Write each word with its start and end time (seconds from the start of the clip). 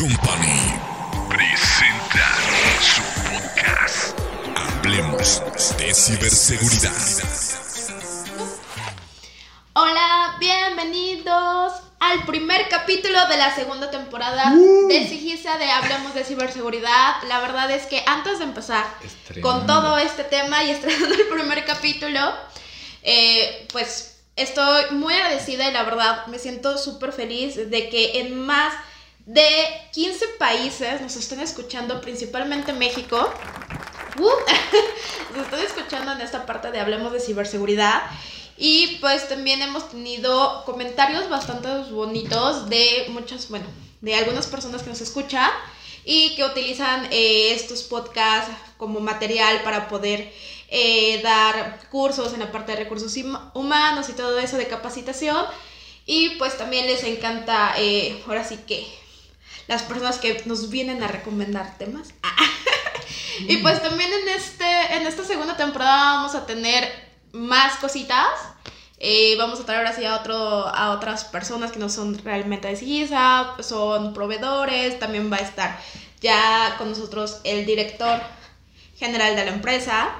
Company 0.00 0.80
presenta 1.28 2.26
su 2.80 3.02
podcast. 3.28 4.18
Hablemos 4.56 5.42
de 5.76 5.92
ciberseguridad. 5.92 6.90
Hola, 9.74 10.36
bienvenidos 10.40 11.74
al 11.98 12.24
primer 12.24 12.70
capítulo 12.70 13.26
de 13.28 13.36
la 13.36 13.54
segunda 13.54 13.90
temporada 13.90 14.54
Uh. 14.54 14.88
de 14.88 15.06
Sigisa 15.06 15.58
de 15.58 15.70
Hablemos 15.70 16.14
de 16.14 16.24
Ciberseguridad. 16.24 17.22
La 17.28 17.40
verdad 17.40 17.70
es 17.70 17.84
que 17.84 18.02
antes 18.06 18.38
de 18.38 18.44
empezar 18.44 18.86
Estrenando. 19.04 19.46
con 19.58 19.66
todo 19.66 19.98
este 19.98 20.24
tema 20.24 20.64
y 20.64 20.70
estrenando 20.70 21.14
el 21.14 21.28
primer 21.28 21.66
capítulo, 21.66 22.20
eh, 23.02 23.68
pues 23.70 24.22
estoy 24.34 24.92
muy 24.92 25.12
agradecida 25.12 25.68
y 25.68 25.72
la 25.74 25.82
verdad 25.82 26.26
me 26.28 26.38
siento 26.38 26.78
súper 26.78 27.12
feliz 27.12 27.56
de 27.68 27.90
que 27.90 28.20
en 28.20 28.46
más 28.46 28.72
de 29.26 29.46
15 29.92 30.26
países 30.38 31.00
nos 31.00 31.16
estén 31.16 31.40
escuchando, 31.40 32.00
principalmente 32.00 32.72
México. 32.72 33.32
Uh, 34.18 34.22
nos 35.36 35.44
están 35.44 35.60
escuchando 35.60 36.12
en 36.12 36.20
esta 36.20 36.46
parte 36.46 36.70
de 36.70 36.80
Hablemos 36.80 37.12
de 37.12 37.20
Ciberseguridad. 37.20 38.02
Y 38.56 38.98
pues 39.00 39.28
también 39.28 39.62
hemos 39.62 39.88
tenido 39.88 40.64
comentarios 40.66 41.28
bastante 41.30 41.68
bonitos 41.90 42.68
de 42.68 43.06
muchas, 43.08 43.48
bueno, 43.48 43.66
de 44.00 44.14
algunas 44.14 44.46
personas 44.46 44.82
que 44.82 44.90
nos 44.90 45.00
escuchan 45.00 45.50
y 46.04 46.34
que 46.34 46.44
utilizan 46.44 47.06
eh, 47.10 47.54
estos 47.54 47.82
podcasts 47.84 48.50
como 48.76 49.00
material 49.00 49.62
para 49.62 49.88
poder 49.88 50.30
eh, 50.68 51.20
dar 51.22 51.80
cursos 51.90 52.34
en 52.34 52.40
la 52.40 52.52
parte 52.52 52.72
de 52.72 52.78
recursos 52.84 53.16
hum- 53.16 53.50
humanos 53.54 54.08
y 54.08 54.12
todo 54.12 54.38
eso 54.38 54.56
de 54.56 54.66
capacitación. 54.68 55.44
Y 56.04 56.30
pues 56.30 56.58
también 56.58 56.86
les 56.86 57.02
encanta, 57.04 57.74
eh, 57.78 58.22
ahora 58.26 58.44
sí 58.44 58.58
que 58.66 58.86
las 59.70 59.84
personas 59.84 60.18
que 60.18 60.42
nos 60.46 60.68
vienen 60.68 61.00
a 61.00 61.06
recomendar 61.06 61.78
temas. 61.78 62.08
y 63.38 63.58
pues 63.58 63.80
también 63.80 64.10
en, 64.12 64.28
este, 64.30 64.96
en 64.96 65.06
esta 65.06 65.22
segunda 65.24 65.56
temporada 65.56 66.14
vamos 66.14 66.34
a 66.34 66.44
tener 66.44 66.92
más 67.30 67.76
cositas. 67.76 68.26
Eh, 68.98 69.36
vamos 69.38 69.60
a 69.60 69.64
traer 69.64 69.86
así 69.86 70.04
a, 70.04 70.16
otro, 70.16 70.66
a 70.66 70.90
otras 70.90 71.22
personas 71.22 71.70
que 71.70 71.78
no 71.78 71.88
son 71.88 72.18
realmente 72.18 72.66
de 72.66 73.08
son 73.60 74.12
proveedores. 74.12 74.98
También 74.98 75.32
va 75.32 75.36
a 75.36 75.40
estar 75.40 75.78
ya 76.20 76.74
con 76.76 76.88
nosotros 76.88 77.40
el 77.44 77.64
director 77.64 78.20
general 78.98 79.36
de 79.36 79.44
la 79.44 79.52
empresa. 79.52 80.10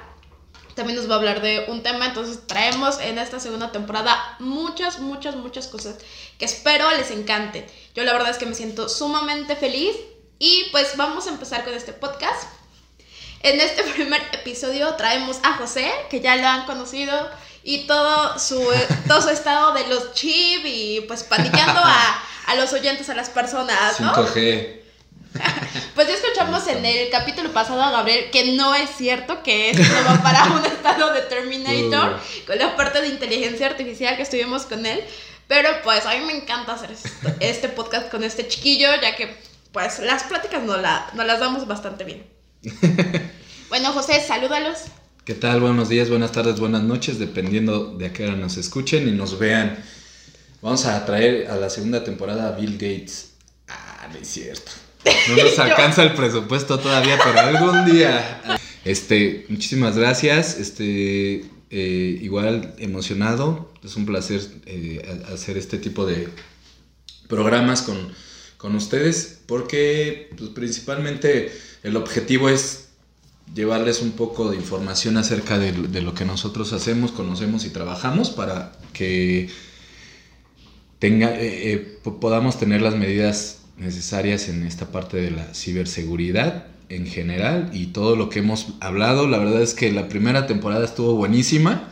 También 0.81 0.97
nos 0.97 1.07
va 1.07 1.13
a 1.13 1.17
hablar 1.19 1.41
de 1.43 1.65
un 1.67 1.83
tema, 1.83 2.07
entonces 2.07 2.39
traemos 2.47 2.99
en 3.01 3.19
esta 3.19 3.39
segunda 3.39 3.71
temporada 3.71 4.35
muchas, 4.39 4.97
muchas, 4.97 5.35
muchas 5.35 5.67
cosas 5.67 5.97
que 6.39 6.45
espero 6.45 6.89
les 6.97 7.11
encanten. 7.11 7.67
Yo 7.93 8.03
la 8.03 8.13
verdad 8.13 8.31
es 8.31 8.39
que 8.39 8.47
me 8.47 8.55
siento 8.55 8.89
sumamente 8.89 9.55
feliz 9.55 9.95
y 10.39 10.69
pues 10.71 10.97
vamos 10.97 11.27
a 11.27 11.29
empezar 11.29 11.63
con 11.63 11.75
este 11.75 11.93
podcast. 11.93 12.49
En 13.43 13.61
este 13.61 13.83
primer 13.95 14.23
episodio 14.33 14.95
traemos 14.95 15.37
a 15.43 15.53
José, 15.57 15.91
que 16.09 16.19
ya 16.19 16.35
lo 16.37 16.47
han 16.47 16.65
conocido, 16.65 17.29
y 17.63 17.85
todo 17.85 18.39
su, 18.39 18.59
todo 19.07 19.21
su 19.21 19.29
estado 19.29 19.75
de 19.75 19.85
los 19.85 20.15
chip 20.15 20.65
y 20.65 21.01
pues 21.01 21.21
paniqueando 21.21 21.79
a, 21.79 22.23
a 22.47 22.55
los 22.55 22.73
oyentes, 22.73 23.07
a 23.11 23.13
las 23.13 23.29
personas, 23.29 23.99
¿no? 23.99 24.15
5G. 24.15 24.81
Pues 25.93 26.07
ya 26.07 26.13
escuchamos 26.57 26.67
en 26.67 26.85
el 26.85 27.09
capítulo 27.09 27.51
pasado 27.53 27.81
a 27.81 27.91
Gabriel 27.91 28.29
que 28.31 28.53
no 28.53 28.75
es 28.75 28.89
cierto 28.97 29.41
que 29.43 29.69
esto 29.71 29.83
va 30.07 30.21
para 30.21 30.43
un 30.53 30.65
estado 30.65 31.13
de 31.13 31.21
Terminator 31.21 32.19
con 32.45 32.57
la 32.57 32.75
parte 32.75 33.01
de 33.01 33.07
inteligencia 33.07 33.67
artificial 33.67 34.15
que 34.17 34.23
estuvimos 34.23 34.63
con 34.65 34.85
él. 34.85 34.99
Pero 35.47 35.69
pues 35.83 36.05
a 36.05 36.11
mí 36.11 36.21
me 36.25 36.35
encanta 36.35 36.73
hacer 36.73 36.91
esto- 36.91 37.09
este 37.39 37.67
podcast 37.69 38.09
con 38.09 38.23
este 38.23 38.47
chiquillo, 38.47 38.87
ya 39.01 39.15
que 39.15 39.35
pues 39.71 39.99
las 39.99 40.23
pláticas 40.23 40.63
no, 40.63 40.77
la, 40.77 41.09
no 41.13 41.23
las 41.23 41.39
damos 41.39 41.67
bastante 41.67 42.03
bien. 42.03 42.25
Bueno, 43.69 43.93
José, 43.93 44.19
salúdalos. 44.21 44.79
¿Qué 45.23 45.33
tal? 45.33 45.61
Buenos 45.61 45.87
días, 45.87 46.09
buenas 46.09 46.33
tardes, 46.33 46.59
buenas 46.59 46.83
noches, 46.83 47.19
dependiendo 47.19 47.95
de 47.97 48.07
a 48.07 48.11
qué 48.11 48.25
hora 48.25 48.35
nos 48.35 48.57
escuchen 48.57 49.07
y 49.07 49.11
nos 49.11 49.39
vean. 49.39 49.81
Vamos 50.61 50.85
a 50.85 51.05
traer 51.05 51.49
a 51.49 51.55
la 51.55 51.69
segunda 51.69 52.03
temporada 52.03 52.49
a 52.49 52.51
Bill 52.51 52.73
Gates. 52.73 53.31
Ah, 53.69 54.09
no 54.11 54.17
es 54.19 54.27
cierto. 54.27 54.73
No 55.29 55.35
nos 55.43 55.57
alcanza 55.59 56.03
el 56.03 56.13
presupuesto 56.13 56.79
todavía, 56.79 57.17
pero 57.23 57.39
algún 57.39 57.85
día. 57.85 58.41
Este, 58.85 59.45
muchísimas 59.49 59.97
gracias. 59.97 60.57
Este, 60.57 61.45
eh, 61.69 62.19
igual 62.21 62.75
emocionado. 62.77 63.71
Es 63.83 63.95
un 63.95 64.05
placer 64.05 64.41
eh, 64.65 65.21
hacer 65.33 65.57
este 65.57 65.77
tipo 65.77 66.05
de 66.05 66.27
programas 67.27 67.81
con, 67.81 68.11
con 68.57 68.75
ustedes, 68.75 69.39
porque 69.47 70.29
pues, 70.37 70.49
principalmente 70.51 71.51
el 71.83 71.95
objetivo 71.95 72.49
es 72.49 72.89
llevarles 73.55 74.01
un 74.01 74.11
poco 74.11 74.49
de 74.51 74.55
información 74.57 75.17
acerca 75.17 75.57
de, 75.57 75.71
de 75.73 76.01
lo 76.01 76.13
que 76.13 76.25
nosotros 76.25 76.71
hacemos, 76.73 77.11
conocemos 77.11 77.65
y 77.65 77.69
trabajamos 77.69 78.29
para 78.29 78.73
que 78.93 79.49
tenga, 80.99 81.31
eh, 81.39 81.97
po- 82.03 82.19
podamos 82.19 82.59
tener 82.59 82.81
las 82.81 82.95
medidas 82.95 83.60
necesarias 83.81 84.47
en 84.47 84.65
esta 84.65 84.87
parte 84.87 85.17
de 85.17 85.31
la 85.31 85.53
ciberseguridad 85.53 86.65
en 86.89 87.07
general 87.07 87.69
y 87.73 87.87
todo 87.87 88.15
lo 88.15 88.29
que 88.29 88.39
hemos 88.39 88.67
hablado. 88.79 89.27
La 89.27 89.37
verdad 89.37 89.61
es 89.61 89.73
que 89.73 89.91
la 89.91 90.07
primera 90.07 90.47
temporada 90.47 90.85
estuvo 90.85 91.13
buenísima. 91.15 91.87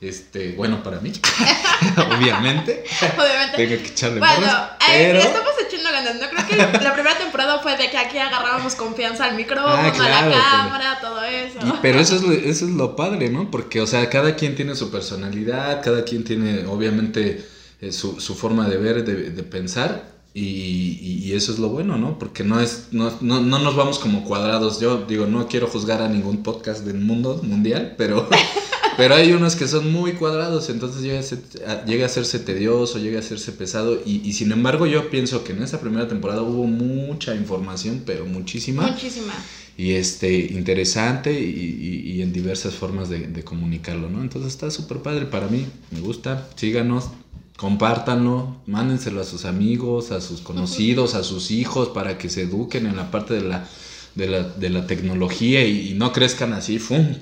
Este, 0.00 0.52
bueno, 0.52 0.84
para 0.84 1.00
mí, 1.00 1.12
obviamente. 2.16 2.84
Obviamente. 3.16 3.56
Tengo 3.56 3.82
que 3.82 3.88
echarle 3.88 4.20
Bueno, 4.20 4.34
porras, 4.36 4.70
eh, 4.88 5.08
pero... 5.12 5.18
estamos 5.18 5.50
echando 5.68 5.90
ganas. 5.90 6.14
No 6.20 6.28
creo 6.30 6.46
que 6.46 6.56
la, 6.84 6.94
primera 6.94 7.18
temporada 7.18 7.58
fue 7.58 7.76
de 7.76 7.90
que 7.90 7.98
aquí 7.98 8.16
agarrábamos 8.16 8.76
confianza 8.76 9.24
al 9.24 9.34
micrófono, 9.34 9.74
Ah, 9.74 9.88
a 9.92 9.98
la 9.98 10.28
pero- 10.28 10.40
cámara, 10.40 10.98
todo 11.00 11.24
eso. 11.24 11.58
Y- 11.66 11.72
pero 11.82 11.98
eso 11.98 12.14
es, 12.14 12.22
lo, 12.22 12.32
eso 12.32 12.64
es 12.66 12.70
lo 12.70 12.94
padre, 12.94 13.28
¿no? 13.30 13.50
Porque, 13.50 13.80
o 13.80 13.88
sea, 13.88 14.08
cada 14.08 14.36
quien 14.36 14.54
tiene 14.54 14.76
su 14.76 14.90
personalidad, 14.92 15.82
cada 15.82 16.04
quien 16.04 16.22
tiene, 16.22 16.64
obviamente, 16.66 17.44
eh, 17.80 17.90
su, 17.90 18.20
su 18.20 18.36
forma 18.36 18.68
de 18.68 18.76
ver, 18.76 19.04
de, 19.04 19.30
de 19.30 19.42
pensar, 19.42 20.16
y, 20.42 21.24
y- 21.28 21.32
eso 21.32 21.52
es 21.52 21.58
lo 21.58 21.68
bueno, 21.68 21.96
¿no? 21.98 22.18
Porque 22.18 22.42
no, 22.42 22.58
es, 22.60 22.88
no, 22.90 23.12
no, 23.20 23.40
no 23.40 23.58
nos 23.58 23.76
vamos 23.76 23.98
como 23.98 24.24
cuadrados. 24.24 24.80
Yo 24.80 25.04
digo, 25.06 25.26
no 25.26 25.46
quiero 25.46 25.66
juzgar 25.66 26.00
a 26.02 26.08
ningún 26.08 26.42
podcast 26.42 26.84
del 26.84 26.98
mundo 27.00 27.40
mundial, 27.42 27.94
pero, 27.98 28.26
pero 28.96 29.14
hay 29.14 29.32
unos 29.32 29.54
que 29.54 29.68
son 29.68 29.92
muy 29.92 30.12
cuadrados, 30.12 30.70
entonces 30.70 31.02
llega 31.02 31.20
a, 31.20 31.22
ser- 31.22 31.42
a- 31.66 31.84
llega 31.84 32.04
a 32.04 32.06
hacerse 32.06 32.38
tedioso, 32.38 32.98
llega 32.98 33.18
a 33.18 33.20
hacerse 33.20 33.52
pesado, 33.52 34.00
y, 34.04 34.22
y 34.26 34.32
sin 34.32 34.50
embargo 34.52 34.86
yo 34.86 35.10
pienso 35.10 35.44
que 35.44 35.52
en 35.52 35.62
esa 35.62 35.80
primera 35.80 36.08
temporada 36.08 36.42
hubo 36.42 36.66
mucha 36.66 37.34
información, 37.34 38.02
pero 38.06 38.24
muchísima 38.26 38.86
Muchísima. 38.88 39.34
y 39.76 39.92
este 39.92 40.34
interesante 40.34 41.38
y, 41.38 41.44
y- 41.44 42.12
y 42.14 42.22
en 42.22 42.32
diversas 42.32 42.74
formas 42.74 43.08
de, 43.10 43.28
de 43.28 43.44
comunicarlo, 43.44 44.08
¿no? 44.10 44.22
Entonces 44.22 44.52
está 44.52 44.70
súper 44.70 44.98
padre 44.98 45.26
para 45.26 45.46
mí, 45.48 45.66
me 45.90 46.00
gusta, 46.00 46.48
síganos, 46.56 47.10
compártanlo, 47.58 48.62
mándenselo 48.66 49.20
a 49.20 49.24
sus 49.24 49.44
amigos, 49.44 50.12
a 50.12 50.20
sus 50.20 50.40
conocidos, 50.40 51.14
a 51.16 51.24
sus 51.24 51.50
hijos 51.50 51.88
para 51.88 52.16
que 52.16 52.30
se 52.30 52.42
eduquen 52.42 52.86
en 52.86 52.94
la 52.96 53.10
parte 53.10 53.34
de 53.34 53.40
la, 53.42 53.68
de 54.14 54.28
la, 54.28 54.42
de 54.44 54.70
la 54.70 54.86
tecnología 54.86 55.64
y, 55.66 55.90
y 55.90 55.94
no 55.94 56.12
crezcan 56.12 56.52
así, 56.52 56.78
¡fum! 56.78 57.16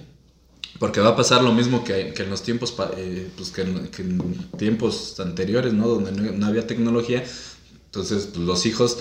Porque 0.78 1.00
va 1.00 1.10
a 1.10 1.16
pasar 1.16 1.42
lo 1.42 1.54
mismo 1.54 1.84
que, 1.84 2.12
que 2.14 2.22
en 2.24 2.28
los 2.28 2.42
tiempos, 2.42 2.74
eh, 2.98 3.30
pues 3.34 3.48
que 3.48 3.62
en, 3.62 3.88
que 3.88 4.02
en 4.02 4.18
tiempos 4.58 5.18
anteriores, 5.20 5.72
¿no? 5.72 5.88
Donde 5.88 6.12
no, 6.12 6.30
no 6.32 6.46
había 6.46 6.66
tecnología. 6.66 7.24
Entonces, 7.86 8.26
pues, 8.34 8.44
los 8.46 8.66
hijos 8.66 8.98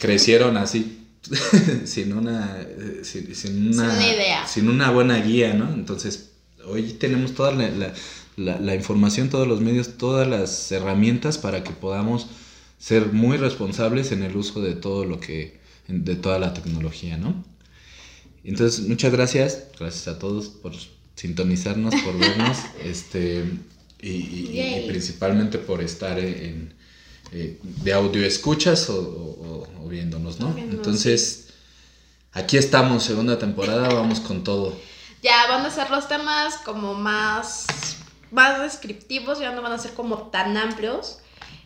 crecieron 0.00 0.56
así, 0.56 0.98
sin 1.84 2.12
una, 2.12 2.60
eh, 2.60 3.00
sin, 3.04 3.32
sin 3.36 3.68
una, 3.68 3.88
Sin 3.94 3.98
una 3.98 4.12
idea. 4.14 4.46
sin 4.48 4.68
una 4.68 4.90
buena 4.90 5.18
guía, 5.20 5.54
¿no? 5.54 5.72
Entonces, 5.72 6.30
hoy 6.66 6.82
tenemos 6.94 7.34
toda 7.36 7.52
la, 7.52 7.68
la- 7.70 7.94
la- 8.36 8.58
la 8.60 8.74
información, 8.74 9.28
todos 9.30 9.48
los 9.48 9.60
medios, 9.60 9.96
todas 9.98 10.26
las 10.28 10.70
herramientas 10.72 11.38
para 11.38 11.64
que 11.64 11.70
podamos 11.70 12.26
ser 12.78 13.12
muy 13.12 13.36
responsables 13.38 14.12
en 14.12 14.22
el 14.22 14.36
uso 14.36 14.60
de 14.60 14.74
todo 14.74 15.04
lo 15.04 15.18
que, 15.20 15.58
de 15.88 16.16
toda 16.16 16.38
la 16.38 16.52
tecnología, 16.54 17.16
¿no? 17.16 17.44
Entonces, 18.44 18.86
muchas 18.86 19.12
gracias, 19.12 19.64
gracias 19.78 20.08
a 20.08 20.18
todos 20.18 20.46
por 20.48 20.72
sintonizarnos, 21.16 21.94
por 22.02 22.16
vernos, 22.18 22.58
este, 22.84 23.44
y, 24.00 24.08
y- 24.10 24.82
y 24.84 24.86
principalmente 24.86 25.58
por 25.58 25.82
estar 25.82 26.18
en, 26.18 26.74
eh, 27.32 27.58
de 27.62 27.92
audio 27.92 28.24
escuchas 28.24 28.88
o, 28.90 29.00
o- 29.00 29.84
o 29.84 29.88
viéndonos, 29.88 30.38
¿no? 30.38 30.52
Viéndonos, 30.52 30.76
Entonces, 30.76 31.46
aquí 32.32 32.56
estamos, 32.56 33.02
segunda 33.02 33.38
temporada, 33.38 33.88
vamos 33.88 34.20
con 34.20 34.44
todo. 34.44 34.76
Ya 35.22 35.48
van 35.48 35.64
a 35.66 35.70
ser 35.70 35.90
los 35.90 36.06
temas 36.06 36.56
como 36.58 36.94
más, 36.94 37.64
más 38.30 38.60
descriptivos, 38.60 39.38
ya 39.38 39.52
no 39.52 39.62
van 39.62 39.72
a 39.72 39.78
ser 39.78 39.94
como 39.94 40.28
tan 40.28 40.56
amplios. 40.56 41.18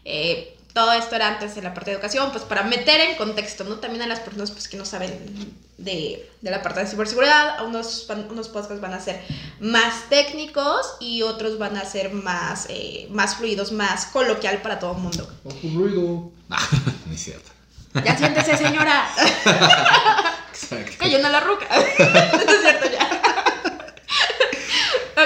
Eh, 0.04 0.56
todo 0.72 0.92
esto 0.92 1.16
era 1.16 1.26
antes 1.28 1.54
de 1.56 1.62
la 1.62 1.74
parte 1.74 1.90
de 1.90 1.96
educación, 1.96 2.30
pues 2.30 2.44
para 2.44 2.62
meter 2.62 3.00
en 3.00 3.16
contexto, 3.16 3.64
¿no? 3.64 3.76
También 3.76 4.02
a 4.02 4.06
las 4.06 4.20
personas 4.20 4.52
pues, 4.52 4.68
que 4.68 4.76
no 4.76 4.84
saben 4.84 5.52
de, 5.78 6.30
de 6.42 6.50
la 6.50 6.62
parte 6.62 6.80
de 6.80 6.86
ciberseguridad, 6.86 7.64
unos, 7.66 8.06
van- 8.08 8.28
unos 8.30 8.48
podcasts 8.48 8.80
van 8.80 8.92
a 8.94 9.00
ser 9.00 9.20
más 9.58 10.08
técnicos 10.08 10.94
y 11.00 11.22
otros 11.22 11.58
van 11.58 11.76
a 11.76 11.84
ser 11.84 12.12
más, 12.12 12.66
eh, 12.68 13.08
más 13.10 13.36
fluidos, 13.36 13.72
más 13.72 14.06
coloquial 14.06 14.62
para 14.62 14.78
todo 14.78 14.92
el 14.92 14.98
mundo. 14.98 15.28
Ojo 15.44 15.58
ruido. 15.74 16.30
no 17.06 17.12
es 17.14 17.20
cierto. 17.20 17.50
Ya 18.04 18.16
siéntese, 18.16 18.56
señora. 18.56 19.08
Exacto. 20.52 20.92
Cayó 20.98 21.16
en 21.16 21.22
la 21.32 21.40
ruca. 21.40 21.66
no 21.98 22.52
es 22.52 22.60
cierto, 22.62 22.90
ya. 22.92 23.19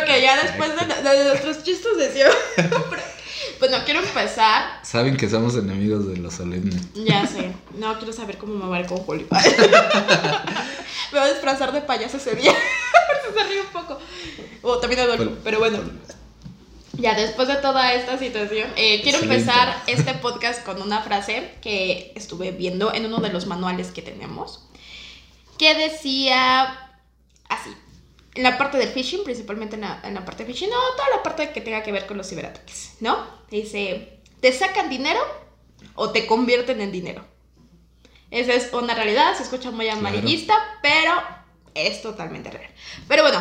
Ok, 0.02 0.20
ya 0.20 0.42
después 0.42 0.70
de, 0.76 1.10
de 1.10 1.24
nuestros 1.24 1.62
chistes 1.62 1.96
de 1.96 2.12
siempre. 2.12 3.02
Bueno, 3.58 3.78
quiero 3.84 4.00
empezar. 4.00 4.80
Saben 4.82 5.16
que 5.16 5.28
somos 5.28 5.54
enemigos 5.56 6.06
de 6.08 6.16
los 6.16 6.34
solemnes. 6.34 6.82
Ya 6.94 7.26
sé. 7.26 7.52
No, 7.78 7.96
quiero 7.98 8.12
saber 8.12 8.36
cómo 8.36 8.54
me 8.54 8.66
va 8.68 8.80
ir 8.80 8.86
con 8.86 8.98
Julio. 8.98 9.26
me 11.12 11.18
voy 11.18 11.28
a 11.28 11.32
disfrazar 11.32 11.72
de 11.72 11.80
payaso 11.80 12.16
ese 12.16 12.34
día. 12.34 12.52
Se 13.34 13.44
ríe 13.44 13.60
un 13.60 13.66
poco. 13.68 13.98
O 14.62 14.78
también 14.78 15.00
de 15.06 15.16
Bueno. 15.16 15.32
pero 15.42 15.58
bueno. 15.58 15.78
Ya 16.92 17.14
después 17.14 17.48
de 17.48 17.56
toda 17.56 17.92
esta 17.94 18.18
situación, 18.18 18.68
eh, 18.76 19.00
quiero 19.02 19.18
Excelente. 19.18 19.50
empezar 19.50 19.82
este 19.86 20.14
podcast 20.14 20.62
con 20.62 20.80
una 20.80 21.02
frase 21.02 21.54
que 21.60 22.12
estuve 22.14 22.52
viendo 22.52 22.94
en 22.94 23.06
uno 23.06 23.18
de 23.18 23.30
los 23.30 23.46
manuales 23.46 23.90
que 23.90 24.00
tenemos, 24.00 24.68
que 25.58 25.74
decía 25.74 26.92
así, 27.48 27.70
en 28.34 28.42
la 28.42 28.58
parte 28.58 28.78
del 28.78 28.88
phishing, 28.88 29.24
principalmente 29.24 29.76
en 29.76 29.82
la, 29.82 30.00
en 30.02 30.14
la 30.14 30.24
parte 30.24 30.44
de 30.44 30.52
phishing, 30.52 30.70
no, 30.70 30.76
toda 30.96 31.08
la 31.16 31.22
parte 31.22 31.50
que 31.52 31.60
tenga 31.60 31.82
que 31.82 31.92
ver 31.92 32.06
con 32.06 32.16
los 32.16 32.28
ciberataques, 32.28 32.94
¿no? 33.00 33.26
Dice, 33.50 34.20
¿te 34.40 34.52
sacan 34.52 34.90
dinero 34.90 35.20
o 35.94 36.10
te 36.10 36.26
convierten 36.26 36.80
en 36.80 36.90
dinero? 36.90 37.24
Esa 38.30 38.52
es 38.54 38.72
una 38.72 38.94
realidad, 38.94 39.36
se 39.36 39.44
escucha 39.44 39.70
muy 39.70 39.88
amarillista, 39.88 40.54
pero 40.82 41.12
es 41.74 42.02
totalmente 42.02 42.50
real. 42.50 42.70
Pero 43.06 43.22
bueno, 43.22 43.40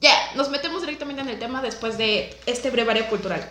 ya, 0.00 0.32
nos 0.34 0.50
metemos 0.50 0.82
directamente 0.82 1.22
en 1.22 1.28
el 1.28 1.38
tema 1.38 1.62
después 1.62 1.96
de 1.96 2.36
este 2.46 2.70
brevario 2.70 3.08
cultural. 3.08 3.46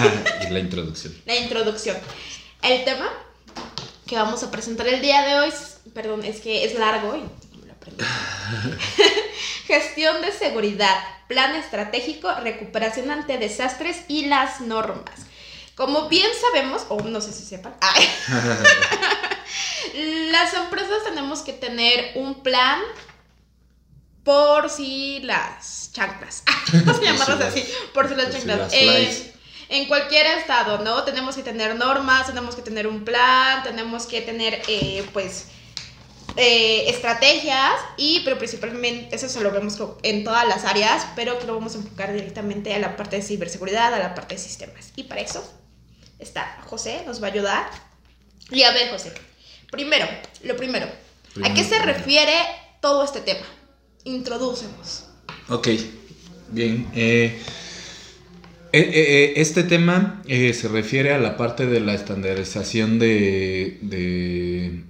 La 0.50 0.58
introducción. 0.58 1.14
la 1.24 1.36
introducción. 1.36 1.96
El 2.62 2.84
tema 2.84 3.08
que 4.06 4.16
vamos 4.16 4.42
a 4.42 4.50
presentar 4.50 4.86
el 4.86 5.00
día 5.00 5.22
de 5.22 5.34
hoy, 5.36 5.52
perdón, 5.94 6.24
es 6.24 6.40
que 6.40 6.64
es 6.64 6.78
largo 6.78 7.16
y 7.16 7.24
Gestión 9.66 10.20
de 10.22 10.32
seguridad, 10.32 10.96
plan 11.28 11.54
estratégico, 11.56 12.32
recuperación 12.42 13.10
ante 13.10 13.38
desastres 13.38 13.98
y 14.08 14.26
las 14.26 14.60
normas. 14.60 15.20
Como 15.74 16.08
bien 16.08 16.28
sabemos, 16.40 16.86
o 16.88 17.00
no 17.02 17.20
sé 17.20 17.32
si 17.32 17.44
sepan, 17.44 17.74
las 20.30 20.54
empresas 20.54 21.04
tenemos 21.04 21.40
que 21.42 21.52
tener 21.52 22.12
un 22.14 22.42
plan 22.42 22.80
por 24.24 24.70
si 24.70 25.20
las 25.20 25.90
chanclas. 25.92 26.42
Vamos 26.72 26.98
a 26.98 27.02
llamarlas 27.04 27.38
las- 27.38 27.54
así, 27.54 27.64
por 27.94 28.08
si 28.08 28.14
las 28.14 28.26
por 28.26 28.34
si 28.34 28.40
chanclas. 28.46 28.58
las 28.58 28.72
Eh, 28.74 29.32
en 29.68 29.86
cualquier 29.88 30.26
estado, 30.38 30.78
¿no? 30.78 31.02
Tenemos 31.04 31.36
que 31.36 31.42
tener 31.42 31.74
normas, 31.76 32.26
tenemos 32.26 32.54
que 32.54 32.62
tener 32.62 32.86
un 32.86 33.04
plan, 33.04 33.62
tenemos 33.64 34.06
que 34.06 34.20
tener, 34.22 34.62
eh, 34.68 35.04
pues, 35.12 35.46
eh, 36.36 36.88
estrategias 36.90 37.72
y, 37.96 38.20
pero 38.24 38.38
principalmente, 38.38 39.14
eso 39.14 39.28
se 39.28 39.40
lo 39.40 39.50
vemos 39.50 39.78
en 40.02 40.24
todas 40.24 40.46
las 40.46 40.64
áreas, 40.64 41.06
pero 41.16 41.38
que 41.38 41.46
lo 41.46 41.54
vamos 41.54 41.74
a 41.74 41.78
enfocar 41.78 42.12
directamente 42.12 42.74
a 42.74 42.78
la 42.78 42.96
parte 42.96 43.16
de 43.16 43.22
ciberseguridad, 43.22 43.94
a 43.94 43.98
la 43.98 44.14
parte 44.14 44.34
de 44.36 44.40
sistemas. 44.40 44.92
Y 44.96 45.04
para 45.04 45.20
eso 45.22 45.42
está 46.18 46.58
José, 46.66 47.02
nos 47.06 47.22
va 47.22 47.28
a 47.28 47.30
ayudar. 47.32 47.70
Y 48.50 48.62
a 48.62 48.72
ver, 48.72 48.90
José, 48.90 49.12
primero, 49.70 50.06
lo 50.44 50.56
primero, 50.56 50.86
¿a 51.42 51.54
qué 51.54 51.64
se 51.64 51.78
refiere 51.80 52.34
todo 52.80 53.04
este 53.04 53.20
tema? 53.20 53.46
Introdúcenos. 54.04 55.04
Ok, 55.48 55.68
bien. 56.50 56.86
eh, 56.94 57.40
eh, 58.72 58.80
eh, 58.80 58.92
eh, 58.94 59.32
este 59.36 59.62
tema 59.64 60.22
eh, 60.28 60.52
se 60.52 60.68
refiere 60.68 61.12
a 61.12 61.18
la 61.18 61.36
parte 61.36 61.66
de 61.66 61.80
la 61.80 61.94
estandarización 61.94 62.98
de, 62.98 63.78
de- 63.82 64.84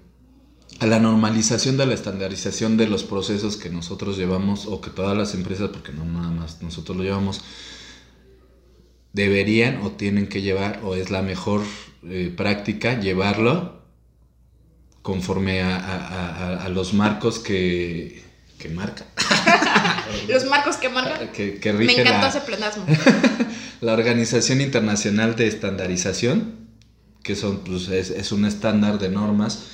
a 0.81 0.87
la 0.87 0.99
normalización 0.99 1.77
de 1.77 1.87
la 1.87 1.95
estandarización 1.95 2.77
de 2.77 2.87
los 2.87 3.03
procesos 3.03 3.57
que 3.57 3.71
nosotros 3.71 4.17
llevamos 4.19 4.67
o 4.67 4.81
que 4.81 4.91
todas 4.91 5.17
las 5.17 5.35
empresas, 5.35 5.71
porque 5.71 5.93
no 5.93 6.05
nada 6.05 6.31
más 6.31 6.61
nosotros 6.63 6.97
lo 6.97 7.03
llevamos, 7.03 7.41
deberían 9.13 9.81
o 9.83 9.93
tienen 9.93 10.27
que 10.29 10.43
llevar 10.43 10.81
o 10.85 10.95
es 10.95 11.11
la 11.11 11.23
mejor 11.23 11.63
eh, 12.05 12.33
práctica 12.37 13.01
llevarlo 13.01 13.81
conforme 15.03 15.63
a, 15.63 15.77
a- 15.77 16.07
a- 16.07 16.37
a- 16.59 16.65
a 16.65 16.69
los 16.69 16.93
marcos 16.93 17.39
que, 17.39 18.23
que 18.59 18.69
marca. 18.69 19.05
Los 20.29 20.45
marcos 20.47 20.77
que 20.77 20.89
marcan. 20.89 21.29
que, 21.33 21.59
que 21.59 21.73
Me 21.73 21.85
encantó 21.93 22.11
la, 22.13 22.29
ese 22.29 22.41
plenasmo. 22.41 22.85
la 23.81 23.93
Organización 23.93 24.61
Internacional 24.61 25.37
de 25.37 25.47
Estandarización, 25.47 26.55
que 27.23 27.35
son, 27.37 27.59
pues, 27.61 27.89
es, 27.89 28.11
es 28.11 28.33
un 28.33 28.45
estándar 28.45 28.99
de 28.99 29.09
normas 29.11 29.65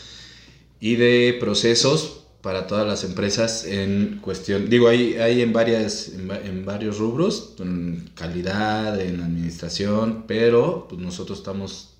y 0.82 0.96
de 0.96 1.36
procesos 1.38 2.24
para 2.42 2.66
todas 2.66 2.84
las 2.86 3.04
empresas 3.04 3.64
en 3.64 4.18
cuestión, 4.20 4.68
digo, 4.68 4.88
hay, 4.88 5.14
hay 5.14 5.40
en, 5.42 5.52
varias, 5.52 6.08
en, 6.08 6.28
va- 6.28 6.40
en 6.40 6.64
varios 6.66 6.98
rubros, 6.98 7.54
en 7.60 8.10
calidad, 8.16 9.00
en 9.00 9.20
administración, 9.22 10.24
pero 10.26 10.86
pues, 10.88 11.00
nosotros 11.00 11.38
estamos, 11.38 11.90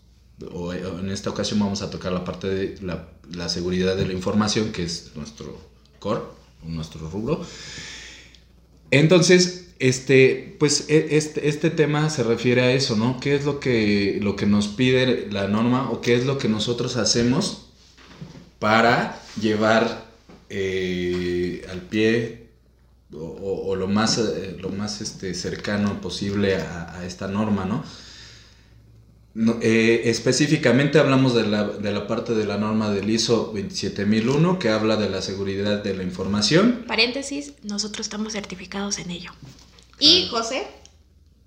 o, 0.52 0.70
o 0.70 0.99
en 0.99 1.11
esta 1.11 1.31
ocasión 1.31 1.61
vamos 1.61 1.81
a 1.82 1.90
tocar 1.90 2.12
la 2.12 2.25
parte 2.25 2.49
de 2.49 2.75
la, 2.82 3.08
la 3.32 3.49
seguridad 3.49 3.94
de 3.96 4.06
la 4.06 4.14
información, 4.14 4.73
que 4.73 4.82
es 4.82 5.12
nuestro 5.14 5.56
core, 6.00 6.23
nuestro 6.67 7.08
rubro. 7.08 7.40
Entonces, 8.90 9.75
este, 9.78 10.56
pues 10.58 10.87
e- 10.88 11.17
este, 11.17 11.49
este 11.49 11.70
tema 11.70 12.11
se 12.11 12.23
refiere 12.25 12.62
a 12.62 12.73
eso, 12.73 12.96
¿no? 12.96 13.19
¿Qué 13.20 13.35
es 13.37 13.44
lo 13.44 13.61
que, 13.61 14.19
lo 14.23 14.37
que 14.37 14.46
nos 14.46 14.69
pide 14.69 15.28
la 15.31 15.49
norma 15.49 15.90
o 15.90 16.00
qué 16.00 16.14
es 16.17 16.26
lo 16.26 16.38
que 16.38 16.49
nosotros 16.49 16.96
hacemos 16.96 17.69
para 18.62 19.20
llevar 19.41 20.05
eh, 20.49 21.67
al 21.69 21.81
pie 21.81 22.47
o, 23.12 23.17
o- 23.19 23.67
o 23.70 23.75
lo 23.75 23.88
más, 23.88 24.19
eh, 24.19 24.56
lo 24.61 24.69
más 24.69 25.00
este, 25.00 25.35
cercano 25.35 26.00
posible 26.00 26.55
a, 26.56 26.97
a 26.99 27.05
esta 27.05 27.26
norma, 27.26 27.64
¿no? 27.64 27.82
No, 29.35 29.59
eh, 29.62 30.03
específicamente 30.05 31.00
hablamos 31.00 31.35
de 31.35 31.44
la, 31.44 31.64
de 31.64 31.91
la 31.91 32.06
parte 32.06 32.35
de 32.35 32.44
la 32.44 32.56
norma 32.56 32.91
del 32.93 33.11
ISO 33.11 33.50
27001 33.53 34.59
que 34.61 34.69
habla 34.69 34.94
de 34.97 35.09
la 35.11 35.23
seguridad 35.23 35.82
de 35.82 35.94
la 35.94 36.05
información. 36.05 36.85
Paréntesis, 36.87 37.55
nosotros 37.64 38.06
estamos 38.06 38.32
certificados 38.35 38.99
en 38.99 39.11
ello. 39.11 39.32
Y 39.99 40.29
José, 40.29 40.69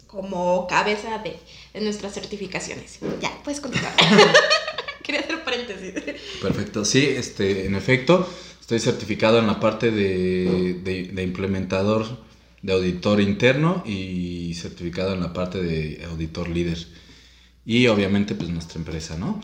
como 0.07 0.67
cabeza 0.67 1.19
de, 1.19 1.37
de 1.73 1.81
nuestras 1.81 2.13
certificaciones. 2.13 2.99
Ya, 3.21 3.31
puedes 3.43 3.61
continuar. 3.61 3.93
Quería 5.05 5.21
hacer 5.21 5.43
paréntesis. 5.43 5.93
Perfecto, 6.41 6.83
sí, 6.83 7.05
este, 7.05 7.65
en 7.65 7.75
efecto, 7.75 8.27
estoy 8.59 8.79
certificado 8.79 9.39
en 9.39 9.47
la 9.47 9.59
parte 9.59 9.91
de, 9.91 11.21
implementador 11.21 12.23
de 12.61 12.73
auditor 12.73 13.21
interno 13.21 13.83
y 13.85 14.55
certificado 14.55 15.13
en 15.13 15.19
la 15.19 15.33
parte 15.33 15.61
de 15.61 16.03
auditor 16.05 16.49
líder. 16.49 16.79
Y 17.65 17.87
obviamente, 17.87 18.33
pues 18.33 18.49
nuestra 18.49 18.79
empresa, 18.79 19.17
¿no? 19.17 19.41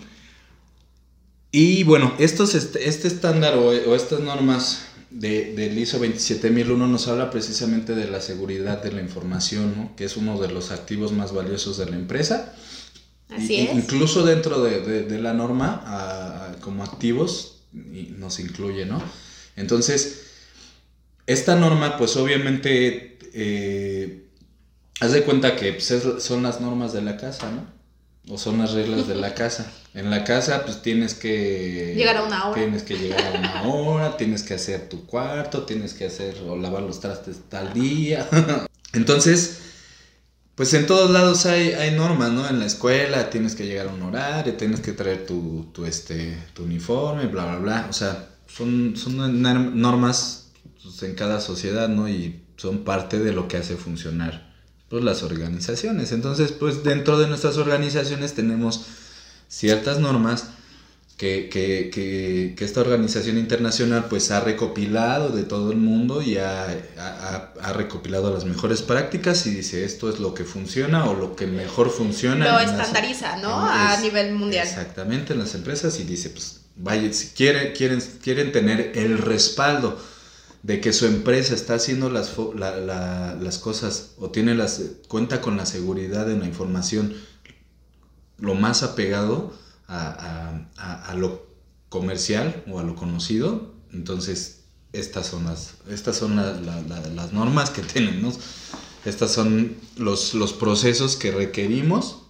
Y 1.52 1.84
bueno, 1.84 2.14
estos, 2.18 2.56
este, 2.56 2.88
este 2.88 3.08
estándar 3.08 3.56
o, 3.56 3.68
o 3.68 3.96
estas 3.96 4.22
normas 4.22 4.88
de, 5.12 5.54
del 5.54 5.78
ISO 5.78 6.00
27001 6.00 6.88
nos 6.88 7.08
habla 7.08 7.30
precisamente 7.30 7.94
de 7.94 8.08
la 8.08 8.22
seguridad 8.22 8.82
de 8.82 8.94
la 8.94 9.02
información, 9.02 9.76
¿no? 9.76 9.96
Que 9.96 10.06
es 10.06 10.18
uno 10.18 10.40
de 10.40 10.48
los 10.48 10.72
activos 10.72 11.12
más 11.12 11.34
valiosos 11.34 11.78
de 11.78 11.86
la 11.88 11.98
empresa. 11.98 12.56
Así 13.32 13.56
Y- 13.56 13.68
es. 13.68 13.76
Incluso 13.76 14.24
dentro 14.24 14.62
de, 14.62 14.82
de- 14.82 15.04
de 15.04 15.20
la 15.20 15.34
norma, 15.34 15.82
a- 15.86 16.52
a- 16.52 16.56
como 16.60 16.84
activos, 16.84 17.62
y 17.74 18.14
nos 18.18 18.40
incluye, 18.40 18.86
¿no? 18.86 19.02
Entonces, 19.56 20.24
esta 21.28 21.56
norma, 21.56 21.98
pues 21.98 22.18
obviamente, 22.18 23.18
eh, 23.34 24.26
haz 25.00 25.12
de 25.14 25.24
cuenta 25.24 25.56
que 25.56 25.74
pues, 25.74 25.92
es- 25.92 26.24
son 26.24 26.44
las 26.44 26.60
normas 26.62 26.92
de 26.94 27.02
la 27.02 27.18
casa, 27.18 27.50
¿no? 27.52 27.82
O 28.34 28.38
son 28.38 28.60
las 28.60 28.74
reglas 28.74 29.08
de 29.08 29.16
la 29.16 29.34
casa. 29.36 29.72
En 29.94 30.10
la 30.10 30.24
casa, 30.24 30.64
pues 30.66 30.82
tienes 30.82 31.14
que... 31.16 31.94
Llegar 31.98 32.18
a 32.18 32.24
una 32.24 32.48
hora. 32.50 32.62
Tienes 32.62 32.84
que 32.84 32.98
llegar 32.98 33.36
a 33.36 33.40
una 33.40 33.64
hora, 33.64 34.18
tienes 34.18 34.44
que 34.44 34.54
hacer 34.54 34.88
tu 34.90 35.06
cuarto, 35.06 35.64
tienes 35.64 35.94
que 35.94 36.06
hacer 36.06 36.36
o 36.48 36.56
lavar 36.56 36.84
los 36.84 37.00
trastes 37.00 37.38
tal 37.50 37.74
día. 37.74 38.28
Entonces, 38.94 39.58
pues 40.62 40.76
en 40.76 40.86
todos 40.86 41.10
lados 41.10 41.48
hay, 41.48 41.72
hay 41.72 41.90
normas, 41.90 42.32
¿no? 42.32 42.48
En 42.48 42.60
la 42.60 42.68
escuela 42.68 43.32
tienes 43.32 43.56
que 43.56 43.66
llegar 43.66 43.88
a 43.88 43.94
un 43.94 44.04
horario, 44.04 44.54
tienes 44.54 44.80
que 44.80 44.92
traer 44.92 45.26
tu, 45.26 45.72
tu, 45.74 45.86
este, 45.86 46.38
tu 46.54 46.66
uniforme, 46.66 47.26
bla, 47.26 47.46
bla, 47.48 47.58
bla. 47.58 47.88
O 47.90 47.94
sea, 47.94 48.30
son, 48.46 48.96
son 48.96 49.42
normas 49.42 50.52
pues, 50.84 51.02
en 51.02 51.16
cada 51.16 51.42
sociedad, 51.42 51.90
¿no? 51.90 52.08
Y 52.08 52.44
son 52.58 52.84
parte 52.84 53.18
de 53.18 53.32
lo 53.32 53.48
que 53.48 53.58
hace 53.58 53.76
funcionar 53.76 54.54
pues, 54.88 55.04
las 55.04 55.24
organizaciones. 55.24 56.12
Entonces, 56.12 56.52
pues 56.52 56.84
dentro 56.84 57.18
de 57.18 57.28
nuestras 57.28 57.58
organizaciones 57.58 58.36
tenemos 58.36 58.86
ciertas 59.48 59.98
normas 59.98 60.50
que, 61.22 61.50
que, 61.50 61.92
que, 61.94 62.56
que, 62.58 62.66
esta 62.66 62.82
organización 62.82 63.38
internacional 63.38 64.06
pues 64.10 64.32
ha 64.32 64.40
recopilado 64.40 65.30
de 65.30 65.44
todo 65.44 65.70
el 65.70 65.78
mundo 65.78 66.24
y 66.24 66.40
ha, 66.40 66.64
ha, 66.98 67.54
ha, 67.62 67.74
recopilado 67.74 68.34
las 68.34 68.44
mejores 68.44 68.82
prácticas 68.82 69.46
y 69.46 69.52
dice 69.52 69.86
esto 69.86 70.10
es 70.10 70.20
lo 70.20 70.34
que 70.34 70.46
funciona 70.46 71.08
o 71.08 71.14
lo 71.14 71.36
que 71.36 71.46
mejor 71.46 71.92
funciona. 71.92 72.54
Lo 72.54 72.60
estandariza, 72.60 73.34
las, 73.34 73.44
¿no? 73.44 73.54
a 73.54 73.98
nivel 74.02 74.34
mundial. 74.34 74.68
Exactamente, 74.68 75.34
en 75.34 75.40
las 75.40 75.54
empresas 75.54 76.00
y 76.00 76.06
dice 76.06 76.32
pues 76.32 76.62
vaya, 76.76 77.14
si 77.14 77.28
quieren, 77.36 77.74
quieren, 77.74 78.02
quieren 78.24 78.52
tener 78.52 78.94
el 78.96 79.20
respaldo 79.20 80.02
de 80.64 80.82
que 80.82 80.92
su 80.92 81.06
empresa 81.06 81.54
está 81.54 81.76
haciendo 81.76 82.10
las, 82.10 82.32
la, 82.56 82.78
la, 82.78 83.36
las 83.40 83.60
cosas 83.60 84.14
o 84.18 84.32
tiene 84.32 84.56
las, 84.56 84.82
cuenta 85.08 85.40
con 85.40 85.56
la 85.56 85.68
seguridad 85.68 86.26
de 86.26 86.36
la 86.36 86.48
información 86.48 87.14
lo 88.40 88.56
más 88.56 88.82
apegado 88.82 89.61
a, 89.92 91.14
lo 91.16 91.48
comercial 91.90 92.64
o 92.70 92.80
a 92.80 92.84
lo 92.84 92.96
conocido. 92.96 93.74
Entonces, 93.92 94.64
estas 94.94 95.28
son 95.28 95.46
las, 95.46 95.76
estas 95.90 96.18
son 96.18 96.36
la, 96.36 96.54
las 96.54 97.34
normas 97.34 97.70
que 97.70 97.82
tenemos. 97.94 98.40
Estas 99.06 99.32
son 99.32 99.76
los, 99.98 100.34
los 100.34 100.54
procesos 100.54 101.16
que 101.16 101.32
requerimos 101.32 102.24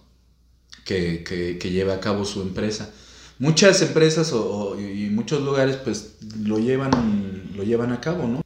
que, 0.84 1.22
que, 1.22 1.58
que, 1.58 1.70
lleve 1.70 1.92
a 1.92 2.00
cabo 2.00 2.24
su 2.24 2.40
empresa. 2.42 2.90
Muchas 3.38 3.82
empresas 3.82 4.32
o, 4.32 4.50
o, 4.50 4.80
y 4.80 5.10
muchos 5.10 5.42
lugares 5.42 5.76
pues 5.76 6.16
lo 6.38 6.58
llevan, 6.58 7.50
lo 7.54 7.62
llevan 7.62 7.92
a 7.92 8.00
cabo, 8.00 8.26
¿no? 8.26 8.42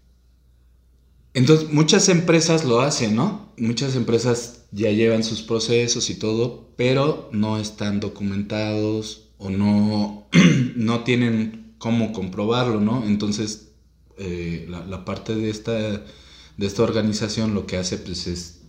Entonces, 1.34 1.70
muchas 1.70 2.08
empresas 2.08 2.64
lo 2.64 2.80
hacen, 2.80 3.14
¿no? 3.14 3.52
Muchas 3.58 3.94
empresas 3.94 4.64
ya 4.72 4.90
llevan 4.90 5.22
sus 5.22 5.42
procesos 5.42 6.08
y 6.08 6.18
todo, 6.18 6.65
pero 6.76 7.28
no 7.32 7.58
están 7.58 8.00
documentados 8.00 9.28
o 9.38 9.50
no, 9.50 10.28
no 10.76 11.04
tienen 11.04 11.74
cómo 11.78 12.12
comprobarlo, 12.12 12.80
¿no? 12.80 13.04
Entonces, 13.06 13.72
eh, 14.18 14.66
la, 14.68 14.84
la, 14.86 15.04
parte 15.04 15.34
de 15.34 15.50
esta, 15.50 15.72
de 15.72 16.66
esta 16.66 16.82
organización 16.82 17.54
lo 17.54 17.66
que 17.66 17.76
hace 17.76 17.98
pues, 17.98 18.26
es 18.26 18.62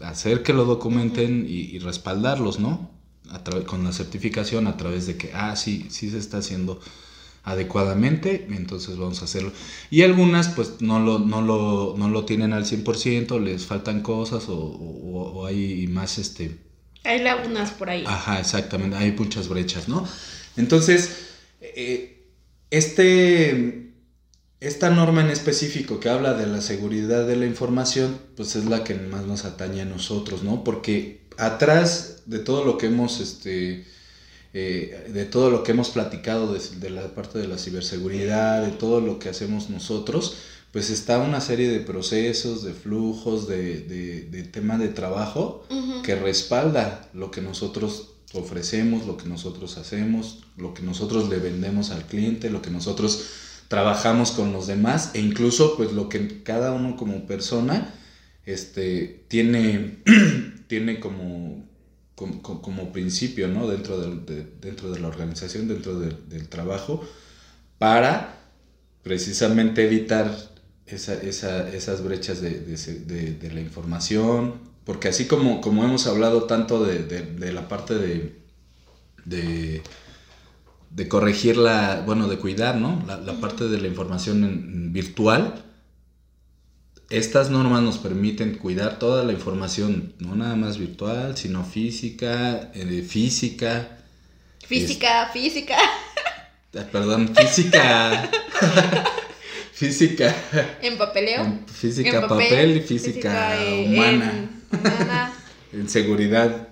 hacer 0.00 0.42
que 0.42 0.52
lo 0.52 0.64
documenten 0.64 1.46
y, 1.48 1.62
y 1.62 1.78
respaldarlos, 1.78 2.60
¿no? 2.60 2.90
A 3.30 3.42
con 3.64 3.82
la 3.82 3.92
certificación 3.92 4.66
a 4.68 4.76
través 4.76 5.06
de 5.06 5.16
que, 5.16 5.32
ah, 5.34 5.56
sí, 5.56 5.86
sí 5.90 6.10
se 6.10 6.18
está 6.18 6.38
haciendo 6.38 6.80
adecuadamente, 7.42 8.46
entonces 8.50 8.96
vamos 8.98 9.22
a 9.22 9.24
hacerlo. 9.24 9.52
Y 9.90 10.02
algunas 10.02 10.48
pues 10.48 10.80
no 10.80 11.00
lo, 11.00 11.18
no 11.20 11.42
lo, 11.42 11.94
no 11.96 12.08
lo 12.08 12.24
tienen 12.24 12.52
al 12.52 12.64
100%, 12.64 13.40
les 13.40 13.66
faltan 13.66 14.02
cosas 14.02 14.48
o, 14.48 14.56
o, 14.56 15.32
o, 15.32 15.46
hay 15.46 15.86
más 15.86 16.18
este... 16.18 16.65
Hay 17.06 17.22
lagunas 17.22 17.70
por 17.70 17.90
ahí. 17.90 18.04
Ajá, 18.06 18.40
exactamente, 18.40 18.96
hay 18.96 19.12
muchas 19.12 19.48
brechas, 19.48 19.88
¿no? 19.88 20.06
Entonces, 20.56 21.10
eh, 21.60 22.24
este, 22.70 23.92
esta 24.60 24.90
norma 24.90 25.20
en 25.20 25.30
específico 25.30 26.00
que 26.00 26.08
habla 26.08 26.34
de 26.34 26.46
la 26.46 26.60
seguridad 26.60 27.26
de 27.26 27.36
la 27.36 27.46
información, 27.46 28.18
pues 28.36 28.56
es 28.56 28.64
la 28.64 28.84
que 28.84 28.94
más 28.94 29.24
nos 29.24 29.44
atañe 29.44 29.82
a 29.82 29.84
nosotros, 29.84 30.42
¿no? 30.42 30.64
Porque 30.64 31.26
atrás 31.38 32.22
de 32.26 32.38
todo 32.38 32.64
lo 32.64 32.78
que 32.78 32.86
hemos, 32.86 33.20
este, 33.20 33.84
eh, 34.52 35.10
de 35.12 35.24
todo 35.26 35.50
lo 35.50 35.62
que 35.62 35.72
hemos 35.72 35.90
platicado 35.90 36.52
de, 36.52 36.60
de, 36.80 36.90
la 36.90 37.14
parte 37.14 37.38
de 37.38 37.46
la 37.46 37.58
ciberseguridad, 37.58 38.62
de 38.62 38.72
todo 38.72 39.00
lo 39.00 39.18
que 39.18 39.28
hacemos 39.28 39.70
nosotros, 39.70 40.36
pues 40.76 40.90
está 40.90 41.20
una 41.20 41.40
serie 41.40 41.70
de 41.70 41.80
procesos, 41.80 42.62
de 42.62 42.74
flujos, 42.74 43.48
de, 43.48 43.80
de, 43.80 44.24
de 44.24 44.42
tema 44.42 44.76
de 44.76 44.88
trabajo 44.88 45.64
uh 45.70 45.74
-huh. 45.74 46.02
que 46.02 46.16
respalda 46.16 47.08
lo 47.14 47.30
que 47.30 47.40
nosotros 47.40 48.10
ofrecemos, 48.34 49.06
lo 49.06 49.16
que 49.16 49.26
nosotros 49.26 49.78
hacemos, 49.78 50.44
lo 50.58 50.74
que 50.74 50.82
nosotros 50.82 51.30
le 51.30 51.38
vendemos 51.38 51.92
al 51.92 52.04
cliente, 52.04 52.50
lo 52.50 52.60
que 52.60 52.68
nosotros 52.68 53.24
trabajamos 53.68 54.32
con 54.32 54.52
los 54.52 54.66
demás 54.66 55.12
e 55.14 55.20
incluso 55.20 55.78
pues 55.78 55.92
lo 55.92 56.10
que 56.10 56.42
cada 56.42 56.72
uno 56.72 56.98
como 56.98 57.26
persona 57.26 57.94
este, 58.44 59.24
tiene, 59.28 60.02
tiene 60.66 61.00
como 61.00 61.64
como, 62.14 62.42
como, 62.42 62.92
principio 62.92 63.48
¿no? 63.48 63.66
dentro, 63.66 63.98
de, 63.98 64.34
de, 64.34 64.46
dentro 64.60 64.90
de 64.90 65.00
la 65.00 65.08
organización, 65.08 65.68
dentro 65.68 65.98
de, 65.98 66.14
del 66.28 66.50
trabajo, 66.50 67.02
para 67.78 68.42
precisamente 69.02 69.82
evitar 69.82 70.54
esa, 70.86 71.14
esa, 71.14 71.68
esas 71.68 72.02
brechas 72.02 72.40
de, 72.40 73.50
la 73.52 73.60
información, 73.60 74.54
porque 74.84 75.08
así 75.08 75.26
como, 75.26 75.60
como 75.60 75.84
hemos 75.84 76.06
hablado 76.06 76.44
tanto 76.44 76.84
de, 76.84 77.52
la 77.52 77.68
parte 77.68 77.94
de, 77.94 78.40
de, 79.24 81.08
corregir 81.08 81.56
la, 81.56 82.02
bueno, 82.06 82.28
de 82.28 82.38
cuidar, 82.38 82.76
¿no? 82.76 83.02
La, 83.06 83.16
la 83.18 83.34
parte 83.40 83.68
de 83.68 83.80
la 83.80 83.88
información 83.88 84.44
en, 84.44 84.92
virtual, 84.92 85.64
estas 87.10 87.50
normas 87.50 87.82
nos 87.82 87.98
permiten 87.98 88.56
cuidar 88.56 88.98
toda 88.98 89.24
la 89.24 89.32
información, 89.32 90.14
no 90.18 90.34
nada 90.34 90.56
más 90.56 90.78
virtual, 90.78 91.36
sino 91.36 91.64
física, 91.64 92.70
eh, 92.74 93.06
física. 93.08 93.98
Física, 94.66 95.24
es, 95.24 95.32
física. 95.32 95.76
Perdón, 96.90 97.32
física. 97.34 98.28
física. 99.76 100.34
En 100.80 100.96
papeleo. 100.96 101.44
En 101.44 101.68
física, 101.68 102.08
en 102.08 102.20
papel, 102.22 102.48
papel, 102.48 102.76
y 102.78 102.80
física, 102.80 103.56
física 103.58 103.90
humana. 103.90 104.48
En, 104.72 104.78
humana. 104.80 105.32
en 105.72 105.88
seguridad 105.90 106.68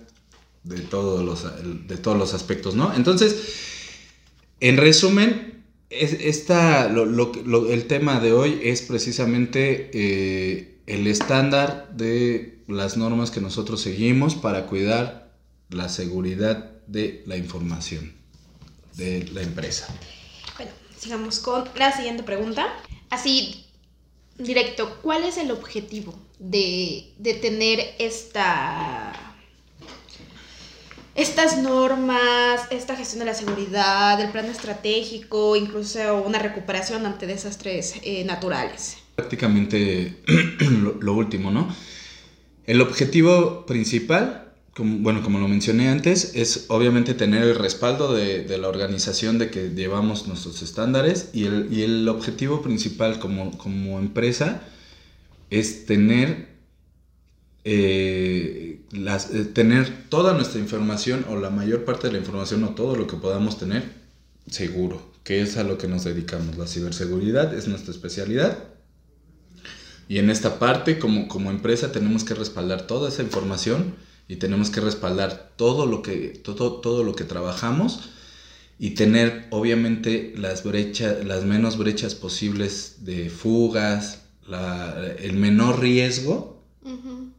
de 0.63 0.79
todos, 0.81 1.23
los, 1.23 1.87
de 1.87 1.97
todos 1.97 2.17
los 2.17 2.33
aspectos, 2.33 2.73
¿no? 2.75 2.95
Entonces, 2.95 3.35
en 4.59 4.77
resumen, 4.77 5.63
es, 5.91 6.13
esta, 6.13 6.89
lo, 6.89 7.05
lo, 7.05 7.31
lo, 7.45 7.71
el 7.71 7.85
tema 7.85 8.19
de 8.19 8.33
hoy 8.33 8.59
es 8.63 8.81
precisamente 8.81 9.91
eh, 9.93 10.79
el 10.87 11.05
estándar 11.05 11.89
de 11.93 12.63
las 12.67 12.97
normas 12.97 13.29
que 13.29 13.39
nosotros 13.39 13.81
seguimos 13.81 14.33
para 14.33 14.65
cuidar 14.65 15.31
la 15.69 15.89
seguridad 15.89 16.71
de 16.87 17.21
la 17.27 17.37
información 17.37 18.13
de 18.95 19.29
la 19.31 19.43
empresa. 19.43 19.93
Bueno, 20.57 20.71
sigamos 20.97 21.39
con 21.39 21.65
la 21.75 21.95
siguiente 21.95 22.23
pregunta. 22.23 22.73
Así, 23.09 23.65
directo, 24.37 24.99
¿cuál 25.01 25.23
es 25.23 25.37
el 25.37 25.51
objetivo 25.51 26.13
de, 26.39 27.13
de 27.17 27.33
tener 27.35 27.95
esta 27.99 29.13
estas 31.15 31.57
normas, 31.59 32.61
esta 32.71 32.95
gestión 32.95 33.19
de 33.19 33.25
la 33.25 33.33
seguridad, 33.33 34.19
el 34.19 34.31
plan 34.31 34.45
estratégico, 34.47 35.55
incluso 35.55 36.21
una 36.21 36.39
recuperación 36.39 37.05
ante 37.05 37.25
desastres 37.25 37.95
eh, 38.03 38.25
naturales. 38.25 38.97
Prácticamente 39.15 40.17
lo, 40.59 40.95
lo, 40.99 41.13
último, 41.13 41.51
¿no? 41.51 41.73
El 42.65 42.81
objetivo 42.81 43.65
principal, 43.65 44.44
bueno, 44.77 45.23
como 45.23 45.39
lo 45.39 45.47
mencioné 45.47 45.87
antes, 45.87 46.33
es 46.35 46.65
obviamente 46.67 47.13
tener 47.13 47.43
el 47.43 47.55
respaldo 47.55 48.13
de, 48.13 48.43
de 48.43 48.57
la 48.57 48.67
organización 48.67 49.37
de 49.39 49.49
que 49.49 49.69
llevamos 49.69 50.27
nuestros 50.27 50.61
estándares 50.61 51.29
y 51.33 51.45
el, 51.45 51.71
y 51.71 51.83
el 51.83 52.09
objetivo 52.09 52.61
principal 52.61 53.19
como, 53.19 53.57
como 53.57 53.99
empresa 53.99 54.63
es 55.49 55.85
tener 55.85 56.55
eh, 57.63 58.81
las, 58.91 59.33
eh, 59.33 59.45
tener 59.45 60.09
toda 60.09 60.33
nuestra 60.33 60.59
información 60.59 61.25
o 61.29 61.37
la 61.37 61.49
mayor 61.49 61.85
parte 61.85 62.07
de 62.07 62.13
la 62.13 62.19
información 62.19 62.63
o 62.65 62.75
todo 62.75 62.95
lo 62.97 63.07
que 63.07 63.15
podamos 63.15 63.57
tener 63.57 63.83
seguro, 64.49 65.01
que 65.23 65.41
es 65.41 65.55
a 65.55 65.63
lo 65.63 65.77
que 65.77 65.87
nos 65.87 66.03
dedicamos. 66.03 66.57
La 66.57 66.67
ciberseguridad 66.67 67.53
es 67.53 67.67
nuestra 67.67 67.91
especialidad. 67.91 68.59
Y 70.07 70.19
en 70.19 70.29
esta 70.29 70.59
parte, 70.59 70.99
como, 70.99 71.27
como 71.27 71.49
empresa, 71.49 71.91
tenemos 71.91 72.23
que 72.23 72.35
respaldar 72.35 72.85
toda 72.85 73.09
esa 73.09 73.23
información 73.23 73.95
y 74.27 74.37
tenemos 74.37 74.69
que 74.69 74.81
respaldar 74.81 75.53
todo 75.55 75.85
lo 75.85 76.01
que, 76.01 76.29
todo, 76.29 76.81
todo 76.81 77.03
lo 77.03 77.15
que 77.15 77.23
trabajamos 77.23 78.09
y 78.79 78.91
tener 78.91 79.47
obviamente 79.51 80.33
las 80.35 80.63
brechas, 80.63 81.23
las 81.25 81.45
menos 81.45 81.77
brechas 81.77 82.15
posibles 82.15 82.97
de 83.05 83.29
fugas, 83.29 84.23
la, 84.47 84.95
el 85.19 85.33
menor 85.33 85.79
riesgo 85.79 86.63
uh 86.83 86.89
-huh 86.89 87.35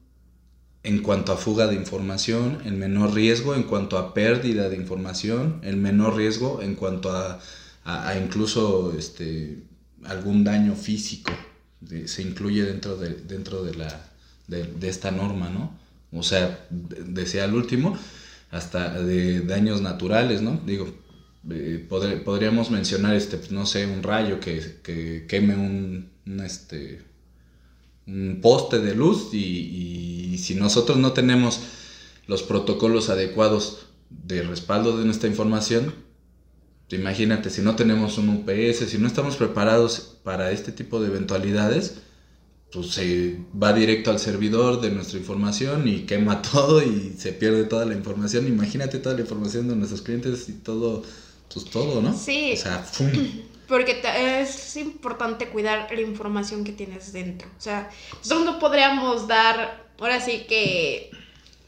en 0.86 1.02
cuanto 1.02 1.32
a 1.32 1.36
fuga 1.36 1.66
de 1.66 1.74
información, 1.74 2.58
el 2.64 2.74
menor 2.74 3.12
riesgo 3.12 3.56
en 3.56 3.64
cuanto 3.64 3.98
a 3.98 4.14
pérdida 4.14 4.68
de 4.68 4.76
información, 4.76 5.58
el 5.64 5.76
menor 5.76 6.14
riesgo 6.14 6.62
en 6.62 6.76
cuanto 6.76 7.10
a, 7.10 7.40
a, 7.82 8.08
a 8.08 8.16
incluso 8.16 8.94
este, 8.96 9.64
algún 10.04 10.44
daño 10.44 10.76
físico. 10.76 11.32
De, 11.80 12.06
se 12.06 12.22
incluye 12.22 12.62
dentro 12.62 12.96
de, 12.96 13.14
dentro 13.14 13.64
de, 13.64 13.74
la, 13.74 14.12
de, 14.46 14.62
de 14.62 14.88
esta 14.88 15.10
norma, 15.10 15.50
¿no? 15.50 15.76
O 16.12 16.22
sea, 16.22 16.66
decía 16.70 17.44
el 17.44 17.54
último, 17.54 17.98
hasta 18.50 19.00
de 19.02 19.40
daños 19.40 19.80
naturales, 19.80 20.42
¿no? 20.42 20.60
Digo, 20.64 20.88
eh, 21.50 21.84
podr 21.88 22.22
podríamos 22.24 22.70
mencionar, 22.70 23.14
este, 23.14 23.40
no 23.50 23.66
sé, 23.66 23.86
un 23.86 24.02
rayo 24.02 24.40
que, 24.40 24.80
que 24.82 25.26
queme 25.28 25.54
un, 25.54 26.10
un 26.26 26.40
este, 26.40 27.02
un 28.06 28.40
poste 28.40 28.78
de 28.80 28.94
luz 28.94 29.30
y, 29.32 30.32
y, 30.32 30.38
si 30.38 30.54
nosotros 30.54 30.98
no 30.98 31.12
tenemos 31.12 31.60
los 32.26 32.42
protocolos 32.42 33.10
adecuados 33.10 33.86
de 34.10 34.42
respaldo 34.42 34.98
de 34.98 35.04
nuestra 35.04 35.28
información, 35.28 35.92
Imagínate, 36.90 37.50
si 37.50 37.62
no 37.62 37.74
tenemos 37.74 38.16
un 38.16 38.28
UPS, 38.28 38.88
si 38.88 38.98
no 38.98 39.08
estamos 39.08 39.36
preparados 39.36 40.18
para 40.22 40.52
este 40.52 40.70
tipo 40.70 41.00
de 41.00 41.08
eventualidades, 41.08 41.98
pues 42.76 42.90
se 42.90 43.38
va 43.60 43.72
directo 43.72 44.10
al 44.10 44.20
servidor 44.20 44.82
de 44.82 44.90
nuestra 44.90 45.18
información 45.18 45.88
y 45.88 46.00
quema 46.02 46.42
todo 46.52 46.82
y 46.82 47.14
se 47.18 47.32
pierde 47.32 47.64
toda 47.64 47.86
la 47.86 47.94
información. 47.94 48.46
Imagínate 48.46 48.98
toda 48.98 49.14
la 49.14 49.22
información 49.22 49.66
de 49.66 49.76
nuestros 49.76 50.02
clientes 50.02 50.48
y 50.50 50.52
todo, 50.52 51.02
pues 51.52 51.64
todo, 51.70 52.02
¿no? 52.02 52.14
Sí. 52.14 52.52
O 52.52 52.56
sea, 52.56 52.78
¡fum! 52.80 53.10
Porque 53.66 54.00
es 54.40 54.76
importante 54.76 55.48
cuidar 55.48 55.88
la 55.90 56.00
información 56.00 56.62
que 56.62 56.72
tienes 56.72 57.12
dentro. 57.12 57.48
O 57.58 57.60
sea, 57.60 57.90
nosotros 58.18 58.44
no 58.44 58.58
podríamos 58.60 59.26
dar, 59.26 59.88
ahora 59.98 60.20
sí 60.20 60.44
que, 60.46 61.10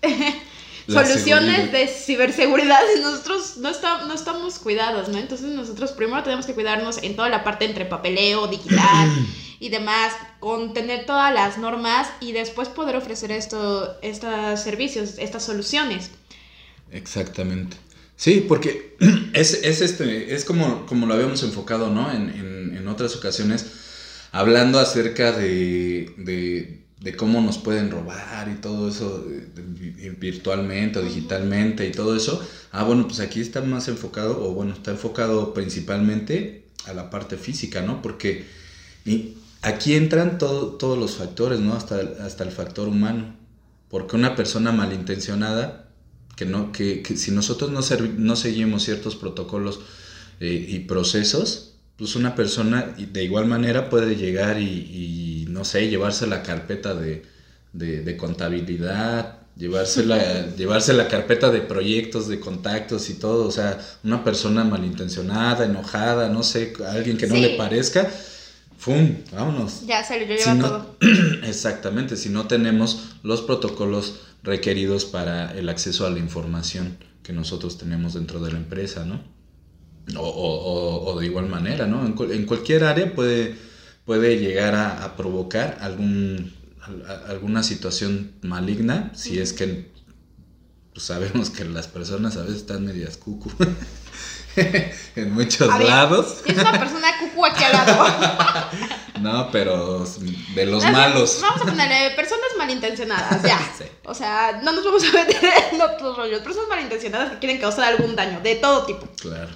soluciones 0.86 1.72
de 1.72 1.88
ciberseguridad 1.88 2.80
si 2.94 3.00
nosotros 3.00 3.56
no, 3.56 3.70
no 4.06 4.14
estamos 4.14 4.58
cuidados, 4.58 5.08
¿no? 5.08 5.18
Entonces 5.18 5.48
nosotros 5.48 5.90
primero 5.92 6.22
tenemos 6.22 6.46
que 6.46 6.52
cuidarnos 6.52 7.02
en 7.02 7.16
toda 7.16 7.30
la 7.30 7.42
parte 7.42 7.64
entre 7.64 7.86
papeleo, 7.86 8.46
digital 8.46 9.10
y 9.60 9.70
demás, 9.70 10.12
con 10.40 10.72
tener 10.72 11.06
todas 11.06 11.32
las 11.32 11.58
normas 11.58 12.08
y 12.20 12.32
después 12.32 12.68
poder 12.68 12.96
ofrecer 12.96 13.32
esto, 13.32 13.98
estos 14.02 14.60
servicios, 14.60 15.18
estas 15.18 15.44
soluciones. 15.44 16.10
Exactamente. 16.90 17.76
Sí, 18.16 18.44
porque 18.46 18.96
es, 19.32 19.54
este, 19.54 20.34
es 20.34 20.44
como, 20.44 20.86
como 20.86 21.06
lo 21.06 21.14
habíamos 21.14 21.42
enfocado, 21.42 21.90
¿no? 21.90 22.10
En, 22.12 22.30
en, 22.30 22.88
otras 22.88 23.14
ocasiones, 23.16 23.66
hablando 24.32 24.78
acerca 24.78 25.30
de, 25.30 26.14
de, 26.16 27.16
cómo 27.16 27.42
nos 27.42 27.58
pueden 27.58 27.90
robar 27.90 28.48
y 28.48 28.60
todo 28.62 28.88
eso 28.88 29.26
virtualmente 30.18 30.98
o 30.98 31.02
digitalmente 31.02 31.86
y 31.86 31.92
todo 31.92 32.16
eso. 32.16 32.42
Ah, 32.72 32.82
bueno, 32.82 33.06
pues 33.06 33.20
aquí 33.20 33.40
está 33.40 33.60
más 33.60 33.88
enfocado, 33.88 34.42
o 34.42 34.54
bueno, 34.54 34.72
está 34.72 34.92
enfocado 34.92 35.52
principalmente 35.52 36.64
a 36.86 36.94
la 36.94 37.10
parte 37.10 37.36
física, 37.36 37.82
¿no? 37.82 38.00
Porque 38.00 38.46
aquí 39.68 39.94
entran 39.94 40.38
todos 40.38 40.98
los 40.98 41.16
factores, 41.16 41.60
¿no? 41.60 41.74
Hasta, 41.74 42.00
hasta 42.24 42.44
el 42.44 42.50
factor 42.50 42.88
humano. 42.88 43.36
Porque 43.88 44.16
una 44.16 44.36
persona 44.36 44.72
malintencionada 44.72 45.88
que, 46.36 46.44
no, 46.44 46.72
que, 46.72 47.02
si 47.16 47.30
nosotros 47.30 47.70
no, 47.70 47.80
no 48.16 48.36
seguimos 48.36 48.84
ciertos 48.84 49.16
protocolos 49.16 49.80
eh, 50.40 50.66
y 50.68 50.80
procesos, 50.80 51.74
pues 51.96 52.14
una 52.14 52.36
persona 52.36 52.94
de 52.96 53.24
igual 53.24 53.46
manera 53.46 53.90
puede 53.90 54.14
llegar 54.14 54.60
y, 54.60 55.46
no 55.48 55.64
sé, 55.64 55.88
llevarse 55.88 56.28
la 56.28 56.44
carpeta 56.44 56.94
de, 56.94 57.24
de, 57.72 58.16
contabilidad, 58.16 59.38
llevarse 59.56 60.06
la, 60.06 60.46
llevarse 60.56 60.92
la 60.92 61.08
carpeta 61.08 61.50
de 61.50 61.60
proyectos, 61.60 62.28
de 62.28 62.38
contactos 62.38 63.10
y 63.10 63.14
todo, 63.14 63.48
o 63.48 63.50
sea, 63.50 63.78
una 64.04 64.22
persona 64.22 64.62
malintencionada, 64.62 65.64
enojada, 65.64 66.28
no 66.28 66.44
sé, 66.44 66.72
alguien 66.86 67.16
que 67.16 67.26
no 67.26 67.34
le 67.34 67.56
parezca, 67.56 68.08
¡fum! 68.78 69.16
Vámonos. 69.32 69.86
Ya 69.86 70.02
se 70.02 70.20
lo 70.20 70.26
lleva 70.26 70.58
todo. 70.58 70.96
Exactamente, 71.44 72.16
si 72.16 72.30
no 72.30 72.46
tenemos 72.46 73.16
los 73.22 73.42
protocolos 73.42 74.20
requeridos 74.42 75.04
para 75.04 75.52
el 75.58 75.68
acceso 75.68 76.06
a 76.06 76.10
la 76.10 76.18
información 76.18 76.96
que 77.22 77.32
nosotros 77.32 77.76
tenemos 77.76 78.14
dentro 78.14 78.40
de 78.40 78.52
la 78.52 78.58
empresa, 78.58 79.04
¿no? 79.04 79.20
O, 80.16 81.18
de 81.20 81.26
igual 81.26 81.48
manera, 81.48 81.86
¿no? 81.86 82.06
En, 82.06 82.46
cualquier 82.46 82.84
área 82.84 83.14
puede, 83.14 83.54
puede 84.06 84.38
llegar 84.38 84.74
a, 84.74 85.16
provocar 85.16 85.76
algún, 85.82 86.54
alguna 87.26 87.62
situación 87.62 88.32
maligna 88.40 89.12
si 89.14 89.38
es 89.38 89.52
que 89.52 89.90
pues, 90.94 91.04
sabemos 91.04 91.50
que 91.50 91.66
las 91.66 91.88
personas 91.88 92.38
a 92.38 92.42
veces 92.42 92.58
están 92.58 92.86
medias 92.86 93.18
cucu. 93.18 93.50
en 95.16 95.32
muchos 95.34 95.68
lados. 95.80 96.42
Es 96.44 96.56
una 96.56 96.72
persona 96.72 97.08
cucu 97.18 97.46
aquí 97.46 97.64
al 97.64 97.72
lado. 97.72 98.06
no, 99.20 99.50
pero 99.50 100.04
de 100.54 100.66
los 100.66 100.84
malos. 100.90 101.38
Vamos 101.40 101.62
a 101.62 101.64
ponerle 101.64 102.10
personas 102.16 102.48
malintencionadas, 102.56 103.42
ya. 103.42 103.60
O 104.04 104.14
sea, 104.14 104.60
no 104.62 104.72
nos 104.72 104.84
vamos 104.84 105.04
a 105.04 105.12
meter 105.12 105.50
en 105.72 105.80
otros 105.82 106.16
rollos. 106.16 106.40
Personas 106.40 106.68
malintencionadas 106.68 107.32
que 107.32 107.38
quieren 107.40 107.58
causar 107.58 107.84
algún 107.84 108.16
daño, 108.16 108.40
de 108.40 108.54
todo 108.54 108.86
tipo. 108.86 109.06
Claro. 109.20 109.50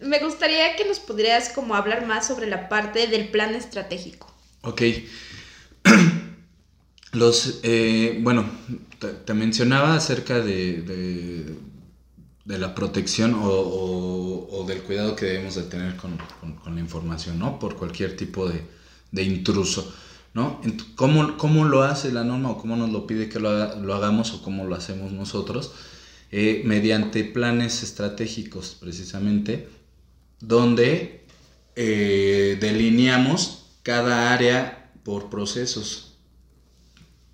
Me 0.00 0.20
gustaría 0.20 0.76
que 0.76 0.84
nos 0.84 1.00
pudieras 1.00 1.48
como 1.48 1.74
hablar 1.74 2.06
más 2.06 2.26
sobre 2.26 2.46
la 2.46 2.68
parte 2.68 3.08
del 3.08 3.28
plan 3.28 3.54
estratégico. 3.56 4.32
Ok. 4.62 4.82
Los, 7.12 7.60
eh, 7.62 8.18
bueno, 8.20 8.46
te, 9.08 9.34
mencionaba 9.34 9.94
acerca 9.94 10.40
de, 10.40 11.56
de, 12.44 12.58
la 12.58 12.74
protección 12.74 13.34
o, 13.42 14.64
del 14.66 14.82
cuidado 14.82 15.16
que 15.16 15.26
debemos 15.26 15.54
de 15.56 15.62
tener 15.62 15.96
con, 15.96 16.18
la 16.74 16.80
información, 16.80 17.38
¿no? 17.38 17.58
Por 17.58 17.76
cualquier 17.76 18.16
tipo 18.16 18.48
de, 18.48 19.22
intruso, 19.22 19.92
¿no? 20.34 20.60
¿Cómo, 20.94 21.36
¿Cómo, 21.36 21.64
lo 21.64 21.82
hace 21.82 22.12
la 22.12 22.24
norma 22.24 22.50
o 22.50 22.58
cómo 22.58 22.76
nos 22.76 22.90
lo 22.90 23.06
pide 23.06 23.28
que 23.28 23.40
lo, 23.40 23.50
hagamos 23.94 24.32
o 24.34 24.42
cómo 24.42 24.64
lo 24.64 24.74
hacemos 24.74 25.12
nosotros? 25.12 25.72
Eh, 26.30 26.62
mediante 26.64 27.24
planes 27.24 27.82
estratégicos, 27.82 28.76
precisamente, 28.80 29.68
donde 30.40 31.26
eh, 31.76 32.56
delineamos 32.60 33.66
cada 33.82 34.32
área 34.32 34.90
por 35.04 35.28
procesos 35.28 36.11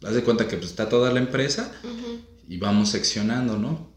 haz 0.05 0.15
de 0.15 0.23
cuenta 0.23 0.47
que 0.49 0.57
pues, 0.57 0.71
está 0.71 0.89
toda 0.89 1.13
la 1.13 1.21
empresa 1.21 1.73
y 2.49 2.59
vamos 2.59 2.91
seccionando, 2.91 3.59
¿no? 3.59 3.89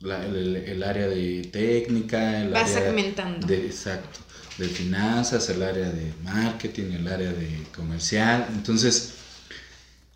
el, 0.00 0.82
área 0.82 1.08
de 1.08 1.48
técnica, 1.52 2.40
el 2.42 2.54
Va 2.54 2.60
área 2.60 2.72
segmentando. 2.72 3.46
De, 3.46 3.66
exacto, 3.66 4.20
de 4.58 4.68
finanzas, 4.68 5.48
el 5.50 5.62
área 5.62 5.90
de 5.90 6.12
marketing, 6.22 6.92
el 6.92 7.08
área 7.08 7.32
de 7.32 7.64
comercial. 7.74 8.46
Entonces, 8.54 9.14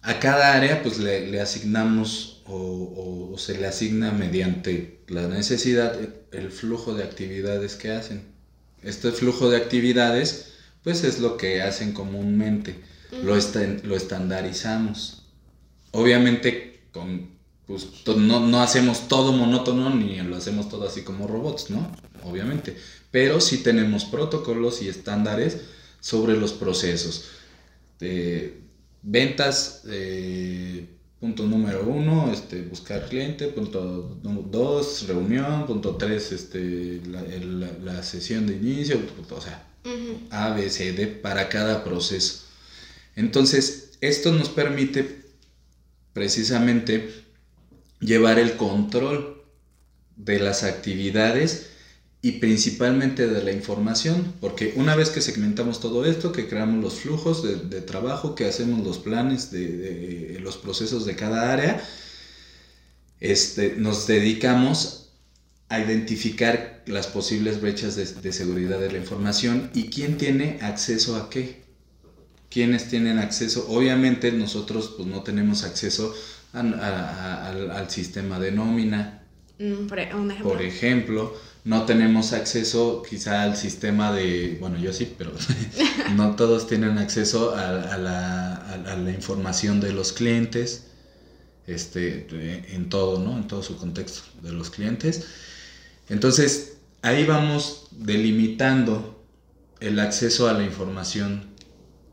a 0.03 0.19
cada 0.19 0.55
área 0.55 0.83
pues 0.83 0.99
le, 0.99 1.41
asignamos 1.41 2.43
o, 2.47 3.35
se 3.39 3.59
le 3.59 3.67
asigna 3.67 4.13
mediante 4.13 5.01
la 5.09 5.27
necesidad 5.29 5.99
el 6.33 6.51
flujo 6.51 6.95
de 6.95 7.05
actividades 7.05 7.77
que 7.77 7.91
hacen. 7.93 8.25
Este 8.83 9.13
flujo 9.13 9.49
de 9.51 9.57
actividades 9.57 10.53
pues 10.83 11.05
es 11.05 11.21
lo 11.21 11.37
que 11.37 11.63
hacen 11.63 11.93
comúnmente, 11.93 12.77
lo, 13.23 13.37
lo 13.37 13.97
estandarizamos. 13.97 15.22
Obviamente, 15.93 16.81
con, 16.93 17.31
pues, 17.67 17.87
no, 18.17 18.61
hacemos 18.61 19.09
todo 19.09 19.33
monótono 19.33 19.95
ni 19.95 20.17
lo 20.23 20.37
hacemos 20.37 20.69
todo 20.69 20.87
así 20.87 21.03
como 21.03 21.27
robots, 21.27 21.71
¿no? 21.71 21.91
Obviamente. 22.25 22.77
Pero 23.11 23.41
sí 23.41 23.59
tenemos 23.59 24.05
protocolos 24.05 24.83
y 24.83 24.89
estándares 24.89 25.59
sobre 26.01 26.37
los 26.37 26.53
procesos. 26.53 27.31
ventas, 29.03 29.83
eh, 29.89 30.87
punto 31.21 31.47
número 31.47 31.85
uno, 31.85 32.33
este, 32.33 32.63
buscar 32.63 33.09
cliente, 33.09 33.47
punto 33.47 34.19
dos, 34.51 35.07
reunión, 35.07 35.67
punto 35.67 35.95
tres, 35.97 36.33
este, 36.33 37.01
la, 37.07 38.03
sesión 38.03 38.49
de 38.49 38.55
inicio, 38.55 38.99
o 39.31 39.41
sea, 39.41 39.65
A, 40.31 40.51
B, 40.51 40.69
C, 40.69 40.93
D 40.93 41.07
para 41.07 41.49
cada 41.49 41.85
proceso. 41.85 42.43
Entonces, 43.15 43.93
esto 44.01 44.33
nos 44.33 44.49
permite 44.49 45.22
precisamente 46.13 47.25
llevar 48.01 48.39
el 48.39 48.57
control 48.57 49.43
de 50.17 50.39
las 50.39 50.65
actividades 50.65 51.69
y 52.21 52.33
principalmente 52.33 53.27
de 53.27 53.43
la 53.43 53.51
información, 53.51 54.35
porque 54.41 54.75
una 54.77 54.95
vez 54.95 55.11
que 55.11 55.21
segmentamos 55.21 55.81
todo 55.81 56.05
esto, 56.05 56.31
que 56.31 56.49
creamos 56.49 56.83
los 56.83 57.01
flujos 57.01 57.43
de, 57.43 57.81
trabajo, 57.81 58.37
que 58.37 58.47
hacemos 58.47 58.85
los 58.85 58.99
planes 58.99 59.51
de, 59.51 60.39
los 60.41 60.57
procesos 60.57 61.05
de 61.05 61.17
cada 61.17 61.53
área, 61.53 61.83
este, 63.19 63.75
nos 63.77 64.07
dedicamos 64.07 65.11
a 65.69 65.81
identificar 65.81 66.85
las 66.87 67.09
posibles 67.09 67.61
brechas 67.61 67.97
de, 67.97 68.05
de 68.05 68.33
seguridad 68.33 68.79
de 68.79 68.93
la 68.93 68.99
información 68.99 69.71
y 69.75 69.91
quién 69.91 70.17
tiene 70.17 70.59
acceso 70.61 71.17
a 71.17 71.29
qué 71.29 71.63
quienes 72.53 72.89
tienen 72.89 73.19
acceso. 73.19 73.67
Obviamente 73.69 74.31
nosotros 74.33 74.95
pues 74.97 75.09
no 75.09 75.23
tenemos 75.23 75.65
acceso 75.65 76.15
al, 76.53 77.87
sistema 77.89 78.39
de 78.39 78.53
nómina. 78.53 79.23
Mm, 79.59 79.87
por, 79.87 80.61
ejemplo. 80.61 81.35
no 81.65 81.85
tenemos 81.85 82.33
acceso 82.33 83.03
quizá 83.09 83.43
al 83.43 83.57
sistema 83.57 84.13
de, 84.13 84.57
bueno, 84.61 84.79
yo 84.79 84.93
sí, 84.93 85.15
pero 85.17 85.33
no 86.17 86.37
todos 86.37 86.67
tienen 86.67 86.99
acceso 86.99 87.55
a, 87.57 87.97
la, 87.97 89.13
información 89.15 89.81
de 89.81 89.93
los 89.93 90.13
clientes, 90.13 90.87
este, 91.67 92.27
en 92.75 92.89
todo, 92.89 93.19
¿no? 93.19 93.37
En 93.39 93.47
todo 93.47 93.63
su 93.63 93.77
contexto 93.77 94.23
de 94.43 94.53
los 94.53 94.71
clientes. 94.71 95.27
Entonces, 96.09 96.75
ahí 97.03 97.25
vamos 97.25 97.87
delimitando 97.93 99.25
el 99.81 100.01
acceso 100.01 100.49
a 100.49 100.53
la 100.53 100.65
información 100.65 101.52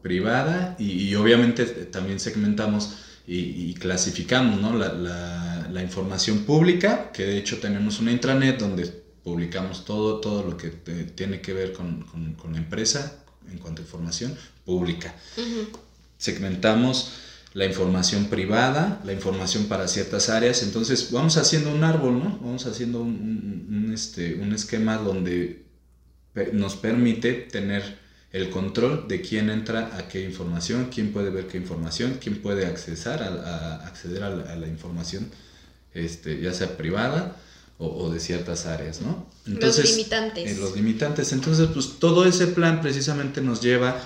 privada 0.01 0.75
y, 0.79 1.13
obviamente 1.15 1.65
también 1.65 2.19
segmentamos 2.19 2.97
y, 3.27 3.73
clasificamos 3.75 4.59
¿no? 4.59 4.75
la, 4.75 4.93
la, 4.93 5.67
la, 5.71 5.83
información 5.83 6.39
pública, 6.45 7.11
que 7.11 7.23
de 7.23 7.37
hecho 7.37 7.59
tenemos 7.59 7.99
una 7.99 8.11
intranet 8.11 8.57
donde 8.57 8.87
publicamos 9.23 9.85
todo, 9.85 10.19
todo 10.19 10.43
lo 10.43 10.57
que 10.57 10.69
tiene 10.69 11.41
que 11.41 11.53
ver 11.53 11.73
con, 11.73 12.01
con, 12.03 12.33
con, 12.33 12.53
la 12.53 12.57
empresa 12.57 13.23
en 13.51 13.59
cuanto 13.59 13.81
a 13.81 13.85
información 13.85 14.35
pública. 14.65 15.13
Segmentamos 16.17 17.13
la 17.53 17.65
información 17.65 18.25
privada, 18.25 19.01
la 19.05 19.13
información 19.13 19.65
para 19.65 19.87
ciertas 19.87 20.29
áreas, 20.29 20.63
entonces 20.63 21.11
vamos 21.11 21.37
haciendo 21.37 21.71
un 21.71 21.83
árbol, 21.83 22.19
¿no? 22.19 22.39
Vamos 22.41 22.65
haciendo 22.65 23.01
un, 23.01 23.67
un, 23.69 23.93
este, 23.93 24.35
un 24.35 24.53
esquema 24.53 24.97
donde 24.97 25.65
nos 26.53 26.75
permite 26.75 27.33
tener 27.33 27.97
el 28.31 28.49
control 28.51 29.07
de 29.07 29.21
quién 29.21 29.49
entra 29.49 29.97
a 29.97 30.07
qué 30.07 30.23
información, 30.23 30.89
quién 30.93 31.11
puede 31.11 31.31
ver 31.31 31.47
qué 31.47 31.57
información, 31.57 32.19
quién 32.21 32.41
puede 32.41 32.65
accesar 32.65 33.23
a, 33.23 33.87
acceder 33.87 34.23
a 34.23 34.29
la, 34.29 34.67
información, 34.67 35.29
este, 35.93 36.39
ya 36.39 36.53
sea 36.53 36.77
privada 36.77 37.37
o, 37.79 38.11
de 38.11 38.19
ciertas 38.19 38.65
áreas, 38.65 39.01
¿no? 39.01 39.25
Entonces, 39.47 39.85
los 39.85 39.97
limitantes. 39.97 40.59
los 40.59 40.75
limitantes. 40.75 41.31
Entonces, 41.31 41.69
pues 41.73 41.97
todo 41.97 42.25
ese 42.25 42.47
plan 42.47 42.81
precisamente 42.81 43.41
nos 43.41 43.61
lleva 43.61 43.99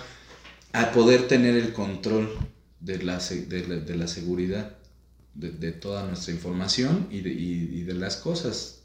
a 0.74 0.92
poder 0.92 1.28
tener 1.28 1.56
el 1.56 1.74
control 1.74 2.30
de 2.80 3.02
la, 3.04 3.18
de 3.18 3.96
la, 3.96 4.08
seguridad 4.08 4.78
de, 5.34 5.72
toda 5.72 6.06
nuestra 6.06 6.34
información 6.34 7.08
y 7.12 7.22
de, 7.22 7.32
y 7.32 7.82
de 7.82 7.94
las 7.96 8.18
cosas. 8.18 8.84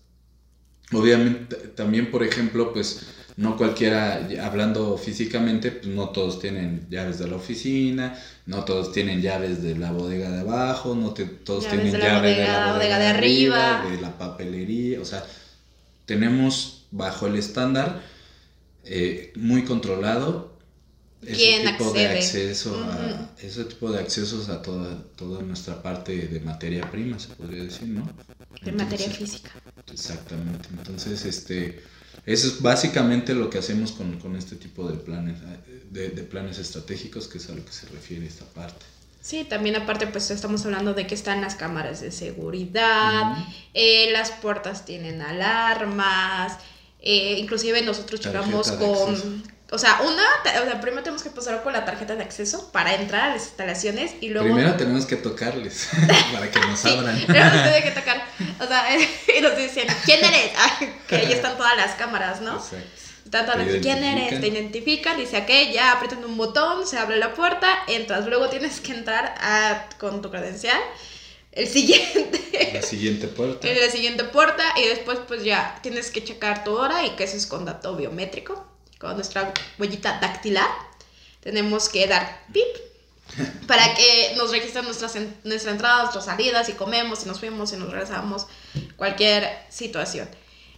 Obviamente, 0.91 1.55
también, 1.55 2.11
por 2.11 2.23
ejemplo, 2.25 2.73
pues 2.73 3.07
no 3.39 3.57
cualquiera, 3.57 4.29
hablando 4.43 4.99
físicamente, 4.99 5.71
pues 5.71 5.87
no 5.87 6.09
todos 6.09 6.41
tienen 6.41 6.89
llaves 6.91 7.21
de 7.21 7.29
la 7.29 7.37
oficina, 7.37 8.21
no 8.47 8.65
todos 8.65 8.91
tienen 8.91 9.23
llaves 9.23 9.63
de 9.63 9.79
la 9.79 9.93
bodega 9.93 10.29
de 10.29 10.41
abajo, 10.41 10.97
no 10.97 11.15
todos 11.15 11.69
tienen 11.69 11.93
llaves 11.93 12.37
de 12.37 12.43
la 12.43 12.73
bodega, 12.73 12.99
de, 12.99 13.07
arriba, 13.07 13.87
de 13.89 14.01
la 14.01 14.19
papelería, 14.19 15.01
o 15.01 15.05
sea, 15.05 15.25
tenemos 16.05 16.87
bajo 16.91 17.29
el 17.29 17.37
estándar 17.37 18.03
eh, 18.85 19.33
muy 19.37 19.63
controlado 19.63 20.59
ese 21.25 21.61
tipo 21.61 21.93
de 21.93 22.09
acceso 22.09 22.75
a 22.75 23.31
ese 23.41 23.65
tipo 23.65 23.91
de 23.93 24.01
accesos 24.01 24.49
a 24.49 24.63
toda 24.63 25.03
toda 25.17 25.43
nuestra 25.43 25.83
parte 25.83 26.29
de 26.29 26.41
materia 26.41 26.89
prima 26.91 27.19
se 27.19 27.29
podría 27.29 27.65
decir 27.65 27.89
no 27.89 28.09
de 28.63 28.73
materia 28.73 29.11
física. 29.11 29.51
exactamente. 29.93 30.69
Entonces 30.71 31.25
este 31.25 31.83
eso 32.33 32.47
es 32.47 32.61
básicamente 32.61 33.35
lo 33.35 33.49
que 33.49 33.59
hacemos 33.59 33.93
con, 33.93 34.19
con 34.21 34.37
este 34.37 34.57
tipo 34.57 34.87
de 34.87 34.99
planes, 34.99 35.39
de, 35.91 36.11
de, 36.11 36.23
planes 36.23 36.59
estratégicos, 36.59 37.27
que 37.27 37.39
es 37.39 37.49
a 37.49 37.55
lo 37.55 37.65
que 37.65 37.73
se 37.73 37.87
refiere 37.89 38.27
esta 38.27 38.45
parte. 38.45 38.85
Sí, 39.23 39.45
también 39.45 39.77
aparte 39.77 40.07
pues 40.07 40.31
estamos 40.31 40.65
hablando 40.67 40.93
de 40.93 41.07
que 41.07 41.15
están 41.15 41.41
las 41.41 41.55
cámaras 41.55 42.01
de 42.03 42.11
seguridad, 42.11 43.37
eh, 43.73 44.11
las 44.13 44.31
puertas 44.31 44.85
tienen 44.85 45.23
alarmas, 45.23 46.59
eh, 47.01 47.39
inclusive 47.39 47.81
nosotros 47.83 48.21
chocamos 48.21 48.73
con 48.73 49.43
o 49.71 49.79
sea, 49.79 50.01
una, 50.01 50.23
o 50.63 50.65
sea, 50.65 50.81
primero 50.81 51.03
tenemos 51.03 51.23
que 51.23 51.29
pasar 51.29 51.63
con 51.63 51.75
la 51.75 51.85
tarjeta 51.85 52.17
de 52.17 52.23
acceso 52.23 52.73
para 52.73 52.95
entrar 52.95 53.31
a 53.31 53.35
las 53.35 53.43
instalaciones 53.43 54.13
y 54.23 54.31
luego... 54.31 54.55
Primero 54.55 54.77
tenemos 54.77 55.05
que 55.05 55.17
tocarles 55.17 55.89
para 56.33 56.51
que 56.51 56.59
nos 56.61 56.83
abran. 56.87 57.21
Primero 57.27 57.51
tenemos 57.51 57.83
que 57.83 57.91
tocar, 57.91 58.27
o 58.61 58.67
sea, 58.67 58.87
y 59.39 59.41
nos 59.43 59.57
dicen, 59.59 59.87
¿quién 60.07 60.25
eres? 60.25 60.53
que 61.07 61.17
ahí 61.17 61.33
están 61.33 61.59
todas 61.59 61.77
las 61.77 61.97
cámaras, 61.97 62.41
¿no? 62.41 62.57
Exacto. 62.57 63.53
¿quién 63.83 64.03
eres? 64.03 64.41
Te 64.41 64.49
identifican, 64.49 65.19
dice, 65.19 65.37
ok, 65.37 65.75
ya 65.75 65.93
aprietan 65.93 66.25
un 66.25 66.39
botón, 66.39 66.87
se 66.87 66.97
abre 66.97 67.19
la 67.19 67.35
puerta, 67.35 67.69
entras, 67.89 68.27
luego 68.27 68.49
tienes 68.49 68.81
que 68.81 68.93
entrar 68.93 69.35
a, 69.39 69.87
con 69.99 70.23
tu 70.23 70.31
credencial, 70.31 70.81
el 71.53 71.69
siguiente. 71.69 72.73
La 72.73 72.81
siguiente 72.81 73.29
puerta. 73.29 73.69
la 73.69 73.91
siguiente 73.91 74.25
puerta 74.25 74.65
y 74.79 74.89
después 74.89 75.19
pues 75.29 75.45
ya 75.45 75.79
tienes 75.83 76.11
que 76.11 76.25
checar 76.25 76.65
tu 76.65 76.75
hora 76.75 77.05
y 77.05 77.11
que 77.11 77.25
eso 77.25 77.37
es 77.37 77.47
con 77.47 77.67
dato 77.67 77.95
biométrico 77.95 78.78
con 78.99 79.15
nuestra 79.15 79.53
huellita 79.79 80.19
dactilar, 80.21 80.69
tenemos 81.41 81.89
que 81.89 82.07
dar 82.07 82.45
pip 82.53 82.67
para 83.67 83.95
que 83.95 84.35
nos 84.37 84.51
registren 84.51 84.85
nuestras, 84.85 85.15
nuestra 85.45 85.73
entrada, 85.73 86.03
nuestras 86.03 86.25
salidas, 86.25 86.67
si 86.67 86.73
comemos, 86.73 87.21
si 87.21 87.27
nos 87.27 87.39
fuimos, 87.39 87.71
si 87.71 87.77
nos 87.77 87.91
regresamos, 87.91 88.47
cualquier 88.97 89.49
situación. 89.69 90.29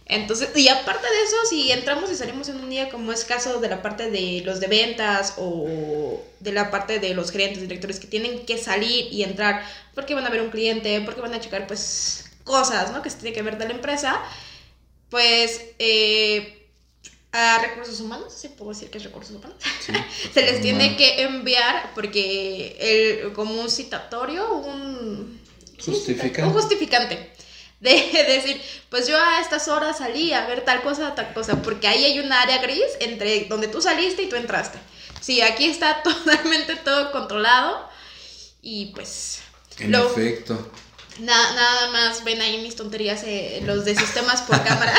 Entonces, 0.05 0.49
y 0.55 0.67
aparte 0.67 1.07
de 1.07 1.23
eso, 1.23 1.35
si 1.49 1.71
entramos 1.71 2.11
y 2.11 2.15
salimos 2.15 2.49
en 2.49 2.57
un 2.57 2.69
día, 2.69 2.89
como 2.89 3.13
es 3.13 3.23
caso 3.23 3.61
de 3.61 3.69
la 3.69 3.81
parte 3.81 4.11
de 4.11 4.41
los 4.43 4.59
de 4.59 4.67
ventas 4.67 5.35
o 5.37 6.21
de 6.41 6.51
la 6.51 6.69
parte 6.69 6.99
de 6.99 7.13
los 7.13 7.31
gerentes, 7.31 7.61
directores 7.61 7.99
que 7.99 8.07
tienen 8.07 8.45
que 8.45 8.57
salir 8.57 9.07
y 9.11 9.23
entrar 9.23 9.63
porque 9.95 10.13
van 10.13 10.25
a 10.25 10.29
ver 10.29 10.41
un 10.41 10.49
cliente, 10.49 10.99
porque 11.01 11.21
van 11.21 11.33
a 11.33 11.39
checar 11.39 11.65
pues 11.65 12.29
cosas, 12.43 12.91
¿no? 12.91 13.01
Que 13.01 13.09
se 13.09 13.17
tiene 13.17 13.33
que 13.33 13.41
ver 13.41 13.57
de 13.57 13.65
la 13.65 13.71
empresa, 13.71 14.21
pues 15.09 15.61
eh, 15.79 16.60
a 17.31 17.59
recursos 17.59 17.99
humanos, 18.01 18.33
sí 18.35 18.49
puedo 18.49 18.71
decir 18.71 18.89
que 18.89 18.97
es 18.97 19.03
recursos 19.05 19.35
humanos, 19.35 19.57
se 20.33 20.41
les 20.41 20.61
tiene 20.61 20.97
que 20.97 21.21
enviar 21.21 21.91
porque 21.95 22.75
el, 22.79 23.33
como 23.33 23.59
un 23.61 23.69
citatorio, 23.69 24.53
un 24.53 25.39
justificante. 25.83 26.43
un 26.43 26.53
justificante. 26.53 27.31
De 27.79 27.89
decir, 28.27 28.61
pues 28.89 29.07
yo 29.07 29.17
a 29.17 29.41
estas 29.41 29.67
horas 29.67 29.97
salí 29.97 30.33
a 30.33 30.45
ver 30.45 30.63
tal 30.63 30.83
cosa, 30.83 31.15
tal 31.15 31.33
cosa, 31.33 31.61
porque 31.61 31.87
ahí 31.87 32.03
hay 32.03 32.19
un 32.19 32.31
área 32.31 32.59
gris 32.59 32.83
entre 32.99 33.45
donde 33.45 33.67
tú 33.67 33.81
saliste 33.81 34.21
y 34.21 34.29
tú 34.29 34.35
entraste. 34.35 34.77
Sí, 35.19 35.41
aquí 35.41 35.65
está 35.65 36.01
totalmente 36.03 36.75
todo 36.75 37.11
controlado 37.11 37.89
y 38.61 38.87
pues... 38.87 39.39
En 39.79 39.95
efecto. 39.95 40.71
Nada 41.19 41.91
más 41.91 42.23
ven 42.23 42.41
ahí 42.41 42.61
mis 42.61 42.75
tonterías, 42.75 43.23
eh, 43.23 43.61
los 43.65 43.85
de 43.85 43.95
sistemas 43.95 44.41
por 44.41 44.63
cámara. 44.63 44.93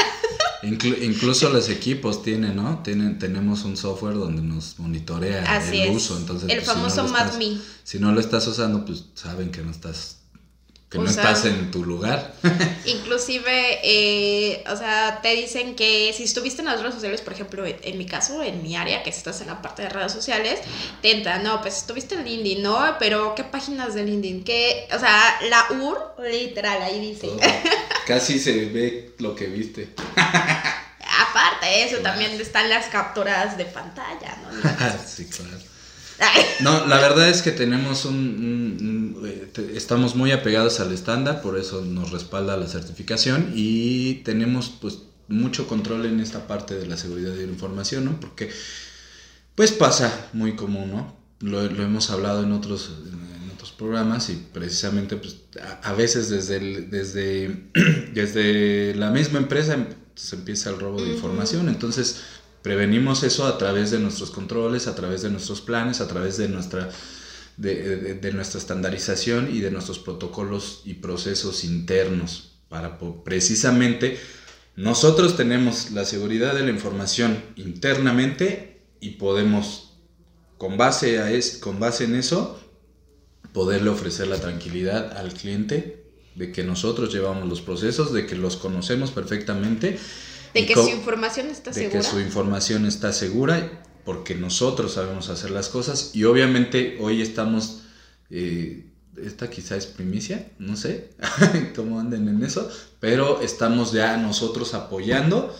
incluso 0.62 1.51
los 1.51 1.68
equipos 1.68 2.22
tienen, 2.22 2.57
¿no? 2.57 2.83
Tienen, 2.83 3.18
tenemos 3.18 3.64
un 3.64 3.77
software 3.77 4.14
donde 4.14 4.42
nos 4.42 4.79
monitorea 4.79 5.61
el 5.70 5.90
uso. 5.90 6.16
Entonces, 6.16 6.48
el 6.48 6.57
pues, 6.57 6.66
famoso 6.66 7.07
si 7.07 7.51
no 7.51 7.61
Si 7.85 7.98
no 7.98 8.12
lo 8.12 8.20
estás 8.20 8.46
usando, 8.46 8.85
pues 8.85 9.05
saben 9.14 9.51
que 9.51 9.62
no 9.62 9.70
estás 9.70 10.21
que 10.92 10.98
no 10.98 11.09
estás 11.09 11.46
en 11.46 11.70
tu 11.70 11.85
lugar. 11.85 12.35
Inclusive, 12.85 13.81
eh, 13.83 14.62
o 14.70 14.76
sea, 14.76 15.20
te 15.22 15.35
dicen 15.35 15.74
que 15.74 16.12
si 16.14 16.24
estuviste 16.24 16.61
en 16.61 16.66
las 16.66 16.81
redes 16.81 16.94
sociales, 16.94 17.22
por 17.22 17.33
ejemplo, 17.33 17.64
en, 17.64 17.96
mi 17.96 18.05
caso, 18.05 18.42
en 18.42 18.62
mi 18.62 18.76
área, 18.76 19.02
que 19.02 19.09
estás 19.09 19.40
en 19.40 19.46
la 19.46 19.62
parte 19.62 19.83
de 19.83 19.88
redes 19.88 20.12
sociales, 20.12 20.61
te 21.00 21.12
entra, 21.12 21.38
no, 21.38 21.62
pues 21.62 21.78
estuviste 21.78 22.14
en 22.14 22.24
LinkedIn, 22.24 22.62
¿no? 22.62 22.96
Pero, 22.98 23.35
¿qué 23.35 23.42
páginas 23.42 23.94
de 23.94 24.05
LinkedIn? 24.05 24.44
¿Qué? 24.44 24.87
O 24.94 24.98
sea, 24.98 25.38
la 25.48 25.66
UR, 25.81 26.14
literal, 26.31 26.83
ahí 26.83 27.00
dice. 27.00 27.31
Casi 28.07 28.38
se 28.38 28.66
ve 28.66 29.14
lo 29.18 29.35
que 29.35 29.46
viste. 29.46 29.94
Aparte 30.16 31.66
de 31.66 31.85
eso, 31.85 31.98
también 31.98 32.38
están 32.38 32.68
las 32.68 32.87
capturas 32.88 33.57
de 33.57 33.64
pantalla, 33.64 34.37
¿no? 34.42 34.98
sí, 35.07 35.24
claro. 35.26 35.71
No, 36.61 36.87
la 36.87 37.00
verdad 37.00 37.28
es 37.28 37.42
que 37.42 37.50
tenemos 37.50 38.04
un, 38.04 39.22
eh, 39.26 39.72
estamos 39.74 40.14
muy 40.14 40.30
apegados 40.32 40.80
al 40.80 40.92
estándar, 40.92 41.42
por 41.42 41.58
eso 41.58 41.85
nos 41.85 42.11
respalda 42.11 42.56
la 42.56 42.66
certificación 42.66 43.52
y 43.54 44.14
tenemos 44.24 44.72
pues 44.80 45.00
mucho 45.28 45.66
control 45.66 46.06
en 46.06 46.20
esta 46.20 46.46
parte 46.46 46.74
de 46.74 46.87
la 46.87 46.96
seguridad 46.96 47.32
de 47.32 47.46
la 47.46 47.52
información, 47.52 48.04
¿no? 48.04 48.20
Porque 48.20 48.50
pues 49.54 49.72
pasa 49.72 50.28
muy 50.32 50.54
común, 50.54 50.90
¿no? 50.90 51.16
Lo, 51.40 51.62
hemos 51.62 52.11
hablado 52.11 52.44
en 52.44 52.52
otros, 52.52 52.92
en 53.11 53.50
otros 53.50 53.72
programas 53.72 54.30
y 54.30 54.37
precisamente 54.52 55.16
pues 55.16 55.38
a, 55.82 55.92
veces 55.92 56.28
desde, 56.28 56.82
desde, 56.82 57.66
desde 58.14 58.94
la 58.94 59.11
misma 59.11 59.38
empresa 59.38 59.76
se 60.14 60.37
empieza 60.37 60.70
el 60.70 60.78
robo 60.78 61.02
de 61.02 61.12
información, 61.12 61.68
entonces 61.68 62.20
Prevenimos 62.62 63.25
eso 63.25 63.46
a 63.46 63.59
través 63.59 63.90
de 63.90 63.98
nuestros 63.98 64.31
controles, 64.31 64.87
a 64.87 64.94
través 64.94 65.22
de 65.22 65.31
nuestros 65.31 65.61
planes, 65.61 66.01
a 66.01 66.09
través 66.09 66.37
de 66.37 66.48
nuestra, 66.48 66.90
de, 67.57 68.31
nuestra 68.33 68.61
estandarización 68.61 69.55
y 69.55 69.61
de 69.61 69.70
nuestros 69.70 69.98
protocolos 69.98 70.83
y 70.85 70.94
procesos 70.94 71.64
internos 71.64 72.53
para 72.68 72.98
precisamente 73.25 74.18
nosotros 74.77 75.37
tenemos 75.37 75.90
la 75.90 76.07
seguridad 76.07 76.55
de 76.55 76.62
la 76.62 76.70
información 76.70 77.42
internamente 77.57 78.81
y 79.01 79.11
podemos 79.11 79.98
con 80.57 80.79
base, 80.79 81.18
a 81.18 81.31
es, 81.31 81.59
con 81.59 81.79
base 81.79 82.05
en 82.05 82.14
eso 82.14 82.59
poderle 83.53 83.90
ofrecer 83.90 84.29
la 84.29 84.38
tranquilidad 84.38 85.14
al 85.18 85.35
cliente 85.35 86.07
de 86.37 86.53
que 86.53 86.64
nosotros 86.64 87.12
llevamos 87.12 87.48
los 87.48 87.61
procesos, 87.61 88.12
de 88.14 88.27
que 88.27 88.37
los 88.37 88.57
conocemos 88.57 89.11
perfectamente 89.11 89.98
de 90.54 90.66
que 90.66 90.74
su 90.74 90.88
información 90.88 91.48
está 91.48 91.72
segura. 91.72 91.92
De 91.92 91.98
que 91.98 92.10
su 92.10 92.20
información 92.20 92.86
está 92.86 93.12
segura 93.12 93.82
porque 94.04 94.34
nosotros 94.34 94.94
sabemos 94.94 95.28
hacer 95.28 95.50
las 95.50 95.68
cosas 95.68 96.10
y 96.14 96.24
obviamente 96.24 96.98
hoy 97.00 97.22
estamos, 97.22 97.82
eh, 98.30 98.86
esta 99.22 99.48
quizá 99.50 99.76
es 99.76 99.86
primicia, 99.86 100.50
no 100.58 100.76
sé 100.76 101.10
cómo 101.76 102.00
anden 102.00 102.28
en 102.28 102.42
eso, 102.44 102.68
pero 103.00 103.40
estamos 103.42 103.92
ya 103.92 104.16
nosotros 104.16 104.74
apoyando 104.74 105.54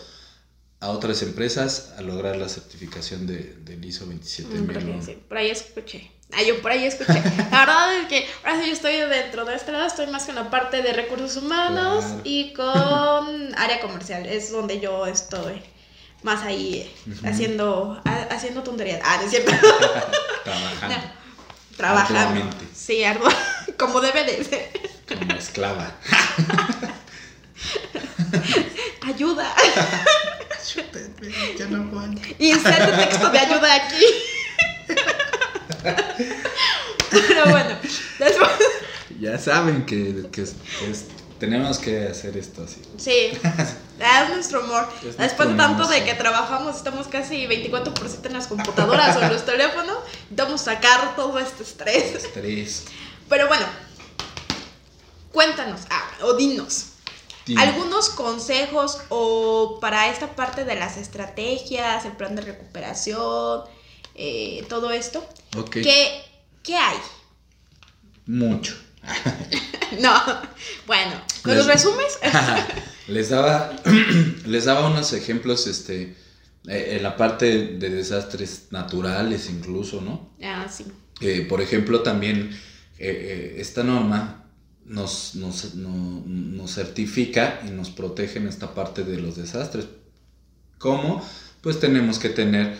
a 0.83 0.89
otras 0.89 1.21
empresas 1.21 1.93
a 1.97 2.01
lograr 2.01 2.35
la 2.35 2.49
certificación 2.49 3.25
de, 3.25 3.55
del 3.63 3.83
ISO 3.85 4.05
27000. 4.05 5.15
Mm, 5.17 5.19
por 5.29 5.37
ahí 5.37 5.49
escuché. 5.49 6.11
Ah, 6.33 6.41
yo 6.43 6.61
por 6.61 6.71
ahí 6.71 6.83
escuché. 6.85 7.13
La 7.51 7.59
verdad 7.59 7.95
es 8.01 8.07
que 8.07 8.27
Ahora 8.43 8.59
sí, 8.61 8.67
yo 8.67 8.73
estoy 8.73 8.95
dentro 8.97 9.45
de 9.45 9.55
este 9.55 9.71
lado, 9.71 9.85
estoy 9.87 10.07
más 10.07 10.25
con 10.25 10.35
la 10.35 10.49
parte 10.49 10.81
de 10.81 10.91
recursos 10.91 11.37
humanos 11.41 12.03
Claro. 12.03 12.21
y 12.25 12.53
con 12.53 13.55
área 13.57 13.79
comercial. 13.79 14.25
Es 14.25 14.51
donde 14.51 14.79
yo 14.81 15.05
estoy 15.05 15.61
más 16.23 16.41
ahí 16.43 16.79
eh, 16.79 17.13
haciendo, 17.27 18.01
ha- 18.03 18.27
haciendo 18.35 18.61
tonterías. 18.63 18.99
Ah, 19.05 19.17
no 19.19 19.23
es 19.23 19.29
cierto. 19.29 19.51
Trabajando 20.43 20.95
Trabajando. 21.77 22.19
Arduamente. 22.19 22.65
Sí, 22.75 23.03
ardua. 23.05 23.33
Como 23.79 24.01
debe 24.01 24.23
de 24.25 24.43
ser. 24.43 24.69
como 25.07 25.33
esclava. 25.35 25.95
Ayuda. 29.07 29.53
Ya 31.57 31.65
no 31.67 31.83
aguanto. 31.83 32.21
Inserte 32.39 32.91
texto 33.05 33.29
de 33.29 33.39
ayuda 33.39 33.75
aquí. 33.75 34.05
Pero 37.11 37.45
bueno, 37.49 37.77
después. 38.19 38.49
Ya 39.19 39.37
saben 39.37 39.85
que, 39.85 40.27
que 40.31 40.41
es- 40.41 40.55
es- 40.89 41.05
tenemos 41.39 41.77
que 41.79 42.07
hacer 42.07 42.37
esto 42.37 42.63
así. 42.63 42.81
Sí, 42.97 43.31
es 43.99 44.29
nuestro 44.29 44.63
humor. 44.63 44.87
Es 45.07 45.17
Después 45.17 45.49
de 45.49 45.55
tanto 45.55 45.87
de 45.87 46.03
que 46.03 46.13
trabajamos, 46.13 46.75
estamos 46.77 47.07
casi 47.07 47.45
24% 47.47 48.25
en 48.27 48.33
las 48.33 48.47
computadoras 48.47 49.15
o 49.17 49.21
en 49.21 49.29
los 49.33 49.45
teléfonos, 49.45 49.97
intentamos 50.23 50.61
sacar 50.61 51.15
todo 51.15 51.37
este 51.39 51.63
estrés. 51.63 52.15
Estrés. 52.15 52.85
Pero 53.29 53.47
bueno, 53.47 53.65
cuéntanos, 55.31 55.81
ah, 55.89 56.09
o 56.21 56.33
dinos, 56.33 56.92
Algunos 57.57 58.09
consejos 58.09 58.99
o 59.09 59.79
para 59.81 60.09
esta 60.09 60.35
parte 60.35 60.63
de 60.65 60.75
las 60.75 60.97
estrategias, 60.97 62.05
el 62.05 62.13
plan 62.13 62.35
de 62.35 62.41
recuperación, 62.41 63.63
eh, 64.15 64.65
todo 64.69 64.91
esto. 64.91 65.27
¿Qué, 65.71 66.23
¿Qué 66.63 66.75
hay? 66.75 66.97
Mucho. 68.25 68.75
No, 70.01 70.11
bueno, 70.87 71.11
¿nos 71.45 71.55
los 71.55 71.67
resumes? 71.67 72.17
les 73.07 73.29
daba 73.29 73.75
les 74.45 74.65
daba 74.65 74.87
unos 74.87 75.13
ejemplos 75.13 75.67
este 75.67 76.15
eh, 76.67 76.95
en 76.95 77.03
la 77.03 77.17
parte 77.17 77.67
de 77.67 77.89
desastres 77.89 78.67
naturales 78.71 79.49
incluso 79.49 80.01
no 80.01 80.31
ah, 80.43 80.67
sí. 80.69 80.85
Eh, 81.19 81.45
por 81.47 81.61
ejemplo 81.61 82.01
también 82.01 82.57
eh, 82.97 83.55
esta 83.57 83.83
norma 83.83 84.42
nos, 84.85 85.35
nos, 85.35 85.75
no- 85.75 86.23
nos 86.25 86.71
certifica 86.75 87.61
y 87.67 87.71
nos 87.71 87.89
protege 87.89 88.39
en 88.39 88.47
esta 88.47 88.73
parte 88.73 89.03
de 89.03 89.17
los 89.19 89.35
desastres 89.37 89.85
¿Cómo? 90.77 91.23
Pues 91.61 91.79
tenemos 91.79 92.19
que 92.19 92.29
tener 92.29 92.75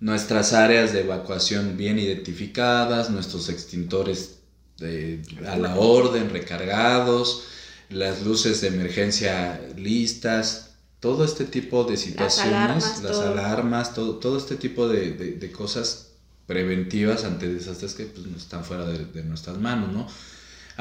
nuestras 0.00 0.52
áreas 0.52 0.92
de 0.92 1.00
evacuación 1.00 1.76
bien 1.76 1.98
identificadas, 1.98 3.10
nuestros 3.10 3.48
extintores 3.48 4.38
de- 4.78 5.22
a 5.46 5.56
la 5.56 5.76
orden, 5.76 6.30
recargados, 6.30 7.44
las 7.90 8.22
luces 8.24 8.60
de 8.62 8.68
emergencia 8.68 9.60
listas, 9.76 10.70
todo 10.98 11.24
este 11.24 11.44
tipo 11.44 11.84
de 11.84 11.96
situaciones, 11.96 12.52
alarmas, 12.54 13.02
las 13.02 13.12
todo. 13.12 13.28
alarmas, 13.32 13.94
todo, 13.94 14.16
todo 14.16 14.38
este 14.38 14.56
tipo 14.56 14.88
de, 14.88 15.12
de- 15.12 15.32
de 15.32 15.52
cosas 15.52 16.08
preventivas 16.46 17.24
ante 17.24 17.52
desastres 17.52 17.94
que 17.94 18.04
pues, 18.06 18.26
están 18.36 18.64
fuera 18.64 18.86
de, 18.86 19.04
de 19.04 19.22
nuestras 19.24 19.58
manos, 19.58 19.92
¿no? 19.92 20.06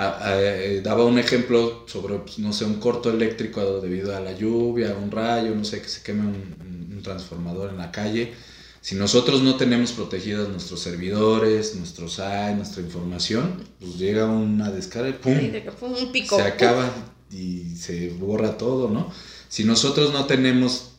A- 0.02 0.30
a- 0.30 0.42
eh, 0.42 0.82
daba 0.82 1.06
un 1.06 1.20
ejemplo 1.20 1.86
sobre, 1.88 2.16
pues, 2.20 2.40
no 2.40 2.52
sé, 2.54 2.66
un 2.66 2.80
corto 2.80 3.12
eléctrico 3.12 3.80
debido 3.82 4.16
a 4.16 4.20
la 4.20 4.32
lluvia, 4.32 4.96
un 4.96 5.12
rayo, 5.12 5.54
no 5.54 5.64
sé, 5.64 5.80
que 5.82 5.90
se 5.90 6.02
queme 6.02 6.24
un, 6.28 7.02
transformador 7.04 7.72
en 7.72 7.78
la 7.80 7.92
calle. 7.92 8.32
Si 8.80 8.94
nosotros 8.96 9.42
no 9.42 9.56
tenemos 9.58 9.92
protegidos 9.92 10.50
nuestros 10.50 10.80
servidores, 10.80 11.76
nuestros 11.76 12.20
AI, 12.20 12.56
nuestra 12.56 12.82
información, 12.84 13.64
pues 13.80 13.98
llega 13.98 14.26
una 14.28 14.70
descarga 14.72 15.10
y 15.10 15.14
¡pum! 15.14 15.36
Sí, 15.40 15.48
de 15.50 15.64
que 15.64 15.72
fue 15.72 15.90
un 15.90 16.12
pico. 16.12 16.36
se 16.36 16.44
acaba 16.44 16.92
y 17.32 17.76
se 17.76 18.10
borra 18.10 18.58
todo, 18.58 18.90
¿no? 18.90 19.12
Si 19.50 19.64
nosotros 19.64 20.14
no 20.14 20.26
tenemos 20.26 20.92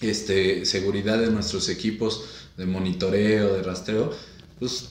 este, 0.00 0.64
seguridad 0.64 1.18
de 1.18 1.30
nuestros 1.30 1.68
equipos 1.68 2.24
de 2.56 2.66
monitoreo, 2.66 3.54
de 3.54 3.62
rastreo, 3.62 4.12
pues 4.58 4.90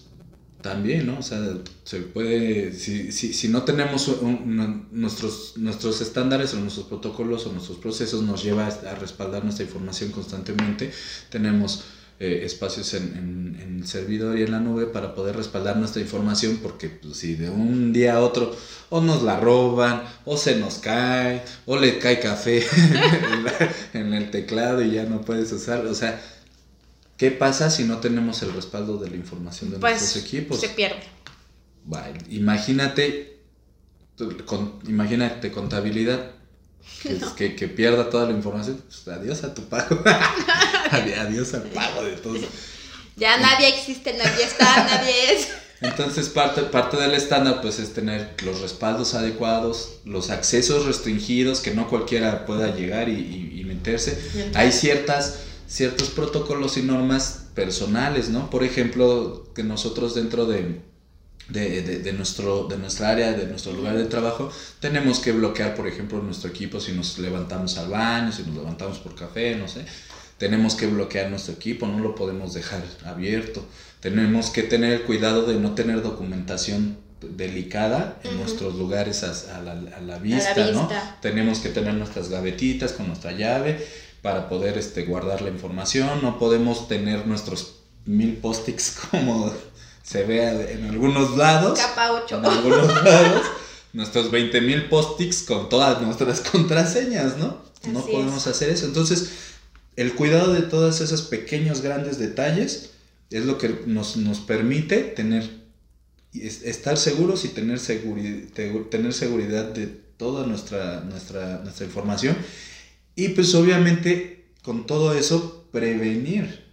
también, 0.61 1.05
¿no? 1.07 1.19
O 1.19 1.21
sea, 1.21 1.39
se 1.83 2.01
puede, 2.01 2.73
si, 2.73 3.11
si, 3.11 3.33
si 3.33 3.47
no 3.47 3.63
tenemos 3.63 4.07
un- 4.09 4.87
nuestros, 4.91 5.53
nuestros 5.57 6.01
estándares 6.01 6.53
o 6.53 6.59
nuestros 6.59 6.85
protocolos 6.87 7.45
o 7.45 7.51
nuestros 7.53 7.77
procesos 7.77 8.21
nos 8.23 8.43
lleva 8.43 8.67
a 8.67 8.95
respaldar 8.95 9.43
nuestra 9.43 9.63
información 9.65 10.11
constantemente, 10.11 10.91
tenemos 11.29 11.83
eh, 12.19 12.41
espacios 12.43 12.93
en, 12.93 13.15
en- 13.15 13.77
el 13.79 13.87
servidor 13.87 14.37
y 14.37 14.43
en 14.43 14.51
la 14.51 14.59
nube 14.59 14.85
para 14.87 15.13
poder 15.15 15.37
respaldar 15.37 15.77
nuestra 15.77 16.01
información 16.01 16.57
porque 16.61 16.89
pues, 16.89 17.17
si 17.17 17.35
de 17.35 17.49
un 17.49 17.93
día 17.93 18.15
a 18.15 18.21
otro 18.21 18.51
o 18.89 18.99
nos 19.01 19.21
la 19.23 19.37
roban 19.39 20.03
o 20.25 20.35
se 20.35 20.55
nos 20.57 20.79
cae 20.79 21.43
o 21.65 21.77
le 21.77 21.97
cae 21.99 22.19
café 22.19 22.61
en 23.93 24.01
en 24.07 24.13
el 24.13 24.29
teclado 24.31 24.81
y 24.81 24.91
ya 24.91 25.05
no 25.05 25.21
puedes 25.21 25.51
usarlo, 25.51 25.91
o 25.91 25.95
sea, 25.95 26.19
¿qué 27.19 27.29
pasa 27.29 27.69
si 27.69 27.83
no 27.83 27.97
tenemos 27.99 28.41
el 28.41 28.51
respaldo 28.53 28.97
de 28.97 29.11
la 29.11 29.15
información 29.17 29.69
de 29.69 29.77
Pues 29.77 30.01
nuestros 30.01 30.23
equipos? 30.25 30.59
se 30.59 30.69
pierde. 30.69 31.03
Vale, 31.85 32.17
imagínate, 32.29 33.39
con- 34.45 34.79
imagínate 34.87 35.51
contabilidad, 35.51 36.31
que, 37.03 37.13
es- 37.13 37.23
que, 37.35 37.55
que 37.55 37.67
pierda 37.67 38.09
toda 38.09 38.25
la 38.25 38.31
información, 38.31 38.81
pues, 38.87 39.07
adiós 39.15 39.43
a 39.43 39.53
tu 39.53 39.63
pago, 39.69 40.01
Adi- 40.91 41.13
adiós 41.13 41.53
al 41.53 41.63
pago 41.63 42.03
de 42.03 42.13
todo. 42.13 42.39
Ya 43.15 43.37
nadie 43.37 43.67
existe, 43.69 44.13
nadie 44.13 44.43
está, 44.45 44.85
nadie 44.85 45.33
es. 45.33 45.47
Entonces 45.81 46.27
parte, 46.29 46.63
parte 46.63 46.97
del 46.97 47.13
estándar 47.13 47.61
pues 47.61 47.79
es 47.79 47.93
tener 47.93 48.35
los 48.43 48.59
respaldos 48.59 49.13
adecuados, 49.13 49.99
los 50.03 50.29
accesos 50.29 50.85
restringidos, 50.85 51.61
que 51.61 51.71
no 51.73 51.87
cualquiera 51.89 52.45
pueda 52.45 52.75
llegar 52.75 53.07
y, 53.07 53.13
y- 53.13 53.59
y 53.61 53.63
meterse. 53.63 54.17
Hay 54.55 54.71
ciertas, 54.73 55.35
ciertos 55.69 56.09
protocolos 56.09 56.75
y 56.77 56.81
normas 56.81 57.45
personales, 57.53 58.29
¿no? 58.29 58.49
Por 58.49 58.63
ejemplo, 58.63 59.45
que 59.53 59.63
nosotros 59.63 60.15
dentro 60.15 60.45
de, 60.45 60.81
de, 61.49 61.81
de- 61.83 61.99
de 61.99 62.13
nuestro, 62.13 62.67
de 62.67 62.77
nuestra 62.77 63.09
área, 63.11 63.33
de 63.33 63.45
nuestro 63.45 63.71
lugar 63.73 63.95
de 63.97 64.05
trabajo, 64.05 64.51
tenemos 64.79 65.19
que 65.19 65.31
bloquear, 65.31 65.75
por 65.75 65.87
ejemplo, 65.87 66.21
nuestro 66.21 66.49
equipo 66.49 66.79
si 66.79 66.91
nos 66.93 67.19
levantamos 67.19 67.77
al 67.77 67.89
baño, 67.89 68.31
si 68.31 68.41
nos 68.43 68.55
levantamos 68.55 68.97
por 68.99 69.13
café, 69.15 69.55
no 69.55 69.67
sé. 69.67 69.85
Tenemos 70.39 70.73
que 70.75 70.87
bloquear 70.87 71.29
nuestro 71.29 71.53
equipo, 71.53 71.85
no 71.85 71.99
lo 71.99 72.15
podemos 72.15 72.53
dejar 72.53 72.81
abierto. 73.05 73.63
Tenemos 73.99 74.49
que 74.49 74.63
tener 74.63 74.93
el 74.93 75.01
cuidado 75.03 75.45
de 75.45 75.59
no 75.59 75.75
tener 75.75 76.01
documentación 76.01 76.97
delicada 77.21 78.17
en 78.23 78.37
nuestros 78.37 78.75
lugares 78.75 79.23
a, 79.23 79.31
a 79.57 79.61
la, 79.61 79.73
a 79.97 79.99
la 80.01 80.17
vista, 80.19 80.53
¿no? 80.73 80.87
vista. 80.87 81.17
Tenemos 81.21 81.59
que 81.59 81.69
tener 81.69 81.93
nuestras 81.95 82.29
gavetitas 82.29 82.93
con 82.93 83.07
nuestra 83.07 83.33
llave 83.33 83.85
para 84.21 84.49
poder 84.49 84.77
este, 84.77 85.05
guardar 85.05 85.41
la 85.41 85.49
información. 85.49 86.21
No 86.21 86.37
podemos 86.39 86.87
tener 86.87 87.25
nuestros 87.27 87.75
mil 88.05 88.37
post-its 88.37 88.97
como 89.11 89.53
se 90.03 90.23
ve 90.23 90.71
en 90.73 90.85
algunos 90.89 91.37
lados. 91.37 91.79
Capa 91.79 92.11
8. 92.13 92.37
En 92.39 92.45
algunos 92.45 92.87
lados. 93.03 93.43
Nuestros 93.93 94.29
20 94.31 94.61
mil 94.61 94.85
post-its 94.89 95.43
con 95.43 95.69
todas 95.69 96.01
nuestras 96.01 96.41
contraseñas, 96.51 97.37
¿no? 97.37 97.57
no 97.87 98.05
podemos 98.05 98.41
es. 98.43 98.47
hacer 98.47 98.69
eso. 98.69 98.85
Entonces, 98.85 99.29
el 99.95 100.13
cuidado 100.13 100.53
de 100.53 100.61
todos 100.61 101.01
esos 101.01 101.23
pequeños, 101.23 101.81
grandes 101.81 102.19
detalles 102.19 102.91
es 103.31 103.45
lo 103.45 103.57
que 103.57 103.81
nos, 103.85 104.17
nos 104.17 104.39
permite 104.39 104.97
tener, 105.03 105.49
es- 106.33 106.63
estar 106.63 106.97
seguros 106.97 107.45
y 107.45 107.49
tener, 107.49 107.79
seguri- 107.79 108.51
te- 108.51 108.69
tener 108.91 109.13
seguridad 109.13 109.65
de 109.65 109.87
toda 109.87 110.45
nuestra, 110.45 111.01
nuestra, 111.01 111.59
nuestra 111.63 111.85
información. 111.85 112.35
Y 113.19 113.29
pues 113.29 113.53
obviamente 113.55 114.45
con 114.61 114.85
todo 114.85 115.13
eso 115.13 115.67
prevenir 115.71 116.65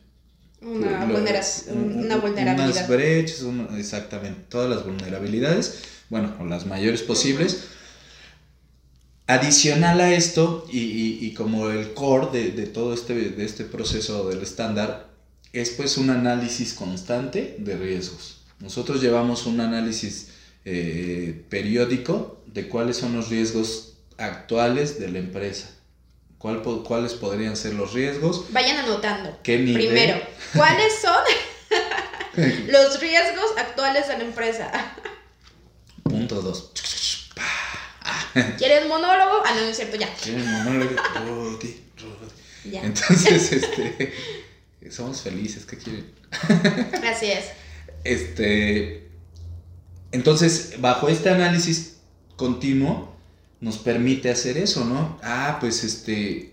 Una, 0.60 1.04
lo- 1.06 1.14
vulnerabilidad. 2.20 2.68
Unas 2.70 2.88
brechas, 2.88 3.42
un- 3.42 3.68
exactamente, 3.78 4.40
todas 4.48 4.70
las 4.70 4.84
vulnerabilidades, 4.84 5.80
bueno, 6.08 6.34
o 6.40 6.44
las 6.44 6.66
mayores 6.66 7.02
posibles. 7.02 7.64
Adicional 9.28 10.00
a 10.00 10.12
esto, 10.14 10.64
y, 10.72 10.78
y- 10.78 11.18
y 11.26 11.34
como 11.34 11.68
el 11.70 11.94
core 11.94 12.28
de, 12.38 12.50
de 12.52 12.66
todo 12.66 12.94
este, 12.94 13.14
de 13.30 13.44
este 13.44 13.64
proceso 13.64 14.28
del 14.28 14.40
estándar, 14.42 15.08
es 15.52 15.70
pues 15.70 15.96
un 15.98 16.10
análisis 16.10 16.74
constante 16.74 17.56
de 17.58 17.76
riesgos. 17.76 18.42
Nosotros 18.60 19.02
llevamos 19.02 19.46
un 19.46 19.60
análisis 19.60 20.28
eh, 20.64 21.44
periódico 21.48 22.40
de 22.46 22.68
cuáles 22.68 22.96
son 22.98 23.14
los 23.14 23.28
riesgos 23.28 23.94
actuales 24.16 24.98
de 25.00 25.08
la 25.08 25.18
empresa. 25.18 25.70
¿Cuál 26.38 26.62
po- 26.62 26.82
¿Cuáles 26.84 27.14
podrían 27.14 27.56
ser 27.56 27.74
los 27.74 27.92
riesgos? 27.92 28.52
Vayan 28.52 28.76
anotando. 28.78 29.38
¿Qué 29.42 29.58
nivel? 29.58 29.86
Primero, 29.86 30.20
¿cuáles 30.54 30.92
son 31.00 31.16
los 32.68 33.00
riesgos 33.00 33.56
actuales 33.58 34.06
de 34.08 34.18
la 34.18 34.24
empresa? 34.24 34.70
Punto 36.02 36.40
dos. 36.42 36.72
¿Quieres 38.58 38.86
monólogo? 38.86 39.42
Ah, 39.46 39.52
no, 39.54 39.62
no 39.62 39.68
es 39.68 39.76
cierto, 39.76 39.96
ya. 39.96 40.12
¿Qué 40.22 40.32
monólogo? 40.32 40.94
Rodi, 41.26 41.80
Rodi. 41.96 42.70
Ya. 42.70 42.82
Entonces, 42.82 43.52
este, 43.52 44.12
somos 44.90 45.22
felices, 45.22 45.64
¿qué 45.64 45.78
quieren? 45.78 46.12
Así 47.04 47.30
es. 47.30 47.46
Este, 48.04 49.08
Entonces, 50.12 50.74
bajo 50.80 51.08
este 51.08 51.30
análisis 51.30 51.96
continuo, 52.36 53.15
nos 53.60 53.78
permite 53.78 54.30
hacer 54.30 54.58
eso, 54.58 54.84
¿no? 54.84 55.18
Ah, 55.22 55.58
pues 55.60 55.82
este, 55.84 56.52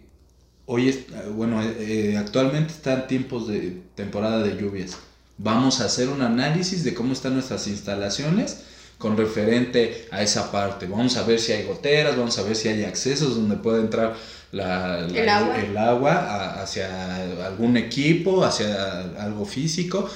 hoy, 0.65 0.89
es, 0.89 0.99
bueno, 1.35 1.61
eh, 1.63 2.15
actualmente 2.17 2.73
están 2.73 3.07
tiempos 3.07 3.47
de 3.47 3.81
temporada 3.95 4.41
de 4.43 4.55
lluvias. 4.61 4.97
Vamos 5.37 5.81
a 5.81 5.85
hacer 5.85 6.09
un 6.09 6.21
análisis 6.21 6.83
de 6.83 6.93
cómo 6.93 7.13
están 7.13 7.33
nuestras 7.33 7.67
instalaciones 7.67 8.59
con 8.97 9.17
referente 9.17 10.07
a 10.11 10.21
esa 10.21 10.51
parte. 10.51 10.85
Vamos 10.85 11.17
a 11.17 11.23
ver 11.23 11.39
si 11.39 11.51
hay 11.51 11.65
goteras, 11.65 12.15
vamos 12.15 12.37
a 12.37 12.43
ver 12.43 12.55
si 12.55 12.69
hay 12.69 12.83
accesos 12.85 13.35
donde 13.35 13.57
puede 13.57 13.81
entrar 13.81 14.15
la, 14.51 15.01
la- 15.01 15.19
El 15.21 15.29
agua. 15.29 15.59
el 15.61 15.77
agua 15.77 16.13
a- 16.13 16.61
hacia 16.63 17.45
algún 17.47 17.75
equipo, 17.75 18.45
hacia 18.45 19.01
algo 19.21 19.45
físico. 19.45 20.09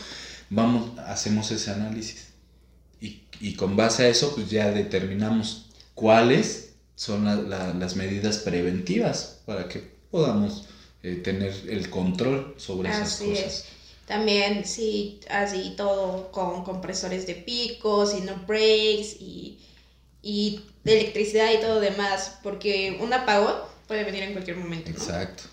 Vamos, 0.49 0.97
hacemos 0.99 1.51
ese 1.51 1.71
análisis. 1.71 2.27
Y, 3.01 3.23
y 3.41 3.55
con 3.55 3.75
base 3.75 4.03
a 4.05 4.07
eso, 4.07 4.33
pues 4.35 4.49
ya 4.49 4.71
determinamos 4.71 5.69
cuáles 5.95 6.66
son 6.97 7.25
la- 7.25 7.37
la- 7.37 7.73
las 7.75 7.95
medidas 7.95 8.39
preventivas 8.39 9.41
para 9.45 9.69
que 9.69 9.79
podamos 10.11 10.65
eh, 11.03 11.15
tener 11.23 11.53
el 11.69 11.89
control 11.89 12.55
sobre 12.57 12.89
esas 12.89 13.17
cosas. 13.21 13.45
es. 13.45 13.65
También, 14.07 14.65
sí, 14.65 15.19
así 15.29 15.73
todo 15.77 16.31
con 16.31 16.63
compresores 16.65 17.27
de 17.27 17.35
picos 17.35 18.13
y 18.15 18.21
no 18.21 18.35
breaks 18.47 19.17
y, 19.19 19.59
y 20.23 20.61
de 20.83 20.99
electricidad 20.99 21.51
y 21.53 21.59
todo 21.61 21.79
demás, 21.81 22.39
porque 22.43 22.97
un 23.01 23.13
apagón 23.13 23.55
puede 23.87 24.03
venir 24.05 24.23
en 24.23 24.33
cualquier 24.33 24.57
momento, 24.57 24.91
¿no? 24.91 24.97
Exacto. 24.97 25.43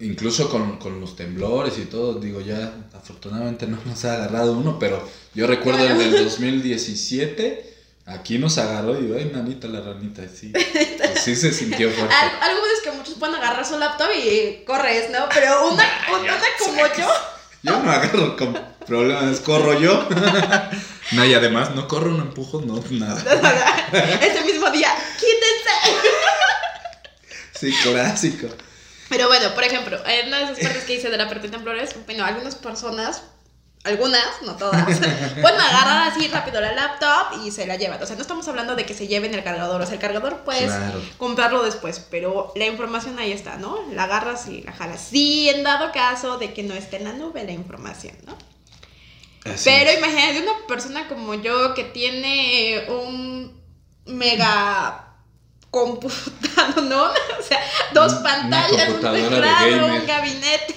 Incluso 0.00 0.50
con, 0.50 0.78
con 0.78 1.00
los 1.00 1.14
temblores 1.16 1.78
y 1.78 1.84
todo, 1.84 2.18
digo, 2.20 2.40
ya 2.40 2.88
afortunadamente 2.92 3.66
no 3.68 3.78
nos 3.86 4.04
ha 4.04 4.14
agarrado 4.14 4.54
uno, 4.58 4.78
pero 4.78 5.06
yo 5.34 5.46
recuerdo 5.46 5.86
el 5.86 5.96
del 5.98 6.16
2017, 6.24 7.71
aquí 8.06 8.38
nos 8.38 8.58
agarró 8.58 8.92
y, 9.00 9.12
ay, 9.16 9.30
nanita 9.32 9.68
la 9.68 9.80
ranita, 9.80 10.22
sí, 10.28 10.52
pues 10.52 11.20
sí 11.22 11.36
se 11.36 11.52
sintió 11.52 11.90
fuerte. 11.94 12.14
Al- 12.14 12.50
Algo 12.50 12.62
es 12.76 12.82
que 12.82 12.92
muchos 12.92 13.14
pueden 13.14 13.36
agarrar 13.36 13.64
su 13.66 13.78
laptop 13.78 14.08
y 14.16 14.64
corres, 14.64 15.10
¿no? 15.10 15.28
Pero 15.32 15.68
una, 15.68 15.84
una 16.20 16.38
como 16.58 16.86
yo, 16.86 17.08
Yo 17.62 17.78
no 17.80 17.90
agarro 17.90 18.36
con 18.36 18.58
problemas, 18.86 19.40
corro 19.40 19.78
yo. 19.80 20.08
no, 21.12 21.24
y 21.24 21.34
además 21.34 21.74
no 21.74 21.86
corro, 21.88 22.10
no 22.10 22.22
empujo, 22.22 22.60
no, 22.66 22.82
nada. 22.90 23.20
ese 24.20 24.42
mismo 24.44 24.70
día, 24.70 24.92
quítense. 25.18 25.98
Sí, 27.58 27.72
clásico. 27.82 28.48
Pero 29.08 29.28
bueno, 29.28 29.54
por 29.54 29.62
ejemplo, 29.62 30.00
en 30.06 30.28
una 30.28 30.38
de 30.38 30.44
esas 30.44 30.58
partes 30.58 30.84
que 30.84 30.94
hice 30.94 31.10
de 31.10 31.16
la 31.18 31.28
parte 31.28 31.46
de 31.46 31.50
temblores, 31.50 31.90
bueno, 32.06 32.24
algunas 32.24 32.54
personas, 32.56 33.22
algunas, 33.84 34.42
no 34.42 34.54
todas, 34.56 34.84
pueden 35.40 35.60
agarrar 35.60 36.08
así 36.12 36.28
rápido 36.28 36.60
la 36.60 36.72
laptop 36.72 37.42
y 37.44 37.50
se 37.50 37.66
la 37.66 37.76
llevan. 37.76 38.00
O 38.02 38.06
sea, 38.06 38.14
no 38.14 38.22
estamos 38.22 38.46
hablando 38.46 38.76
de 38.76 38.86
que 38.86 38.94
se 38.94 39.08
lleven 39.08 39.34
el 39.34 39.42
cargador. 39.42 39.80
O 39.80 39.84
sea, 39.86 39.94
el 39.94 40.00
cargador 40.00 40.38
puedes 40.44 40.70
Claro. 40.72 41.00
comprarlo 41.18 41.62
después, 41.64 41.98
pero 42.10 42.52
la 42.54 42.66
información 42.66 43.18
ahí 43.18 43.32
está, 43.32 43.56
¿no? 43.56 43.78
La 43.92 44.04
agarras 44.04 44.46
y 44.46 44.62
la 44.62 44.72
jalas. 44.72 45.00
Sí, 45.10 45.48
en 45.48 45.64
dado 45.64 45.90
caso 45.92 46.38
de 46.38 46.52
que 46.54 46.62
no 46.62 46.74
esté 46.74 46.98
en 46.98 47.04
la 47.04 47.12
nube 47.12 47.42
la 47.44 47.52
información, 47.52 48.16
¿no? 48.24 48.36
Así 49.52 49.64
Pero 49.64 49.90
es. 49.90 49.98
imagínate 49.98 50.42
una 50.42 50.66
persona 50.68 51.08
como 51.08 51.34
yo 51.34 51.74
que 51.74 51.82
tiene 51.82 52.86
un 52.88 53.60
mega 54.06 55.08
computador, 55.72 56.84
¿no? 56.84 57.04
O 57.38 57.42
sea, 57.42 57.58
dos 57.92 58.14
pantallas, 58.14 58.90
un 58.90 59.00
teclado, 59.00 59.86
un 59.86 60.06
gabinete. 60.06 60.76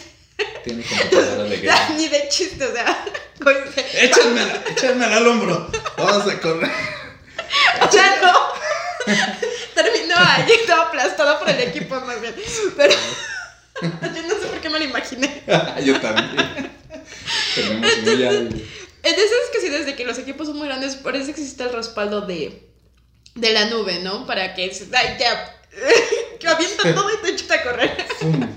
Tiene 0.63 0.83
computadora 0.83 1.43
de 1.43 1.57
guerra. 1.57 1.89
Ni 1.95 2.07
de 2.07 2.27
chiste, 2.29 2.65
o 2.65 2.71
sea. 2.73 3.05
como 3.37 3.51
dice, 3.51 3.85
Échamela, 4.05 4.63
échamela 4.69 5.17
al 5.17 5.27
hombro. 5.27 5.69
Vamos 5.97 6.27
a 6.31 6.39
correr. 6.39 6.71
Sea, 7.91 8.19
no. 8.21 9.13
Terminó 9.75 10.15
ahí 10.17 10.51
todo 10.65 10.81
aplastado 10.81 11.39
por 11.39 11.49
el 11.49 11.59
equipo 11.61 11.99
más 12.01 12.19
bien. 12.19 12.35
Pero 12.75 12.93
yo 13.81 14.21
no 14.23 14.29
sé 14.41 14.47
por 14.49 14.59
qué 14.59 14.69
me 14.69 14.79
lo 14.79 14.85
imaginé. 14.85 15.43
Yo 15.83 15.99
también. 16.01 16.71
Tenemos 17.53 17.97
muy 18.03 18.25
al- 18.25 18.47
Entonces 19.03 19.31
es 19.43 19.49
que 19.53 19.61
sí, 19.61 19.69
desde 19.69 19.95
que 19.95 20.05
los 20.05 20.17
equipos 20.17 20.47
son 20.47 20.57
muy 20.57 20.67
grandes, 20.67 20.95
por 20.95 21.15
eso 21.15 21.29
existe 21.29 21.63
el 21.63 21.71
respaldo 21.73 22.21
de, 22.21 22.67
de 23.35 23.51
la 23.53 23.65
nube, 23.65 23.99
¿no? 23.99 24.25
Para 24.25 24.53
que 24.55 24.73
se- 24.73 24.87
ay, 24.95 25.15
ya 25.19 25.61
que 26.39 26.47
avienta 26.47 26.93
todo 26.95 27.13
y 27.13 27.17
te 27.21 27.29
echa 27.29 27.53
a 27.53 27.63
correr. 27.63 28.07
Pum. 28.19 28.54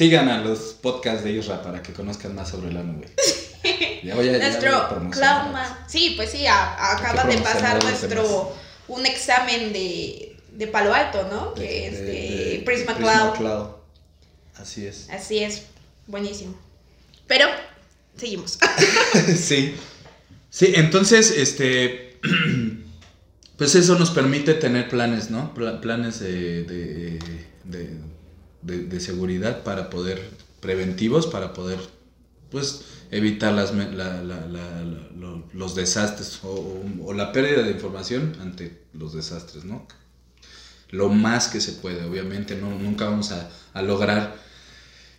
Sigan 0.00 0.30
a 0.30 0.38
los 0.40 0.58
podcasts 0.80 1.24
de 1.24 1.32
Isra 1.32 1.60
para 1.62 1.82
que 1.82 1.92
conozcan 1.92 2.34
más 2.34 2.48
sobre 2.48 2.72
la 2.72 2.82
nube. 2.82 3.06
Ya 4.02 4.14
voy 4.14 4.30
a 4.30 4.32
ya 4.32 4.38
voy 4.38 4.46
a 4.46 4.48
Nuestro. 4.48 5.10
Cloudman. 5.10 5.68
Sí, 5.86 6.14
pues 6.16 6.30
sí, 6.30 6.46
a- 6.46 6.92
acaba 6.96 7.24
de 7.24 7.36
pasar 7.36 7.84
nuestro 7.84 8.50
un 8.88 9.04
examen 9.04 9.74
de, 9.74 10.38
de 10.52 10.66
Palo 10.68 10.94
Alto, 10.94 11.28
¿no? 11.30 11.52
De- 11.52 11.60
que 11.68 11.86
es 11.86 11.98
de- 11.98 12.04
de, 12.06 12.62
Prisma, 12.64 12.94
Prisma 12.94 13.34
Cloud. 13.36 13.66
Así 14.56 14.86
es. 14.86 15.06
Así 15.10 15.40
es, 15.40 15.64
buenísimo. 16.06 16.58
Pero 17.26 17.46
seguimos. 18.16 18.58
sí. 19.36 19.76
Sí, 20.48 20.72
entonces, 20.76 21.30
este. 21.36 22.18
Pues 23.58 23.74
eso 23.74 23.98
nos 23.98 24.10
permite 24.12 24.54
tener 24.54 24.88
planes, 24.88 25.28
¿no? 25.30 25.52
Pla- 25.52 25.82
planes 25.82 26.18
de, 26.20 26.62
de, 26.64 27.18
de, 27.64 27.90
de- 28.62 28.84
de 28.84 29.00
seguridad 29.00 29.62
para 29.62 29.90
poder. 29.90 30.20
preventivos 30.60 31.26
para 31.26 31.54
poder, 31.54 31.78
pues, 32.50 32.82
evitar 33.10 33.54
las, 33.54 33.72
la- 33.74 33.86
la- 33.90 34.22
la- 34.22 34.46
la- 34.46 35.08
lo- 35.16 35.42
los 35.54 35.74
desastres 35.74 36.40
o, 36.42 36.48
o- 36.50 37.06
o 37.06 37.12
la 37.14 37.32
pérdida 37.32 37.62
de 37.62 37.70
información 37.70 38.36
ante 38.42 38.82
los 38.92 39.14
desastres, 39.14 39.64
¿no? 39.64 39.86
Lo 40.90 41.08
más 41.08 41.48
que 41.48 41.60
se 41.62 41.72
puede, 41.72 42.04
obviamente, 42.04 42.56
no, 42.56 42.68
nunca 42.78 43.06
vamos 43.06 43.32
a, 43.32 43.48
a 43.72 43.80
lograr 43.80 44.36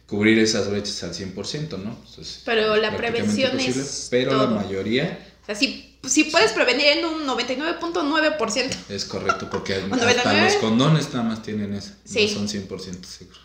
cubrir 0.06 0.38
esas 0.38 0.70
brechas 0.70 1.02
al 1.04 1.14
100%, 1.16 1.78
¿no? 1.78 1.98
Pues, 2.16 2.42
Pero 2.46 2.76
la 2.76 2.96
prácticamente 2.96 3.48
prevención 3.48 3.60
es 3.60 4.08
Pero 4.12 4.32
todo. 4.32 4.44
la 4.56 4.62
mayoría 4.62 5.28
O 5.42 5.46
sea, 5.48 5.56
sí, 5.56 5.91
sí 6.08 6.26
puedes 6.26 6.52
prevenir 6.52 6.88
en 6.88 7.06
un 7.06 7.26
99.9%. 7.28 8.76
es 8.90 9.06
correcto, 9.06 9.50
porque 9.50 9.76
hasta 9.76 9.88
99. 9.88 10.42
los 10.46 10.56
condones 10.56 11.10
nada 11.14 11.24
más 11.24 11.42
tienen 11.44 11.74
eso. 11.74 11.92
Sí. 12.06 12.28
No 12.40 12.48
son 12.48 12.68
100% 12.68 13.06
seguros. 13.06 13.40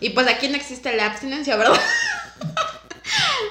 Y 0.00 0.10
pues 0.10 0.26
aquí 0.28 0.48
no 0.48 0.56
existe 0.56 0.94
la 0.96 1.06
abstinencia, 1.06 1.56
¿verdad? 1.56 1.78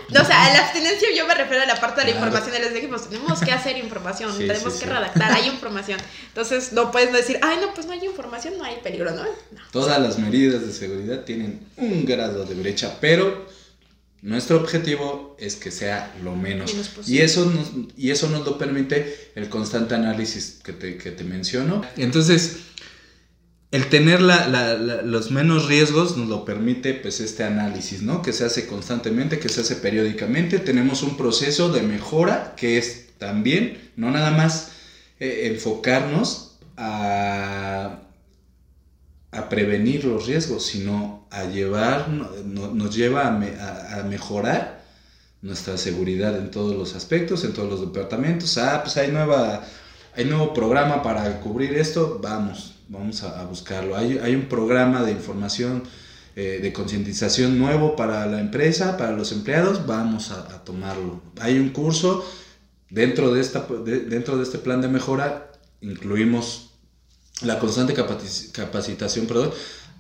No, 0.10 0.22
o 0.22 0.26
sea, 0.26 0.52
la 0.54 0.60
abstinencia 0.66 1.08
yo 1.16 1.28
me 1.28 1.36
refiero 1.36 1.62
a 1.62 1.66
la 1.68 1.80
parte 1.80 2.02
de 2.02 2.08
la 2.08 2.14
Claro. 2.14 2.28
información 2.28 2.54
de 2.62 2.68
los 2.70 2.78
equipos. 2.78 3.10
Tenemos 3.10 3.40
que 3.42 3.52
hacer 3.52 3.78
información, 3.78 4.32
Sí, 4.32 4.48
tenemos 4.48 4.74
sí, 4.74 4.80
que 4.80 4.86
sí. 4.86 4.92
redactar, 4.92 5.32
hay 5.34 5.48
información. 5.48 6.00
Entonces 6.28 6.72
no 6.74 6.92
puedes 6.92 7.12
decir, 7.14 7.40
ay, 7.44 7.58
no, 7.62 7.74
pues 7.76 7.86
no 7.86 7.94
hay 7.94 8.04
información, 8.06 8.58
no 8.58 8.64
hay 8.64 8.78
peligro, 8.82 9.12
¿no? 9.12 9.24
No. 9.24 9.30
Todas 9.72 10.00
las 10.02 10.18
medidas 10.18 10.66
de 10.66 10.74
seguridad 10.74 11.26
tienen 11.26 11.60
un 11.78 12.06
grado 12.06 12.44
de 12.46 12.56
brecha, 12.56 12.98
pero 13.00 13.46
nuestro 14.22 14.58
objetivo 14.58 15.36
es 15.40 15.56
que 15.56 15.72
sea 15.72 16.14
lo 16.24 16.36
menos. 16.36 16.72
Y, 17.10 17.20
eso 17.20 17.46
nos, 17.46 17.72
y 17.98 18.12
eso 18.12 18.30
nos 18.30 18.46
lo 18.46 18.58
permite 18.58 19.32
el 19.36 19.50
constante 19.50 19.96
análisis 19.96 20.60
que 20.64 20.74
te, 20.74 20.98
que 20.98 21.12
te 21.12 21.24
menciono. 21.24 21.82
Entonces, 21.98 22.58
el 23.72 23.86
tener 23.88 24.20
la- 24.22 24.48
la- 24.48 24.74
la- 24.76 25.02
los 25.04 25.30
menos 25.32 25.68
riesgos 25.68 26.18
nos 26.18 26.28
lo 26.28 26.44
permite 26.44 26.96
pues 26.96 27.20
este 27.20 27.44
análisis, 27.44 28.02
¿no? 28.02 28.22
Que 28.22 28.34
se 28.34 28.44
hace 28.44 28.66
constantemente, 28.66 29.40
que 29.40 29.48
se 29.48 29.62
hace 29.62 29.76
periódicamente. 29.76 30.58
Tenemos 30.60 31.04
un 31.04 31.16
proceso 31.18 31.72
de 31.72 31.82
mejora 31.84 32.56
que 32.58 32.78
es 32.78 33.10
también, 33.20 33.92
no 33.96 34.10
nada 34.12 34.32
más 34.32 34.72
eh, 35.20 35.52
enfocarnos 35.54 36.58
a, 36.78 38.00
a 39.32 39.48
prevenir 39.50 40.06
los 40.06 40.26
riesgos, 40.26 40.66
sino 40.66 41.28
a 41.30 41.46
llevar, 41.46 42.10
no- 42.10 42.30
no- 42.46 42.74
nos 42.74 42.96
lleva 42.96 43.28
a, 43.28 43.32
me- 43.32 43.56
a- 43.60 44.04
mejorar 44.04 44.80
nuestra 45.42 45.78
seguridad 45.78 46.38
en 46.38 46.52
todos 46.52 46.76
los 46.76 46.96
aspectos, 46.96 47.44
en 47.44 47.54
todos 47.54 47.70
los 47.70 47.82
departamentos. 47.82 48.58
Ah, 48.58 48.82
pues 48.84 48.98
hay 48.98 49.10
nueva, 49.12 49.64
hay 50.16 50.26
nuevo 50.26 50.54
programa 50.54 51.02
para 51.04 51.40
cubrir 51.42 51.74
esto, 51.76 52.20
vamos, 52.22 52.76
vamos 52.88 53.24
a, 53.24 53.44
buscarlo. 53.46 53.96
Hay, 53.96 54.18
hay 54.18 54.36
un 54.36 54.46
programa 54.50 55.04
de 55.04 55.12
información, 55.12 55.84
eh, 56.36 56.60
de 56.62 56.74
concientización 56.74 57.58
nuevo 57.60 57.96
para 57.96 58.26
la 58.26 58.40
empresa, 58.40 58.98
para 58.98 59.12
los 59.12 59.32
empleados, 59.32 59.86
vamos 59.86 60.32
a, 60.32 60.64
tomarlo. 60.64 61.22
Hay 61.40 61.60
un 61.60 61.70
curso 61.70 62.26
dentro 62.90 63.32
de, 63.34 63.42
esta, 63.42 63.68
de- 63.86 64.02
dentro 64.02 64.38
de 64.38 64.44
este 64.44 64.58
plan 64.58 64.82
de 64.82 64.88
mejora, 64.90 65.52
incluimos 65.82 66.69
la 67.42 67.60
constante 67.60 67.96
capaci- 67.96 68.52
capacitación 68.52 69.28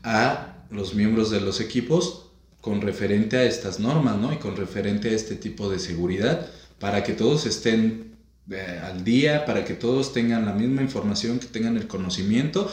a 0.04 0.56
los 0.72 0.94
miembros 0.94 1.30
de 1.32 1.42
los 1.42 1.60
equipos 1.62 2.26
con 2.62 2.82
referente 2.82 3.38
a 3.38 3.44
estas 3.44 3.80
normas, 3.80 4.18
¿no? 4.18 4.34
Y 4.34 4.38
con 4.38 4.56
referente 4.56 5.10
a 5.10 5.14
este 5.14 5.36
tipo 5.36 5.70
de 5.70 5.80
seguridad, 5.80 6.48
para 6.80 7.04
que 7.04 7.14
todos 7.14 7.46
estén 7.46 8.16
eh, 8.52 8.82
al 8.84 9.04
día, 9.04 9.46
para 9.46 9.64
que 9.64 9.74
todos 9.74 10.12
tengan 10.14 10.46
la 10.46 10.54
misma 10.54 10.82
información, 10.82 11.40
que 11.40 11.48
tengan 11.48 11.78
el 11.78 11.88
conocimiento 11.88 12.70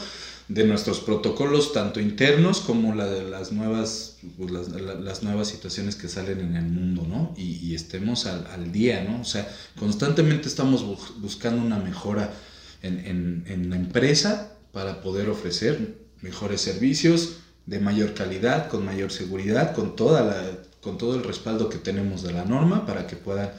de 0.49 0.65
nuestros 0.65 0.99
protocolos, 1.01 1.73
tanto 1.73 1.99
internos 1.99 2.61
como 2.61 2.95
la 2.95 3.05
de 3.05 3.23
las 3.23 3.51
nuevas, 3.51 4.17
pues, 4.37 4.51
las, 4.51 5.23
nuevas 5.23 5.47
situaciones 5.49 5.95
que 5.95 6.07
salen 6.07 6.39
en 6.39 6.55
el 6.55 6.65
mundo, 6.65 7.05
¿no? 7.07 7.33
Y, 7.37 7.75
estemos 7.75 8.25
al, 8.25 8.71
día, 8.71 9.03
¿no? 9.03 9.21
O 9.21 9.25
sea, 9.25 9.47
constantemente 9.77 10.47
estamos 10.47 10.83
bu 10.83 10.97
buscando 11.17 11.61
una 11.61 11.77
mejora 11.77 12.33
en, 12.81 13.43
en 13.47 13.69
la 13.69 13.75
empresa 13.75 14.56
para 14.77 15.01
poder 15.01 15.27
ofrecer 15.27 15.95
mejores 16.21 16.61
servicios 16.61 17.39
de 17.65 17.79
mayor 17.79 18.13
calidad, 18.13 18.69
con 18.69 18.85
mayor 18.85 19.11
seguridad, 19.11 19.73
con, 19.73 19.95
toda 19.95 20.21
la, 20.21 20.51
con 20.81 20.99
todo 20.99 21.15
el 21.15 21.23
respaldo 21.23 21.67
que 21.67 21.79
tenemos 21.79 22.21
de 22.21 22.31
la 22.31 22.45
norma 22.45 22.85
para 22.85 23.07
que 23.07 23.15
puedan 23.15 23.49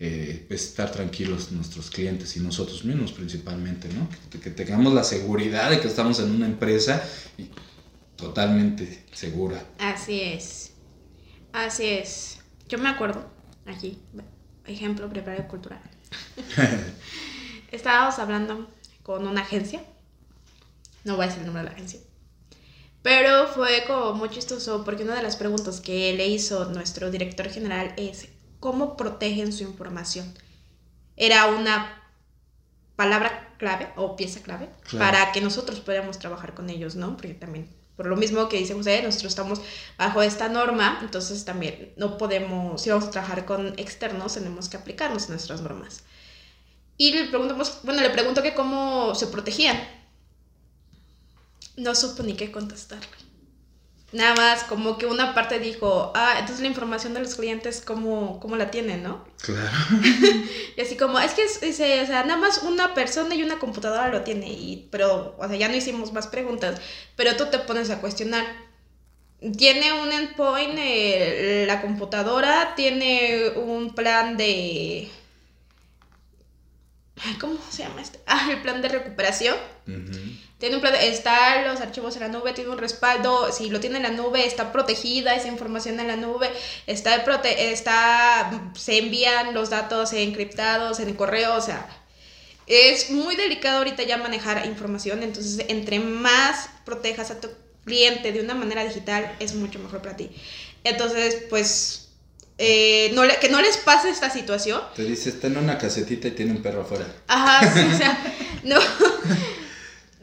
eh, 0.00 0.46
estar 0.48 0.90
tranquilos 0.90 1.52
nuestros 1.52 1.90
clientes 1.90 2.34
y 2.38 2.40
nosotros 2.40 2.82
mismos 2.86 3.12
principalmente, 3.12 3.90
¿no? 3.92 4.08
Que, 4.30 4.40
que, 4.40 4.48
tengamos 4.48 4.94
la 4.94 5.04
seguridad 5.04 5.68
de 5.68 5.80
que 5.80 5.88
estamos 5.88 6.18
en 6.20 6.30
una 6.30 6.46
empresa 6.46 7.06
totalmente 8.16 9.04
segura. 9.12 9.62
Así 9.78 10.22
es, 10.22 10.72
así 11.52 11.84
es. 11.84 12.38
Yo 12.70 12.78
me 12.78 12.88
acuerdo, 12.88 13.30
aquí, 13.66 13.98
ejemplo, 14.64 15.10
preparación 15.10 15.46
cultural. 15.46 15.82
Estábamos 17.70 18.18
hablando 18.18 18.66
con 19.02 19.28
una 19.28 19.42
agencia, 19.42 19.84
no 21.04 21.16
voy 21.16 21.24
a 21.24 21.28
decir 21.28 21.40
el 21.40 21.46
nombre 21.46 21.62
de 21.62 21.68
la 21.68 21.74
agencia, 21.74 22.00
pero 23.04 23.48
fue 23.48 23.84
como 23.86 24.14
muy 24.14 24.30
chistoso 24.30 24.82
porque 24.82 25.02
una 25.02 25.14
de 25.14 25.22
las 25.22 25.36
preguntas 25.36 25.82
que 25.82 26.14
le 26.14 26.26
hizo 26.26 26.64
nuestro 26.70 27.10
director 27.10 27.50
general 27.50 27.92
es 27.98 28.28
cómo 28.60 28.96
protegen 28.96 29.52
su 29.52 29.62
información. 29.62 30.32
Era 31.16 31.48
una 31.48 32.02
palabra 32.96 33.54
clave 33.58 33.90
o 33.96 34.16
pieza 34.16 34.40
clave 34.40 34.70
claro. 34.88 35.04
para 35.04 35.32
que 35.32 35.42
nosotros 35.42 35.80
podamos 35.80 36.18
trabajar 36.18 36.54
con 36.54 36.70
ellos, 36.70 36.96
¿no? 36.96 37.14
Porque 37.18 37.34
también, 37.34 37.68
por 37.94 38.06
lo 38.06 38.16
mismo 38.16 38.48
que 38.48 38.56
dice 38.56 38.72
José, 38.72 39.02
nosotros 39.02 39.32
estamos 39.32 39.60
bajo 39.98 40.22
esta 40.22 40.48
norma, 40.48 41.00
entonces 41.02 41.44
también 41.44 41.92
no 41.98 42.16
podemos, 42.16 42.80
si 42.80 42.88
vamos 42.88 43.04
a 43.04 43.10
trabajar 43.10 43.44
con 43.44 43.78
externos, 43.78 44.32
tenemos 44.32 44.70
que 44.70 44.78
aplicarnos 44.78 45.28
nuestras 45.28 45.60
normas. 45.60 46.04
Y 46.96 47.12
le 47.12 47.24
preguntamos, 47.26 47.80
bueno, 47.82 48.00
le 48.00 48.08
pregunto 48.08 48.42
que 48.42 48.54
cómo 48.54 49.14
se 49.14 49.26
protegían 49.26 49.76
no 51.76 51.94
supo 51.94 52.22
ni 52.22 52.34
qué 52.34 52.50
contestarle. 52.50 53.24
Nada 54.14 54.36
más 54.36 54.62
como 54.62 54.96
que 54.96 55.06
una 55.06 55.34
parte 55.34 55.58
dijo, 55.58 56.12
ah, 56.14 56.36
entonces 56.38 56.60
la 56.60 56.68
información 56.68 57.14
de 57.14 57.20
los 57.20 57.34
clientes, 57.34 57.82
¿cómo, 57.84 58.38
cómo 58.38 58.54
la 58.54 58.70
tienen, 58.70 59.02
no? 59.02 59.24
Claro. 59.42 59.76
y 60.76 60.80
así 60.80 60.96
como, 60.96 61.18
es 61.18 61.32
que, 61.32 61.42
dice, 61.66 62.00
o 62.00 62.06
sea, 62.06 62.22
nada 62.22 62.40
más 62.40 62.62
una 62.62 62.94
persona 62.94 63.34
y 63.34 63.42
una 63.42 63.58
computadora 63.58 64.10
lo 64.10 64.22
tiene, 64.22 64.52
y, 64.52 64.88
pero, 64.92 65.34
o 65.36 65.48
sea, 65.48 65.56
ya 65.56 65.68
no 65.68 65.74
hicimos 65.74 66.12
más 66.12 66.28
preguntas, 66.28 66.80
pero 67.16 67.34
tú 67.34 67.46
te 67.46 67.58
pones 67.58 67.90
a 67.90 68.00
cuestionar. 68.00 68.46
Tiene 69.58 69.92
un 70.00 70.12
endpoint, 70.12 70.74
eh, 70.78 71.64
la 71.66 71.82
computadora, 71.82 72.76
tiene 72.76 73.50
un 73.56 73.96
plan 73.96 74.36
de... 74.36 75.10
¿Cómo 77.40 77.58
se 77.68 77.82
llama 77.82 78.00
este? 78.00 78.20
Ah, 78.26 78.48
el 78.48 78.62
plan 78.62 78.80
de 78.80 78.88
recuperación. 78.88 79.56
Uh 79.88 79.90
-huh. 79.90 80.38
Tiene 80.64 80.76
un 80.76 80.80
plan, 80.80 80.94
está 80.94 81.60
los 81.60 81.82
archivos 81.82 82.16
en 82.16 82.22
la 82.22 82.28
nube, 82.28 82.54
tiene 82.54 82.70
un 82.70 82.78
respaldo, 82.78 83.52
si 83.52 83.68
lo 83.68 83.80
tiene 83.80 83.98
en 83.98 84.04
la 84.04 84.08
nube, 84.08 84.46
está 84.46 84.72
protegida 84.72 85.34
esa 85.34 85.48
información 85.48 86.00
en 86.00 86.06
la 86.06 86.16
nube, 86.16 86.48
está, 86.86 87.22
prote 87.22 87.70
está 87.70 88.70
se 88.74 88.96
envían 88.96 89.52
los 89.52 89.68
datos 89.68 90.14
encriptados 90.14 91.00
en 91.00 91.10
el 91.10 91.16
correo, 91.16 91.54
o 91.54 91.60
sea, 91.60 91.86
es 92.66 93.10
muy 93.10 93.36
delicado 93.36 93.76
ahorita 93.76 94.04
ya 94.04 94.16
manejar 94.16 94.64
información, 94.64 95.22
entonces 95.22 95.66
entre 95.68 96.00
más 96.00 96.70
protejas 96.86 97.30
a 97.30 97.42
tu 97.42 97.50
cliente 97.84 98.32
de 98.32 98.40
una 98.40 98.54
manera 98.54 98.86
digital, 98.86 99.36
es 99.40 99.54
mucho 99.54 99.78
mejor 99.80 100.00
para 100.00 100.16
ti. 100.16 100.30
Entonces, 100.82 101.44
pues, 101.50 102.08
eh, 102.56 103.10
no 103.12 103.26
le, 103.26 103.36
que 103.36 103.50
no 103.50 103.60
les 103.60 103.76
pase 103.76 104.08
esta 104.08 104.30
situación. 104.30 104.80
Te 104.96 105.04
dice, 105.04 105.28
está 105.28 105.46
en 105.46 105.58
una 105.58 105.76
casetita 105.76 106.28
y 106.28 106.30
tiene 106.30 106.52
un 106.52 106.62
perro 106.62 106.80
afuera. 106.80 107.04
Ajá, 107.26 107.70
sí, 107.70 107.86
o 107.92 107.98
sea, 107.98 108.18
no. 108.62 108.80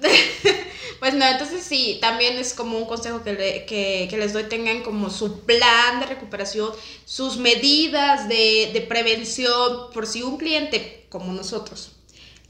pues 1.00 1.14
no, 1.14 1.26
entonces 1.26 1.64
sí, 1.64 1.98
también 2.02 2.38
es 2.38 2.54
como 2.54 2.78
un 2.78 2.86
consejo 2.86 3.24
que, 3.24 3.34
le, 3.34 3.66
que, 3.66 4.08
que, 4.10 4.18
les 4.18 4.34
doy, 4.34 4.44
tengan 4.44 4.82
como 4.84 5.10
su 5.10 5.42
plan 5.42 6.00
de 6.00 6.08
recuperación, 6.08 6.72
sus 7.06 7.38
medidas 7.38 8.28
de, 8.28 8.72
de, 8.74 8.82
prevención, 8.82 9.92
por 9.94 10.08
si 10.08 10.24
un 10.24 10.38
cliente 10.38 11.06
como 11.10 11.34
nosotros 11.34 11.92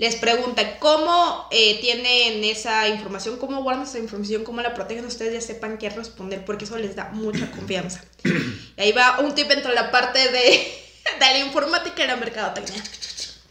les 0.01 0.15
pregunta 0.15 0.79
cómo 0.79 1.47
eh, 1.51 1.79
tienen 1.79 2.43
esa 2.43 2.87
información, 2.87 3.37
cómo 3.37 3.61
guardan 3.61 3.83
esa 3.83 3.99
información, 3.99 4.43
cómo 4.43 4.59
la 4.61 4.73
protegen, 4.73 5.05
ustedes 5.05 5.31
ya 5.31 5.41
sepan 5.41 5.77
qué 5.77 5.91
responder, 5.91 6.43
porque 6.43 6.65
eso 6.65 6.75
les 6.79 6.95
da 6.95 7.09
mucha 7.09 7.51
confianza. 7.55 8.03
Y 8.23 8.81
ahí 8.81 8.91
va 8.93 9.19
un 9.19 9.35
tip 9.35 9.51
entre 9.51 9.75
la 9.75 9.91
parte 9.91 10.17
de, 10.31 10.39
de 11.19 11.19
la 11.19 11.37
informática 11.37 12.03
y 12.03 12.07
la 12.07 12.15
mercadotecnia. 12.15 12.83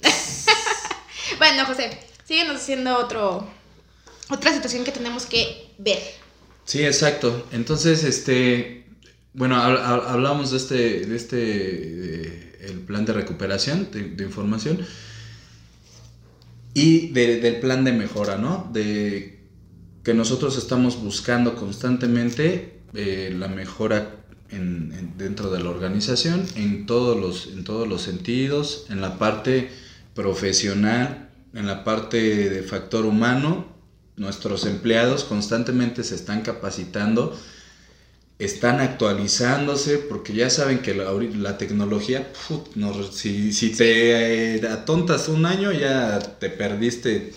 bueno, 1.39 1.67
José, 1.67 1.97
síguenos 2.25 2.57
haciendo 2.57 2.99
otro 2.99 3.47
otra 4.31 4.53
situación 4.53 4.85
que 4.85 4.93
tenemos 4.93 5.27
que 5.27 5.73
ver. 5.79 5.99
Sí, 6.65 6.85
exacto. 6.85 7.47
Entonces, 7.53 8.05
este, 8.05 8.87
bueno, 9.33 9.57
hablamos 9.57 10.51
de 10.51 10.57
este, 10.57 11.07
de 11.07 11.17
este, 11.17 12.67
el 12.71 12.81
plan 12.81 13.05
de 13.05 13.13
recuperación 13.13 13.89
de, 13.91 14.25
información 14.25 14.79
y 16.75 17.09
de, 17.09 17.41
del 17.41 17.61
plan 17.61 17.85
de 17.85 17.93
mejora, 17.93 18.37
¿no? 18.39 18.69
De 18.73 19.41
que 20.05 20.15
nosotros 20.15 20.57
estamos 20.57 21.01
buscando 21.03 21.57
constantemente 21.57 22.81
eh, 22.95 23.35
la 23.37 23.49
mejora 23.49 24.17
en, 24.51 25.17
dentro 25.17 25.51
de 25.51 25.63
la 25.63 25.71
organización 25.71 26.45
en 26.57 26.87
todos 26.87 27.21
los, 27.21 27.47
en 27.53 27.65
todos 27.65 27.87
los 27.87 28.03
sentidos, 28.03 28.87
en 28.89 29.01
la 29.01 29.19
parte 29.19 29.71
profesional, 30.15 31.31
en 31.55 31.67
la 31.67 31.85
parte 31.85 32.51
de 32.51 32.63
factor 32.63 33.07
humano 33.07 33.80
nuestros 34.17 34.67
empleados 34.67 35.25
constantemente 35.25 36.05
se 36.05 36.15
están 36.15 36.43
capacitando, 36.43 37.39
están 38.39 38.81
actualizándose, 38.81 39.99
porque 39.99 40.33
ya 40.33 40.49
saben 40.49 40.81
que 40.81 40.95
la, 40.95 41.13
la 41.13 41.59
tecnología, 41.59 42.33
no, 42.75 43.03
si, 43.13 43.53
si, 43.53 43.71
te 43.71 44.57
eh, 44.57 44.69
atontas 44.69 45.29
un 45.29 45.45
año, 45.45 45.73
ya 45.73 46.19
te 46.19 46.49
perdiste 46.49 47.33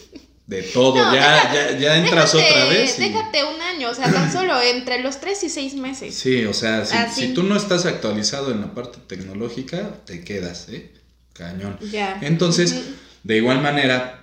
de 0.48 0.62
todo, 0.64 0.96
no, 0.96 1.14
ya, 1.14 1.54
ya, 1.54 1.78
ya, 1.78 1.98
entras 1.98 2.34
déjate, 2.34 2.52
otra 2.52 2.70
vez. 2.70 3.00
Y... 3.00 3.04
Déjate 3.04 3.44
un 3.44 3.62
año, 3.62 3.90
o 3.90 3.94
sea, 3.94 4.12
tan 4.12 4.32
solo 4.34 4.62
entre 4.62 5.02
los 5.02 5.20
3 5.20 5.44
y 5.44 5.50
6 5.50 5.76
meses. 5.76 6.16
Sí, 6.16 6.46
o 6.46 6.54
sea, 6.54 6.86
si, 6.86 6.98
si, 7.14 7.34
tú 7.34 7.44
no 7.44 7.58
estás 7.58 7.86
actualizado 7.86 8.52
en 8.52 8.62
la 8.62 8.74
parte 8.74 9.00
tecnológica, 9.08 10.00
te 10.06 10.24
quedas, 10.24 10.70
¿eh? 10.70 10.94
Cañón. 11.34 11.78
Ya. 11.92 12.20
Entonces, 12.22 12.72
uh 12.72 12.76
-huh. 12.76 12.96
de 13.24 13.38
igual 13.38 13.62
manera, 13.62 14.23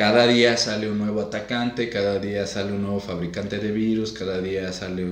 cada 0.00 0.26
día 0.26 0.56
sale 0.56 0.90
un 0.90 0.96
nuevo 0.96 1.20
atacante, 1.20 1.90
cada 1.90 2.18
día 2.18 2.46
sale 2.46 2.72
un 2.72 2.80
nuevo 2.80 3.00
fabricante 3.00 3.58
de 3.58 3.70
virus, 3.70 4.12
cada 4.12 4.40
día 4.40 4.72
sale 4.72 5.06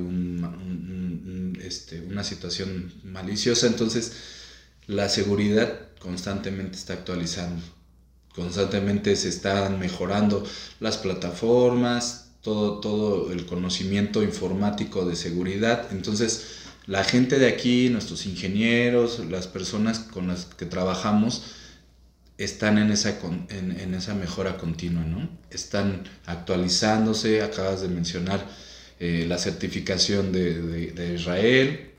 este, 1.63 2.01
una 2.01 2.25
situación 2.25 2.91
maliciosa, 3.05 3.67
entonces 3.67 4.15
la 4.87 5.11
seguridad 5.11 5.79
constantemente 5.99 6.79
está 6.79 6.95
actualizando, 6.95 7.63
constantemente 8.35 9.15
se 9.17 9.29
están 9.29 9.79
mejorando 9.79 10.43
las 10.81 10.97
plataformas, 10.97 12.31
todo, 12.41 12.81
todo 12.81 13.31
el 13.31 13.45
conocimiento 13.45 14.23
informático 14.23 15.05
de 15.05 15.17
seguridad, 15.17 15.89
entonces 15.91 16.47
la 16.87 17.05
gente 17.05 17.39
de 17.39 17.49
aquí, 17.49 17.91
nuestros 17.91 18.25
ingenieros, 18.25 19.19
las 19.29 19.49
personas 19.49 19.99
con 19.99 20.29
las 20.29 20.47
que 20.47 20.65
trabajamos, 20.65 21.43
están 22.39 22.79
en 22.79 22.91
esa, 22.93 23.19
en, 23.51 23.79
en, 23.79 23.95
esa 23.95 24.15
mejora 24.15 24.57
continua, 24.57 25.03
¿no? 25.03 25.29
Están 25.51 26.05
actualizándose, 26.25 27.43
acabas 27.43 27.83
de 27.83 27.89
mencionar 27.89 28.47
eh, 29.01 29.27
la 29.29 29.39
certificación 29.39 30.33
de, 30.33 30.93
de, 30.93 31.15
Israel, 31.15 31.91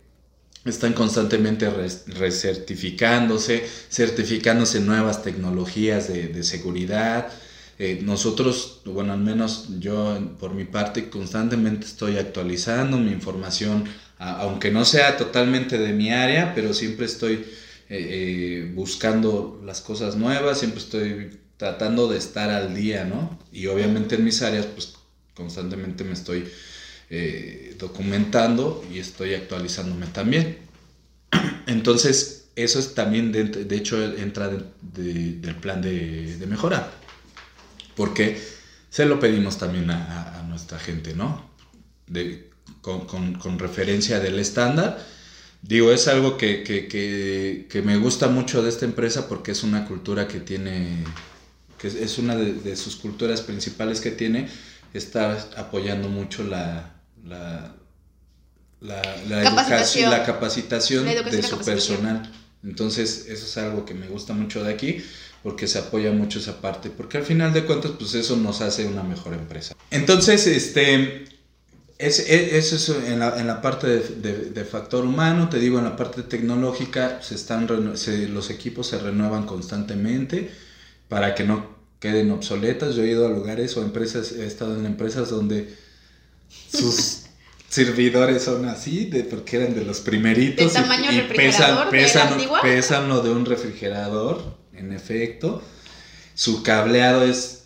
están 0.64 0.94
constantemente 0.94 1.70
recertificándose, 1.70 3.66
certificándose 3.90 4.80
nuevas 4.80 5.24
tecnologías 5.24 6.08
de, 6.08 6.28
de 6.28 6.44
seguridad. 6.44 7.30
Eh, 7.78 8.00
nosotros, 8.04 8.82
bueno, 8.86 9.14
al 9.14 9.20
menos 9.20 9.68
yo 9.80 10.20
por 10.40 10.54
mi 10.54 10.66
parte, 10.66 11.10
constantemente 11.10 11.86
estoy 11.86 12.18
actualizando 12.18 12.98
mi 12.98 13.12
información, 13.12 13.86
aunque 14.18 14.72
no 14.72 14.84
sea 14.84 15.18
totalmente 15.18 15.78
de 15.78 15.94
mi 15.94 16.12
área, 16.12 16.54
pero 16.54 16.74
siempre 16.74 17.06
estoy 17.06 17.46
eh, 17.90 18.72
buscando 18.76 19.62
las 19.66 19.82
cosas 19.82 20.16
nuevas, 20.16 20.60
siempre 20.60 20.80
estoy 20.82 21.40
tratando 21.58 22.08
de 22.08 22.18
estar 22.18 22.50
al 22.50 22.76
día, 22.76 23.04
¿no? 23.06 23.38
Y 23.52 23.68
obviamente 23.68 24.16
en 24.16 24.24
mis 24.26 24.42
áreas, 24.42 24.66
pues 24.68 24.94
constantemente 25.36 26.04
me 26.04 26.14
estoy 26.14 26.48
eh, 27.10 27.76
documentando 27.80 28.84
y 28.94 29.00
estoy 29.00 29.34
actualizándome 29.34 30.08
también. 30.08 30.60
Entonces, 31.68 32.50
eso 32.56 32.80
es 32.80 32.94
también, 32.96 33.32
de, 33.32 33.46
de 33.46 33.76
hecho, 33.76 34.02
entra 34.04 34.48
de- 34.50 34.64
de- 34.82 35.34
del 35.40 35.56
plan 35.56 35.82
de, 35.82 36.38
mejora. 36.48 36.92
Porque 37.96 38.42
se 38.90 39.06
lo 39.06 39.20
pedimos 39.20 39.58
también 39.58 39.90
a, 39.92 40.44
nuestra 40.48 40.80
gente, 40.80 41.14
¿no? 41.14 41.50
Con 42.82 43.60
referencia 43.60 44.20
del 44.20 44.40
estándar. 44.40 45.06
Digo, 45.62 45.92
es 45.92 46.08
algo 46.08 46.38
que, 46.38 46.64
que- 46.64 46.88
que- 46.88 47.68
que 47.70 47.82
me 47.82 47.98
gusta 47.98 48.28
mucho 48.28 48.62
de 48.64 48.70
esta 48.70 48.86
empresa 48.86 49.28
porque 49.28 49.52
es 49.52 49.64
una 49.64 49.86
cultura 49.86 50.28
que 50.28 50.40
tiene, 50.40 51.04
que 51.78 51.88
es- 51.88 52.18
una 52.18 52.36
de, 52.36 52.54
de 52.54 52.76
sus 52.76 52.96
culturas 52.96 53.42
principales 53.42 54.00
que 54.02 54.12
tiene, 54.12 54.48
está 54.94 55.34
apoyando 55.58 56.08
mucho 56.10 56.44
la, 56.44 56.94
la, 57.26 57.76
la, 58.82 58.96
la 59.28 59.44
Capacitación. 59.44 60.06
educación, 60.06 60.10
la 60.12 60.26
capacitación 60.26 61.06
La 61.06 61.12
educación 61.14 61.42
de 61.42 61.48
su 61.48 61.58
capacitación. 61.58 61.98
personal. 61.98 62.32
Entonces, 62.64 63.26
eso 63.30 63.46
es 63.46 63.58
algo 63.58 63.86
que 63.86 63.94
me 63.94 64.08
gusta 64.08 64.34
mucho 64.34 64.64
de 64.64 64.74
aquí, 64.74 65.04
porque 65.44 65.68
se 65.68 65.80
apoya 65.80 66.12
mucho 66.12 66.40
esa 66.40 66.60
parte, 66.62 66.90
porque 66.90 67.18
al 67.18 67.24
final 67.24 67.54
de 67.54 67.66
cuentas, 67.66 67.92
pues 68.00 68.14
eso 68.16 68.36
nos 68.38 68.62
hace 68.62 68.86
una 68.86 69.04
mejor 69.04 69.34
empresa. 69.34 69.76
Entonces, 69.92 70.48
este, 70.48 71.26
es, 72.00 72.20
es- 72.20 72.54
eso 72.74 72.76
es 72.78 72.90
en 73.10 73.20
la, 73.20 73.40
en 73.40 73.48
la 73.48 73.62
parte 73.62 73.88
de, 73.88 74.00
de- 74.02 74.50
de 74.52 74.66
factor 74.66 75.06
humano, 75.06 75.50
te 75.50 75.60
digo, 75.60 75.78
en 75.80 75.86
la 75.86 75.96
parte 75.98 76.24
tecnológica, 76.24 77.22
se 77.22 77.36
están 77.36 77.68
se- 77.98 78.28
los 78.30 78.50
equipos 78.50 78.88
se 78.88 78.98
renuevan 79.00 79.46
constantemente 79.46 80.50
para 81.10 81.36
que 81.36 81.44
no 81.44 81.78
queden 82.00 82.32
obsoletas. 82.32 82.96
Yo 82.96 83.04
he 83.04 83.10
ido 83.10 83.26
a 83.26 83.30
lugares 83.30 83.76
o 83.78 83.84
empresas, 83.84 84.32
he 84.32 84.46
estado 84.46 84.78
en 84.78 84.86
empresas 84.86 85.30
donde 85.30 85.76
sus 86.72 87.24
servidores 87.70 88.44
son 88.44 88.66
así, 88.66 89.06
de, 89.06 89.24
porque 89.24 89.58
eran 89.58 89.76
de 89.76 89.84
los 89.86 90.00
primeritos. 90.00 90.74
De 90.74 90.80
y- 90.80 90.84
tamaño 90.84 91.12
y, 91.12 91.22
refrigerador, 91.22 91.90
pesan, 91.90 92.30
pesan, 92.38 92.62
pesan 92.62 93.10
lo 93.10 93.22
de 93.22 93.30
un 93.32 93.46
refrigerador, 93.46 94.58
en 94.74 94.94
efecto. 94.94 95.62
Su 96.34 96.64
cableado 96.64 97.24
es 97.24 97.66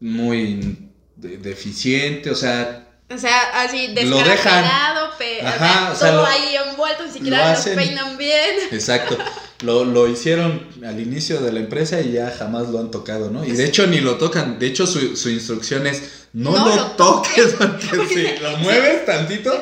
muy 0.00 0.88
de- 1.16 1.36
deficiente, 1.38 2.30
o 2.30 2.34
sea, 2.34 2.81
O 3.14 3.18
sea, 3.18 3.62
así 3.62 3.88
Lo 3.88 3.94
dejan. 3.94 4.24
descarapelado, 4.28 5.10
pe- 5.18 5.42
Ajá, 5.46 5.90
o 5.92 5.96
sea, 5.96 6.10
todo 6.12 6.22
lo- 6.22 6.26
ahí 6.26 6.56
envuelto, 6.70 7.02
ni 7.02 7.08
lo 7.08 7.12
siquiera 7.14 7.52
hacen- 7.52 7.74
peinan 7.76 8.16
bien. 8.16 8.56
Exacto. 8.72 9.18
Lo, 9.62 9.84
lo 9.84 10.08
hicieron 10.08 10.66
al 10.84 10.98
inicio 11.00 11.40
de 11.40 11.52
la 11.52 11.60
empresa 11.60 12.00
y 12.00 12.12
ya 12.12 12.34
jamás 12.36 12.68
lo 12.68 12.80
han 12.80 12.90
tocado, 12.90 13.30
¿no? 13.30 13.44
Y 13.44 13.52
de 13.52 13.64
hecho 13.64 13.86
ni 13.86 14.00
lo 14.00 14.16
tocan. 14.16 14.58
De 14.58 14.66
hecho 14.66 14.86
su, 14.86 15.16
su 15.16 15.30
instrucción 15.30 15.86
es 15.86 16.02
no, 16.32 16.50
No 16.52 16.68
lo, 16.68 16.74
lo 16.76 16.86
toques 16.92 17.54
porque 17.58 18.08
si 18.08 18.42
lo 18.42 18.56
mueves 18.58 19.04
tantito, 19.06 19.52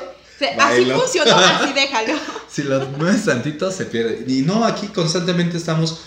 así 0.58 0.84
funcionó, 0.86 1.36
así 1.36 1.72
déjalo. 1.74 2.14
si 2.48 2.62
lo 2.62 2.80
mueves 2.86 3.24
tantito 3.26 3.70
se 3.70 3.84
pierde. 3.86 4.24
Y 4.26 4.40
no, 4.42 4.64
aquí 4.64 4.86
constantemente 4.86 5.58
estamos 5.58 5.98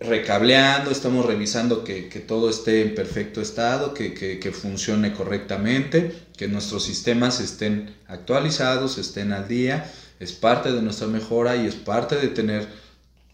recableando, 0.00 0.90
estamos 0.92 1.26
revisando 1.26 1.82
que, 1.84 2.08
que 2.08 2.20
todo 2.20 2.48
esté 2.50 2.82
en 2.82 2.94
perfecto 2.94 3.40
estado, 3.40 3.94
que, 3.94 4.14
que- 4.14 4.38
que 4.38 4.52
funcione 4.52 5.12
correctamente, 5.12 6.12
que 6.36 6.46
nuestros 6.48 6.84
sistemas 6.84 7.40
estén 7.40 7.90
actualizados, 8.06 8.98
estén 8.98 9.32
al 9.32 9.48
día. 9.48 9.90
Es 10.20 10.32
parte 10.32 10.72
de 10.72 10.82
nuestra 10.82 11.06
mejora 11.08 11.56
y 11.56 11.66
es 11.66 11.74
parte 11.76 12.16
de 12.16 12.28
tener 12.28 12.68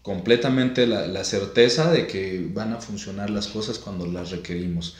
completamente 0.03 0.87
la, 0.87 1.07
la 1.07 1.23
certeza 1.23 1.91
de 1.91 2.07
que 2.07 2.45
van 2.53 2.73
a 2.73 2.79
funcionar 2.79 3.29
las 3.29 3.47
cosas 3.47 3.79
cuando 3.79 4.05
las 4.07 4.31
requerimos. 4.31 4.95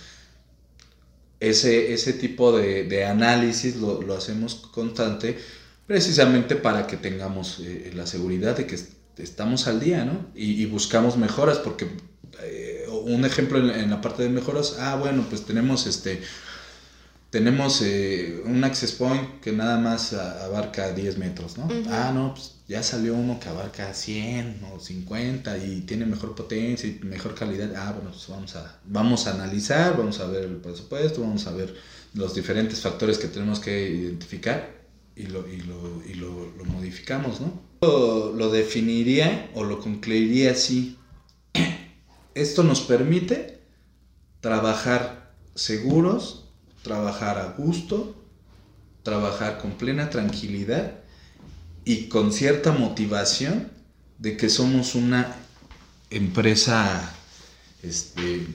Ese, 1.39 1.93
ese 1.93 2.13
tipo 2.13 2.51
de, 2.57 2.84
de 2.86 3.03
análisis 3.05 3.76
lo, 3.76 4.01
lo 4.01 4.16
hacemos 4.16 4.55
constante 4.55 5.38
precisamente 5.86 6.55
para 6.55 6.88
que 6.88 6.97
tengamos 6.97 7.59
eh, 7.59 7.91
la 7.93 8.07
seguridad 8.07 8.55
de 8.55 8.66
que 8.66 8.78
estamos 9.18 9.68
al 9.68 9.80
día, 9.80 10.05
¿no? 10.05 10.28
Y, 10.36 10.61
y 10.61 10.66
buscamos 10.66 11.18
mejoras, 11.18 11.57
porque 11.59 11.88
eh, 12.43 12.86
un 13.03 13.24
ejemplo 13.26 13.59
en, 13.59 13.70
en 13.70 13.89
la 13.89 14.01
parte 14.01 14.24
de 14.24 14.30
mejoras, 14.30 14.76
ah, 14.80 14.95
bueno, 14.95 15.26
pues 15.30 15.45
tenemos 15.45 15.88
este, 15.88 16.22
tenemos 17.30 17.82
eh, 17.82 18.41
un 18.45 18.63
access 18.63 18.93
point 18.93 19.41
que 19.41 19.51
nada 19.51 19.78
más 19.78 20.13
a- 20.13 20.45
abarca 20.45 20.91
10 20.93 21.18
metros, 21.18 21.57
¿no? 21.57 21.68
Ah, 21.89 22.11
no, 22.13 22.34
pues 22.34 22.53
ya 22.68 22.82
salió 22.82 23.13
uno 23.13 23.39
que 23.39 23.49
abarca 23.49 23.93
100 23.93 24.61
o 24.74 24.80
50 24.80 25.57
y 25.57 25.82
tiene 25.82 26.05
mejor 26.05 26.34
potencia 26.36 26.88
y 26.89 26.99
mejor 27.03 27.36
calidad. 27.36 27.74
Ah, 27.76 27.91
bueno, 27.93 28.11
pues 28.11 28.28
vamos 28.30 28.55
a, 28.55 28.80
vamos 28.86 29.28
a 29.28 29.34
analizar, 29.34 29.97
vamos 29.97 30.20
a 30.20 30.28
ver 30.28 30.45
el 30.45 30.55
presupuesto, 30.57 31.22
vamos 31.22 31.45
a 31.47 31.51
ver 31.51 31.76
los 32.13 32.34
diferentes 32.34 32.80
factores 32.80 33.18
que 33.18 33.28
tenemos 33.28 33.59
que 33.59 33.89
identificar 33.89 34.74
y 35.16 35.24
lo, 35.28 35.47
y 35.47 35.57
lo, 35.61 36.01
y 36.07 36.13
lo, 36.13 36.51
lo 36.57 36.66
modificamos, 36.66 37.41
¿no? 37.41 37.61
Lo, 38.36 38.50
definiría 38.50 39.50
o 39.54 39.64
lo 39.64 39.80
concluiría 39.80 40.52
así. 40.52 40.98
Esto 42.36 42.64
nos 42.64 42.82
permite 42.82 43.60
trabajar 44.42 45.34
seguros, 45.56 46.46
trabajar 46.82 47.38
a 47.38 47.54
gusto, 47.58 48.16
trabajar 49.04 49.60
con 49.60 49.72
plena 49.72 50.10
tranquilidad 50.10 51.00
y 51.84 52.08
con 52.08 52.34
cierta 52.34 52.72
motivación 52.72 53.72
de 54.18 54.36
que 54.36 54.50
somos 54.50 54.96
una 54.96 55.36
empresa 56.10 57.14
este, 57.84 58.48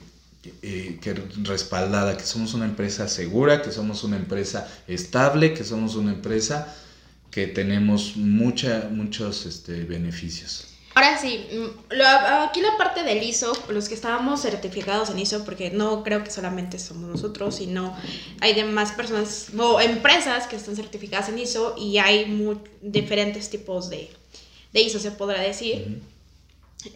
eh, 0.61 0.99
que 1.01 1.13
respaldada, 1.43 2.17
que 2.17 2.25
somos 2.25 2.53
una 2.53 2.65
empresa 2.65 3.07
segura, 3.07 3.61
que 3.61 3.71
somos 3.71 4.03
una 4.03 4.17
empresa 4.17 4.67
estable, 4.87 5.53
que 5.53 5.63
somos 5.63 5.95
una 5.95 6.11
empresa 6.11 6.75
que 7.31 7.47
tenemos 7.47 8.15
mucha, 8.17 8.89
muchos 8.91 9.45
este, 9.45 9.83
beneficios. 9.85 10.67
Ahora 10.93 11.17
sí, 11.17 11.45
mm, 11.49 11.93
lo- 11.95 12.05
aquí 12.43 12.59
la 12.59 12.77
parte 12.77 13.03
del 13.03 13.23
ISO, 13.23 13.53
los 13.69 13.87
que 13.87 13.95
estábamos 13.95 14.41
certificados 14.41 15.09
en 15.09 15.19
ISO, 15.19 15.45
porque 15.45 15.71
no 15.71 16.03
creo 16.03 16.21
que 16.25 16.29
solamente 16.31 16.77
somos 16.79 17.09
nosotros, 17.09 17.55
sino 17.55 17.95
hay 18.41 18.53
demás 18.53 18.91
personas 18.91 19.47
o 19.57 19.79
empresas 19.79 20.47
que 20.47 20.57
están 20.57 20.75
certificadas 20.75 21.29
en 21.29 21.39
ISO 21.39 21.75
y 21.77 21.97
hay 21.99 22.25
mu- 22.25 22.57
diferentes 22.81 23.49
tipos 23.49 23.89
de, 23.89 24.09
de 24.73 24.81
ISO, 24.81 24.99
se 24.99 25.11
podrá 25.11 25.39
decir. 25.41 26.01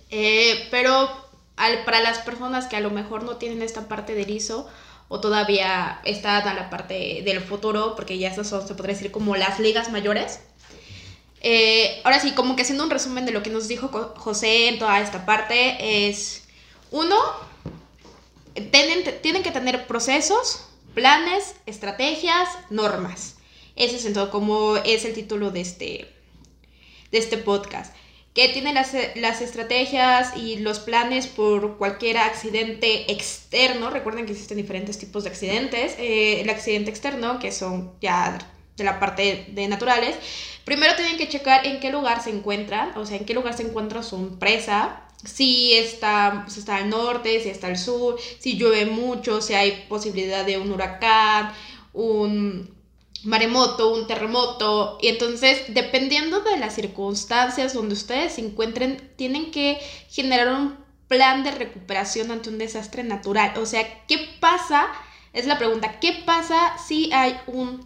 Eh, 0.10 0.68
pero 0.72 1.10
al- 1.56 1.86
para 1.86 2.02
las 2.02 2.18
personas 2.20 2.66
que 2.66 2.76
a 2.76 2.82
lo 2.82 2.90
mejor 2.92 3.24
no 3.24 3.38
tienen 3.38 3.62
esta 3.62 3.88
parte 3.88 4.14
del 4.14 4.30
ISO 4.30 4.68
o 5.08 5.20
todavía 5.20 6.02
están 6.04 6.48
a 6.48 6.54
la 6.54 6.70
parte 6.70 7.22
del 7.24 7.42
futuro, 7.42 7.96
porque 7.96 8.18
ya 8.18 8.30
estas 8.30 8.50
son, 8.50 8.68
se 8.68 8.76
podría 8.76 8.96
decir, 8.96 9.12
como 9.12 9.36
las 9.36 9.60
ligas 9.60 9.92
mayores. 9.92 10.40
Eh, 11.42 12.02
ahora 12.04 12.20
sí, 12.20 12.32
como 12.32 12.56
que 12.56 12.64
haciendo 12.64 12.84
un 12.84 12.90
resumen 12.90 13.26
de 13.26 13.32
lo 13.32 13.44
que 13.44 13.52
nos 13.52 13.68
dijo 13.68 13.90
José 14.18 14.70
en 14.70 14.80
toda 14.80 15.00
esta 15.02 15.26
parte, 15.26 16.08
es 16.08 16.48
uno, 16.90 17.16
tienen, 18.72 19.04
tienen 19.22 19.44
que 19.44 19.52
tener 19.52 19.86
procesos, 19.86 20.66
planes, 20.96 21.56
estrategias, 21.66 22.50
normas. 22.70 23.36
Ese 23.76 23.98
es 23.98 24.06
en 24.06 24.28
como 24.28 24.78
es 24.78 25.06
el 25.06 25.14
título 25.14 25.52
de 25.52 25.62
este, 25.62 26.16
de 27.12 27.18
este 27.18 27.38
podcast. 27.38 27.94
Que 28.36 28.50
tiene 28.50 28.74
las, 28.74 28.94
estrategias 28.94 30.38
y 30.38 30.58
los 30.58 30.80
planes 30.80 31.26
por 31.26 31.78
cualquier 31.78 32.20
accidente 32.20 33.12
externo. 33.12 33.90
Recuerden 33.90 34.28
que 34.28 34.34
existen 34.34 34.58
diferentes 34.58 35.00
tipos 35.00 35.24
de 35.24 35.32
accidentes. 35.32 35.96
Eh, 35.98 36.42
el 36.42 36.50
accidente 36.52 36.92
externo, 36.92 37.40
que 37.40 37.52
son 37.52 37.94
ya 38.02 38.38
de 38.78 38.84
la 38.84 39.00
parte 39.00 39.46
de 39.50 39.68
naturales. 39.68 40.16
Primero 40.66 40.96
tienen 40.96 41.18
que 41.18 41.30
checar 41.30 41.66
en 41.66 41.80
qué 41.80 41.92
lugar 41.92 42.22
se 42.22 42.30
encuentran, 42.30 42.98
o 42.98 43.06
sea, 43.06 43.18
en 43.18 43.26
qué 43.26 43.34
lugar 43.34 43.56
se 43.56 43.64
encuentra 43.64 44.04
su 44.04 44.18
empresa. 44.18 45.02
Si 45.24 45.74
está, 45.74 46.46
si 46.48 46.60
está 46.60 46.78
al 46.78 46.90
norte, 46.90 47.42
si 47.42 47.50
está 47.50 47.68
al 47.68 47.78
sur, 47.78 48.18
si 48.40 48.58
llueve 48.58 48.86
mucho, 48.86 49.42
si 49.42 49.54
hay 49.54 49.86
posibilidad 49.88 50.46
de 50.46 50.58
un 50.58 50.72
huracán, 50.72 51.54
un 51.94 52.75
maremoto, 53.26 53.94
un 53.94 54.08
terremoto. 54.08 54.98
Y 55.02 55.08
entonces, 55.10 55.64
dependiendo 55.70 56.42
de 56.42 56.58
las 56.58 56.76
circunstancias 56.76 57.74
donde 57.74 57.94
ustedes 57.94 58.34
se 58.34 58.42
encuentren, 58.42 59.12
tienen 59.16 59.52
que 59.52 59.80
generar 60.10 60.50
un 60.50 60.78
plan 61.08 61.44
de 61.44 61.52
recuperación 61.52 62.32
ante 62.32 62.50
un 62.50 62.58
desastre 62.58 63.04
natural. 63.04 63.58
O 63.58 63.66
sea, 63.66 64.06
¿qué 64.08 64.30
pasa? 64.40 64.88
Es 65.34 65.46
la 65.46 65.58
pregunta, 65.58 66.00
¿qué 66.00 66.24
pasa 66.26 66.78
si 66.78 67.12
hay 67.12 67.38
un 67.48 67.86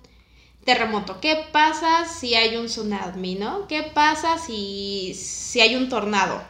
terremoto? 0.66 1.20
¿Qué 1.20 1.48
pasa 1.52 2.06
si 2.06 2.36
hay 2.36 2.56
un 2.58 2.68
tsunami, 2.68 3.36
no? 3.36 3.68
¿Qué 3.68 3.84
pasa 3.84 4.38
si, 4.38 5.14
si 5.16 5.62
hay 5.62 5.76
un 5.76 5.90
tornado? 5.90 6.42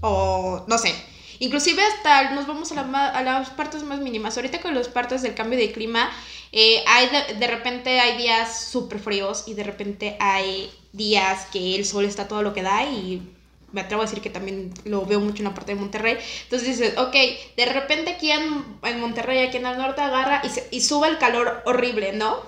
O 0.00 0.64
no 0.68 0.78
sé. 0.78 0.94
Inclusive 1.40 1.82
hasta 1.82 2.30
nos 2.30 2.46
vamos 2.46 2.70
a, 2.72 2.76
la 2.76 3.08
a 3.08 3.22
las 3.22 3.50
partes 3.50 3.82
más 3.82 3.98
mínimas. 3.98 4.36
Ahorita 4.36 4.60
con 4.60 4.74
las 4.74 4.88
partes 4.88 5.22
del 5.22 5.34
cambio 5.34 5.58
de 5.58 5.72
clima, 5.72 6.10
eh, 6.56 6.84
hay 6.86 7.08
de, 7.38 7.46
repente 7.48 8.00
hay 8.00 8.16
días 8.18 8.66
súper 8.70 9.00
fríos 9.00 9.44
y 9.46 9.54
de 9.54 9.64
repente 9.64 10.16
hay 10.20 10.70
días 10.92 11.46
que 11.52 11.74
el 11.76 11.84
sol 11.84 12.04
está 12.04 12.28
todo 12.28 12.42
lo 12.42 12.54
que 12.54 12.62
da 12.62 12.84
y 12.84 13.32
me 13.72 13.80
atrevo 13.80 14.02
a 14.02 14.06
decir 14.06 14.22
que 14.22 14.30
también 14.30 14.72
lo 14.84 15.04
veo 15.04 15.18
mucho 15.20 15.38
en 15.42 15.48
la 15.48 15.54
parte 15.54 15.74
de 15.74 15.80
Monterrey. 15.80 16.16
Entonces 16.44 16.68
dices, 16.78 16.96
ok, 16.98 17.14
de 17.56 17.66
repente 17.66 18.12
aquí 18.12 18.30
en, 18.30 18.64
en 18.84 19.00
Monterrey, 19.00 19.38
aquí 19.46 19.56
en 19.56 19.66
el 19.66 19.76
norte, 19.78 20.00
agarra 20.00 20.42
y, 20.44 20.48
se- 20.50 20.68
y 20.70 20.80
sube 20.80 21.08
el 21.08 21.18
calor 21.18 21.62
horrible, 21.66 22.12
¿no? 22.12 22.38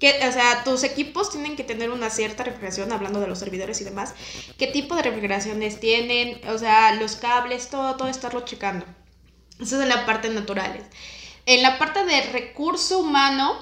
Que, 0.00 0.10
o 0.28 0.32
sea, 0.32 0.64
tus 0.64 0.84
equipos 0.84 1.30
tienen 1.30 1.56
que 1.56 1.64
tener 1.64 1.90
una 1.90 2.10
cierta 2.10 2.44
refrigeración, 2.44 2.92
hablando 2.92 3.20
de 3.20 3.26
los 3.28 3.38
servidores 3.40 3.80
y 3.80 3.84
demás. 3.84 4.14
¿Qué 4.58 4.68
tipo 4.68 4.94
de 4.96 5.02
refrigeraciones 5.02 5.80
tienen? 5.80 6.40
O 6.48 6.58
sea, 6.58 6.94
los 6.96 7.16
cables, 7.16 7.68
todo, 7.70 7.96
todo 7.96 8.08
estarlo 8.08 8.42
checando. 8.44 8.86
Eso 9.60 9.82
es 9.82 9.88
la 9.88 10.06
parte 10.06 10.28
naturales. 10.30 10.84
En 11.48 11.62
la 11.62 11.78
parte 11.78 12.04
de 12.04 12.20
recurso 12.30 12.98
humano, 12.98 13.56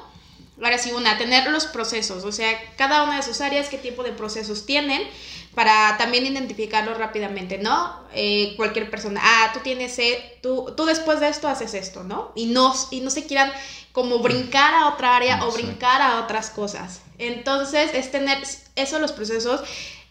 ahora 0.60 0.76
sí, 0.76 0.90
una, 0.90 1.18
tener 1.18 1.48
los 1.52 1.66
procesos, 1.66 2.24
o 2.24 2.32
sea, 2.32 2.50
cada 2.76 3.04
una 3.04 3.14
de 3.14 3.22
sus 3.22 3.40
áreas, 3.40 3.68
qué 3.68 3.78
tipo 3.78 4.02
de 4.02 4.10
procesos 4.10 4.66
tienen, 4.66 5.00
para 5.54 5.96
también 5.96 6.26
identificarlo 6.26 6.94
rápidamente, 6.94 7.58
¿no? 7.58 8.00
Eh, 8.12 8.54
cualquier 8.56 8.90
persona, 8.90 9.20
ah, 9.22 9.52
tú 9.54 9.60
tienes, 9.60 9.96
eh, 10.00 10.36
tú, 10.42 10.74
tú 10.76 10.84
después 10.84 11.20
de 11.20 11.28
esto 11.28 11.46
haces 11.46 11.74
esto, 11.74 12.02
¿no? 12.02 12.32
Y 12.34 12.46
no, 12.46 12.74
y 12.90 13.02
no 13.02 13.10
se 13.10 13.24
quieran 13.24 13.52
como 13.92 14.18
brincar 14.18 14.74
a 14.74 14.88
otra 14.88 15.14
área 15.14 15.44
o 15.44 15.52
brincar 15.52 16.02
a 16.02 16.18
otras 16.24 16.50
cosas. 16.50 17.02
Entonces, 17.18 17.92
es 17.94 18.10
tener 18.10 18.42
eso, 18.74 18.98
los 18.98 19.12
procesos. 19.12 19.60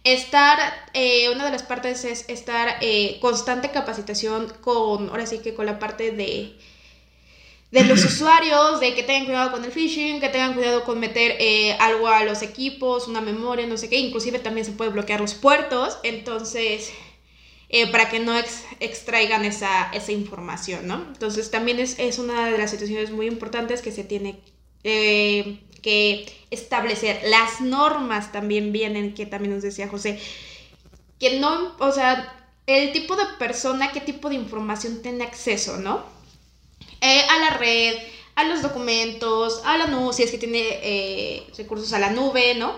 Estar, 0.06 0.58
eh, 0.94 1.30
una 1.30 1.44
de 1.44 1.52
las 1.52 1.64
partes 1.64 2.06
es 2.06 2.24
estar 2.30 2.78
eh, 2.80 3.18
constante 3.20 3.72
capacitación 3.72 4.48
con, 4.62 5.10
ahora 5.10 5.26
sí 5.26 5.40
que 5.40 5.54
con 5.54 5.66
la 5.66 5.78
parte 5.78 6.12
de, 6.12 6.58
de 7.72 7.84
los 7.84 8.05
usuarios, 8.05 8.80
de 8.80 8.93
que 8.93 9.03
tengan 9.03 9.26
cuidado 9.26 9.51
con 9.51 9.66
el 9.66 9.72
phishing, 9.72 10.20
que 10.20 10.30
tengan 10.30 10.53
cuidado 10.53 10.84
con 10.84 10.99
meter 10.99 11.36
eh, 11.39 11.74
algo 11.80 12.07
a 12.07 12.24
los 12.24 12.41
equipos, 12.41 13.07
una 13.07 13.22
memoria, 13.22 13.68
no 13.68 13.78
sé 13.78 13.89
qué, 13.89 13.97
inclusive 13.97 14.39
también 14.39 14.66
se 14.66 14.72
puede 14.72 14.91
bloquear 14.91 15.20
los 15.20 15.34
puertos, 15.34 15.97
entonces 16.03 16.91
eh, 17.70 17.91
para 17.91 18.09
que 18.09 18.20
no 18.20 18.34
extraigan 18.80 19.43
esa, 19.43 19.91
esa, 19.91 20.11
información, 20.11 20.88
¿no? 20.88 21.03
Entonces 21.07 21.49
también 21.51 21.80
es, 21.80 21.97
es, 21.99 22.20
una 22.20 22.49
de 22.49 22.57
las 22.57 22.72
situaciones 22.72 23.11
muy 23.11 23.26
importantes 23.26 23.82
que 23.82 23.91
se 23.91 24.03
tiene 24.03 24.39
eh, 24.84 25.59
que 25.82 26.32
establecer. 26.51 27.22
Las 27.26 27.61
normas 27.61 28.32
también 28.32 28.72
vienen, 28.72 29.13
que 29.16 29.26
también 29.26 29.53
nos 29.55 29.63
decía 29.63 29.88
José, 29.88 30.20
que 31.20 31.39
no, 31.39 31.76
o 31.80 31.91
sea, 31.91 32.34
el 32.68 32.91
tipo 32.91 33.16
de 33.16 33.26
persona, 33.39 33.91
qué 33.91 33.99
tipo 33.99 34.30
de 34.30 34.36
información 34.36 35.01
tiene 35.01 35.24
acceso, 35.24 35.78
¿no? 35.78 36.14
Eh, 37.06 37.22
a 37.30 37.38
la 37.38 37.58
red, 37.58 37.95
a 38.36 38.45
los 38.45 38.64
documentos, 38.64 39.62
a 39.64 39.78
la 39.78 39.86
nube, 39.86 40.14
si 40.14 40.24
es 40.24 40.32
que 40.32 40.39
tiene 40.39 41.45
recursos 41.56 41.93
a 41.93 41.99
la 41.99 42.10
nube, 42.10 42.56
¿no? 42.56 42.74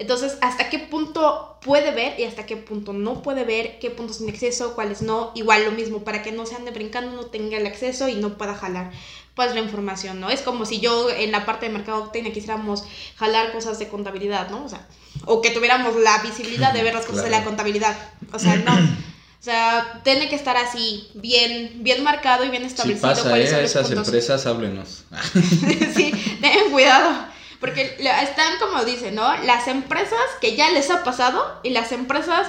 Entonces, 0.00 0.38
¿hasta 0.40 0.70
qué 0.70 0.78
punto 0.78 1.58
puede 1.62 1.92
ver 1.92 2.18
y 2.18 2.24
hasta 2.24 2.46
qué 2.46 2.56
punto 2.56 2.92
no 2.92 3.22
puede 3.22 3.44
ver? 3.44 3.78
¿Qué 3.78 3.90
puntos 3.90 4.16
tiene 4.16 4.32
acceso? 4.32 4.74
¿Cuáles 4.74 5.02
no? 5.02 5.30
Igual 5.34 5.66
lo 5.66 5.72
mismo, 5.72 6.04
para 6.04 6.22
que 6.22 6.32
no 6.32 6.46
se 6.46 6.56
ande 6.56 6.70
brincando, 6.70 7.12
no 7.12 7.26
tenga 7.26 7.58
el 7.58 7.66
acceso 7.66 8.08
y 8.08 8.14
no 8.14 8.38
pueda 8.38 8.54
jalar 8.54 8.90
pues 9.34 9.54
la 9.54 9.60
información, 9.60 10.20
¿no? 10.20 10.30
Es 10.30 10.42
como 10.42 10.66
si 10.66 10.80
yo 10.80 11.08
en 11.10 11.32
la 11.32 11.46
parte 11.46 11.66
de 11.66 11.72
mercadotecnia 11.72 12.32
quisiéramos 12.32 12.84
jalar 13.16 13.52
cosas 13.52 13.78
de 13.78 13.88
contabilidad, 13.88 14.50
¿no? 14.50 14.64
O 14.64 14.68
sea, 14.68 14.86
o 15.26 15.40
que 15.40 15.50
tuviéramos 15.50 15.96
la 15.96 16.18
visibilidad 16.22 16.72
de 16.72 16.82
ver 16.82 16.94
las 16.94 17.06
cosas 17.06 17.24
de 17.24 17.30
la 17.30 17.44
contabilidad. 17.44 17.96
O 18.32 18.38
sea, 18.38 18.56
no. 18.56 18.72
O 19.40 19.42
sea, 19.42 20.02
tiene 20.04 20.28
que 20.28 20.36
estar 20.36 20.54
así, 20.58 21.08
bien, 21.14 21.76
bien 21.76 22.04
marcado 22.04 22.44
y 22.44 22.50
bien 22.50 22.62
establecido. 22.62 23.14
Si 23.14 23.22
pasa, 23.22 23.38
¿eh? 23.38 23.64
esas 23.64 23.90
empresas, 23.90 24.44
háblenos. 24.44 25.04
sí, 25.96 26.12
tengan 26.42 26.70
cuidado. 26.70 27.24
Porque 27.58 27.96
están 28.22 28.58
como 28.58 28.84
dicen, 28.84 29.14
¿no? 29.14 29.34
Las 29.44 29.66
empresas 29.66 30.20
que 30.42 30.56
ya 30.56 30.70
les 30.70 30.90
ha 30.90 31.04
pasado 31.04 31.58
y 31.62 31.70
las 31.70 31.90
empresas 31.92 32.48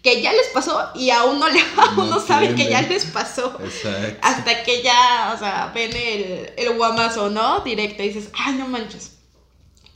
que 0.00 0.22
ya 0.22 0.32
les 0.32 0.46
pasó 0.48 0.92
y 0.94 1.10
aún 1.10 1.40
no, 1.40 1.48
le, 1.48 1.60
aún 1.76 2.08
no, 2.08 2.24
saben 2.24 2.54
que 2.54 2.68
ya 2.68 2.82
les 2.82 3.06
pasó. 3.06 3.58
Exacto. 3.60 4.18
Hasta 4.22 4.62
que 4.62 4.82
ya, 4.82 5.32
o 5.34 5.38
sea, 5.38 5.72
ven 5.74 5.90
el, 5.90 6.52
el 6.56 6.76
guamazo, 6.76 7.30
¿no? 7.30 7.60
Directo 7.60 8.04
y 8.04 8.10
dices, 8.10 8.30
ay, 8.34 8.54
no 8.54 8.68
manches. 8.68 9.16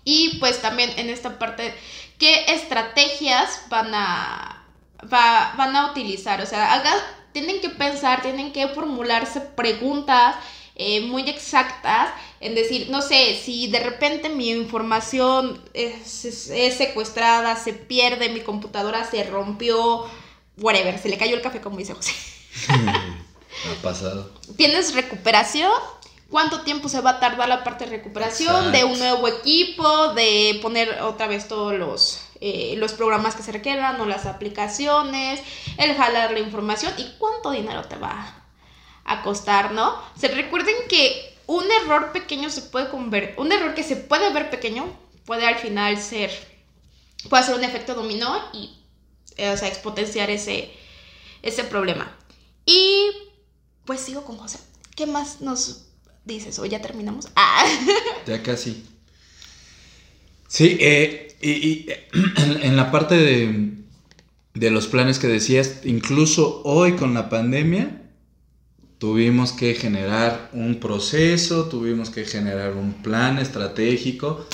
Y 0.04 0.38
pues 0.40 0.60
también 0.60 0.92
en 0.96 1.08
esta 1.08 1.38
parte, 1.38 1.72
¿qué 2.18 2.46
estrategias 2.48 3.62
van 3.68 3.94
a, 3.94 4.61
van 5.02 5.76
a 5.76 5.90
utilizar? 5.90 6.40
O 6.40 6.46
sea, 6.46 6.72
haga, 6.72 6.92
tienen 7.32 7.60
que 7.60 7.70
pensar, 7.70 8.22
tienen 8.22 8.52
que 8.52 8.68
formularse 8.68 9.40
preguntas 9.40 10.36
eh, 10.74 11.02
muy 11.02 11.28
exactas 11.28 12.10
en 12.40 12.54
decir, 12.54 12.88
no 12.90 13.02
sé, 13.02 13.38
si 13.42 13.68
de 13.68 13.80
repente 13.80 14.28
mi 14.28 14.50
información 14.50 15.62
es, 15.74 16.02
secuestrada, 16.76 17.56
se 17.56 17.72
pierde, 17.72 18.30
mi 18.30 18.40
computadora 18.40 19.08
se 19.08 19.22
rompió, 19.24 20.06
whatever, 20.58 20.98
se 20.98 21.08
le 21.08 21.18
cayó 21.18 21.36
el 21.36 21.42
café 21.42 21.60
como 21.60 21.76
dice 21.76 21.94
José. 21.94 22.12
ha 22.68 23.82
pasado. 23.82 24.32
¿Tienes 24.56 24.94
recuperación? 24.94 25.70
¿Cuánto 26.32 26.62
tiempo 26.62 26.88
se 26.88 27.02
va 27.02 27.10
a 27.10 27.20
tardar 27.20 27.46
la 27.46 27.62
parte 27.62 27.84
de 27.84 27.90
recuperación 27.90 28.72
de 28.72 28.84
un 28.84 28.98
nuevo 28.98 29.28
equipo, 29.28 30.14
de 30.14 30.58
poner 30.62 31.02
otra 31.02 31.26
vez 31.26 31.46
todos 31.46 31.74
los, 31.74 32.22
eh, 32.40 32.74
los 32.78 32.94
programas 32.94 33.36
que 33.36 33.42
se 33.42 33.52
requieran 33.52 34.00
o 34.00 34.06
las 34.06 34.24
aplicaciones, 34.24 35.42
el 35.76 35.94
jalar 35.94 36.30
la 36.30 36.38
información 36.38 36.90
y 36.96 37.04
cuánto 37.18 37.50
dinero 37.50 37.84
te 37.84 37.96
va 37.96 38.44
a 39.04 39.22
costar, 39.22 39.72
¿no? 39.72 39.94
Se 40.18 40.28
recuerden 40.28 40.74
que 40.88 41.36
un 41.46 41.64
error 41.82 42.12
pequeño 42.12 42.48
se 42.48 42.62
puede 42.62 42.88
convertir, 42.88 43.34
un 43.38 43.52
error 43.52 43.74
que 43.74 43.82
se 43.82 43.96
puede 43.96 44.32
ver 44.32 44.48
pequeño 44.48 44.86
puede 45.26 45.46
al 45.46 45.56
final 45.56 46.00
ser, 46.00 46.30
puede 47.28 47.42
ser 47.42 47.56
un 47.56 47.64
efecto 47.64 47.94
dominó 47.94 48.34
y, 48.54 48.78
eh, 49.36 49.50
o 49.50 49.56
sea, 49.58 49.68
exponenciar 49.68 50.30
ese, 50.30 50.74
ese 51.42 51.64
problema. 51.64 52.10
Y 52.64 53.10
pues 53.84 54.00
sigo 54.00 54.24
con 54.24 54.38
José. 54.38 54.60
¿Qué 54.96 55.04
más 55.04 55.42
nos 55.42 55.91
dices? 56.24 56.58
¿O 56.58 56.64
ya 56.64 56.80
terminamos? 56.80 57.28
Ah. 57.36 57.64
Ya 58.26 58.42
casi. 58.42 58.84
Sí, 60.48 60.76
eh, 60.80 61.36
y, 61.40 61.86
en, 62.62 62.76
la 62.76 62.90
parte 62.90 63.16
de, 63.16 63.72
de 64.54 64.70
los 64.70 64.86
planes 64.86 65.18
que 65.18 65.28
decías, 65.28 65.80
incluso 65.84 66.62
hoy 66.64 66.92
con 66.92 67.14
la 67.14 67.28
pandemia, 67.28 68.02
Tuvimos 69.02 69.50
que 69.50 69.74
generar 69.74 70.48
un 70.52 70.78
proceso, 70.78 71.64
tuvimos 71.64 72.10
que 72.10 72.24
generar 72.24 72.74
un 72.76 72.92
plan 72.92 73.40
estratégico 73.40 74.46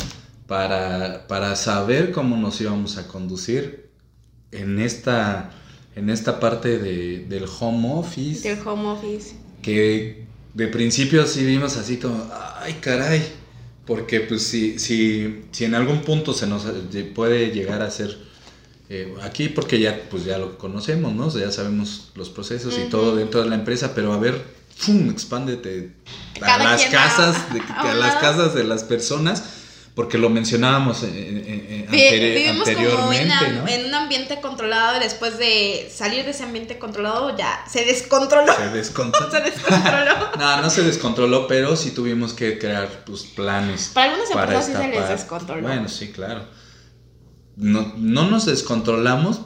para, 0.46 1.54
saber 1.54 2.12
cómo 2.12 2.34
nos 2.38 2.58
íbamos 2.58 2.96
a 2.96 3.06
conducir 3.08 3.90
en 4.50 4.78
esta, 4.78 5.50
en 5.94 6.08
esta 6.08 6.40
parte 6.40 6.78
del 6.78 7.44
home 7.60 7.92
office. 7.92 8.48
Del 8.48 8.66
home 8.66 8.88
office. 8.88 9.36
Que 9.60 10.24
de 10.58 10.66
principio 10.66 11.24
sí 11.24 11.44
vimos 11.44 11.76
así 11.76 11.98
como, 11.98 12.28
ay 12.56 12.78
caray, 12.80 13.24
porque 13.86 14.18
pues 14.18 14.42
si, 14.42 14.80
si, 14.80 15.44
si 15.52 15.64
en 15.64 15.76
algún 15.76 16.02
punto 16.02 16.34
se 16.34 16.48
nos 16.48 16.66
puede 17.14 17.52
llegar 17.52 17.80
a 17.80 17.88
ser 17.92 18.18
eh, 18.88 19.14
aquí 19.22 19.48
porque 19.48 19.78
ya, 19.78 20.08
pues 20.10 20.24
ya 20.24 20.36
lo 20.36 20.58
conocemos, 20.58 21.14
¿no? 21.14 21.30
ya 21.30 21.52
sabemos 21.52 22.10
los 22.16 22.28
procesos 22.28 22.76
y 22.76 22.90
todo 22.90 23.14
dentro 23.14 23.40
de 23.40 23.48
la 23.50 23.54
empresa, 23.54 23.94
pero 23.94 24.12
a 24.12 24.18
ver, 24.18 24.42
¡fum! 24.76 25.08
expándete 25.10 25.92
a 26.42 26.58
las 26.58 26.86
casas, 26.86 27.54
de, 27.54 27.60
a 27.76 27.94
las 27.94 28.16
casas 28.16 28.52
de 28.52 28.64
las 28.64 28.82
personas, 28.82 29.44
porque 29.98 30.16
lo 30.16 30.30
mencionábamos 30.30 31.02
anteriormente, 31.02 32.76
como 32.76 33.12
en, 33.12 33.86
un 33.86 33.94
ambiente 33.94 34.40
controlado 34.40 34.98
y 34.98 35.00
después 35.00 35.38
de 35.38 35.90
salir 35.92 36.24
de 36.24 36.30
ese 36.30 36.44
ambiente 36.44 36.78
controlado 36.78 37.36
ya 37.36 37.64
se 37.68 37.84
descontroló. 37.84 38.54
Se 38.54 38.68
descontroló. 38.68 39.28
se 39.32 39.40
descontroló. 39.40 40.14
no, 40.38 40.62
no 40.62 40.70
se 40.70 40.82
descontroló, 40.82 41.48
pero 41.48 41.74
sí 41.74 41.90
tuvimos 41.90 42.32
que 42.32 42.60
crear 42.60 42.88
pues, 43.04 43.24
planes. 43.24 43.90
Para 43.92 44.12
algunas 44.12 44.30
empresas 44.30 44.66
sí 44.66 44.72
se 44.72 44.88
les 44.88 45.08
descontroló. 45.08 45.62
Bueno, 45.62 45.88
sí, 45.88 46.12
claro 46.12 46.44
no, 47.56 47.92
nos 47.96 48.46
descontrolamos, 48.46 49.40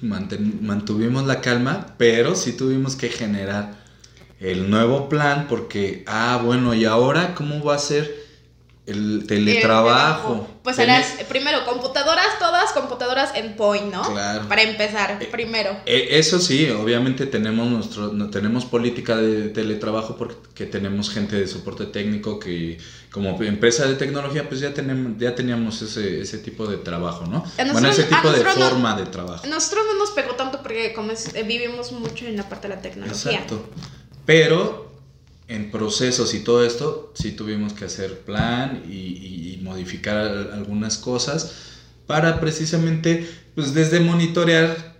mantuvimos 0.00 1.26
la 1.26 1.40
calma, 1.40 1.94
pero 1.96 2.34
sí 2.34 2.54
tuvimos 2.54 2.96
que 2.96 3.08
generar 3.08 3.80
el 4.40 4.68
nuevo 4.68 5.08
plan 5.08 5.46
porque, 5.48 6.02
ah, 6.08 6.40
bueno, 6.42 6.74
¿y 6.74 6.86
ahora 6.86 7.36
cómo 7.36 7.62
va 7.62 7.76
a 7.76 7.78
ser 7.78 8.21
el 8.84 9.26
teletrabajo? 9.28 10.48
pues 10.64 10.76
primero, 11.28 11.64
computadoras, 11.64 12.38
todas 12.38 12.72
computadoras 12.72 13.30
en 13.34 13.54
point, 13.54 13.92
¿no? 13.92 14.02
Claro. 14.02 14.48
Para 14.48 14.62
empezar, 14.62 15.18
eh, 15.20 15.28
primero. 15.30 15.76
Eh, 15.86 16.08
eso 16.12 16.40
sí, 16.40 16.68
obviamente 16.70 17.26
tenemos 17.26 17.68
nuestro, 17.68 18.30
tenemos 18.30 18.64
política 18.64 19.16
de 19.16 19.50
teletrabajo 19.50 20.16
porque 20.16 20.66
tenemos 20.66 21.10
gente 21.10 21.36
de 21.36 21.46
soporte 21.46 21.86
técnico 21.86 22.40
que 22.40 22.78
como 23.12 23.40
empresa 23.42 23.86
de 23.86 23.94
tecnología, 23.94 24.48
pues 24.48 24.60
ya 24.60 24.72
tenemos, 24.74 25.12
ya 25.18 25.34
teníamos 25.34 25.82
ese, 25.82 26.20
ese 26.20 26.38
tipo 26.38 26.66
de 26.66 26.78
trabajo, 26.78 27.26
¿no? 27.26 27.44
bueno, 27.72 27.88
ese 27.88 28.04
tipo 28.04 28.32
de 28.32 28.44
forma 28.44 28.96
de 28.96 29.06
trabajo. 29.06 29.46
Nosotros 29.46 29.84
no 29.92 29.98
nos 29.98 30.10
pegó 30.10 30.34
tanto 30.34 30.60
porque 30.62 30.92
como 30.92 31.12
eh, 31.12 31.42
vivimos 31.44 31.92
mucho 31.92 32.26
en 32.26 32.36
la 32.36 32.48
parte 32.48 32.68
de 32.68 32.74
la 32.74 32.80
tecnología. 32.80 33.32
Exacto. 33.32 33.68
Pero 34.24 34.91
en 35.48 35.70
procesos 35.70 36.34
y 36.34 36.40
todo 36.40 36.64
esto, 36.64 37.12
sí 37.14 37.32
tuvimos 37.32 37.72
que 37.72 37.84
hacer 37.84 38.20
plan 38.20 38.82
y, 38.88 39.54
y 39.54 39.60
modificar 39.62 40.50
algunas 40.52 40.98
cosas 40.98 41.54
para 42.06 42.40
precisamente, 42.40 43.28
pues 43.54 43.74
desde 43.74 44.00
monitorear 44.00 44.92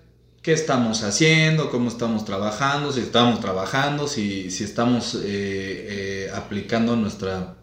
qué 0.43 0.53
estamos 0.53 1.05
haciendo, 1.05 1.71
cómo 1.71 1.89
estamos 1.89 2.25
trabajando, 2.25 2.93
si 2.93 3.01
estamos 3.01 3.41
trabajando, 3.41 4.09
si, 4.09 4.51
si 4.51 4.65
estamos 4.65 5.15
eh, 5.15 5.21
eh, 5.25 6.31
aplicando 6.35 6.97
nuestra 6.97 7.57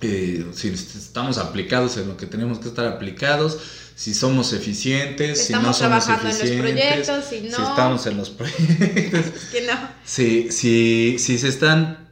eh, 0.00 0.46
si 0.52 0.68
estamos 0.68 1.38
aplicados 1.38 1.96
en 1.96 2.08
lo 2.08 2.16
que 2.16 2.26
tenemos 2.26 2.58
que 2.58 2.68
estar 2.68 2.86
aplicados, 2.86 3.58
si 3.94 4.14
somos 4.14 4.52
eficientes, 4.52 5.46
si 5.46 5.52
no 5.52 5.74
somos 5.74 6.08
eficientes, 6.08 6.50
en 6.50 6.58
los 6.58 6.70
proyectos, 6.70 7.24
si, 7.24 7.40
no, 7.40 7.56
si 7.56 7.62
estamos 7.62 8.06
en 8.06 8.16
los 8.16 8.30
proyectos, 8.30 9.24
que 9.52 9.66
no. 9.66 9.72
si, 10.04 10.52
si, 10.52 11.16
si 11.18 11.38
se 11.38 11.48
están, 11.48 12.08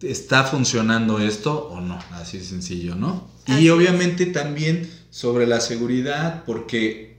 está 0.00 0.44
funcionando 0.44 1.18
esto 1.18 1.68
o 1.70 1.80
no, 1.80 1.98
así 2.12 2.40
sencillo, 2.40 2.94
¿no? 2.94 3.28
y 3.48 3.70
obviamente 3.70 4.26
también 4.26 4.90
sobre 5.10 5.46
la 5.46 5.60
seguridad, 5.60 6.44
porque 6.44 7.16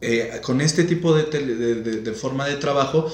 eh, 0.00 0.40
con 0.42 0.60
este 0.60 0.84
tipo 0.84 1.14
de, 1.14 1.24
de, 1.24 2.12
forma 2.12 2.46
de 2.46 2.56
trabajo 2.56 3.12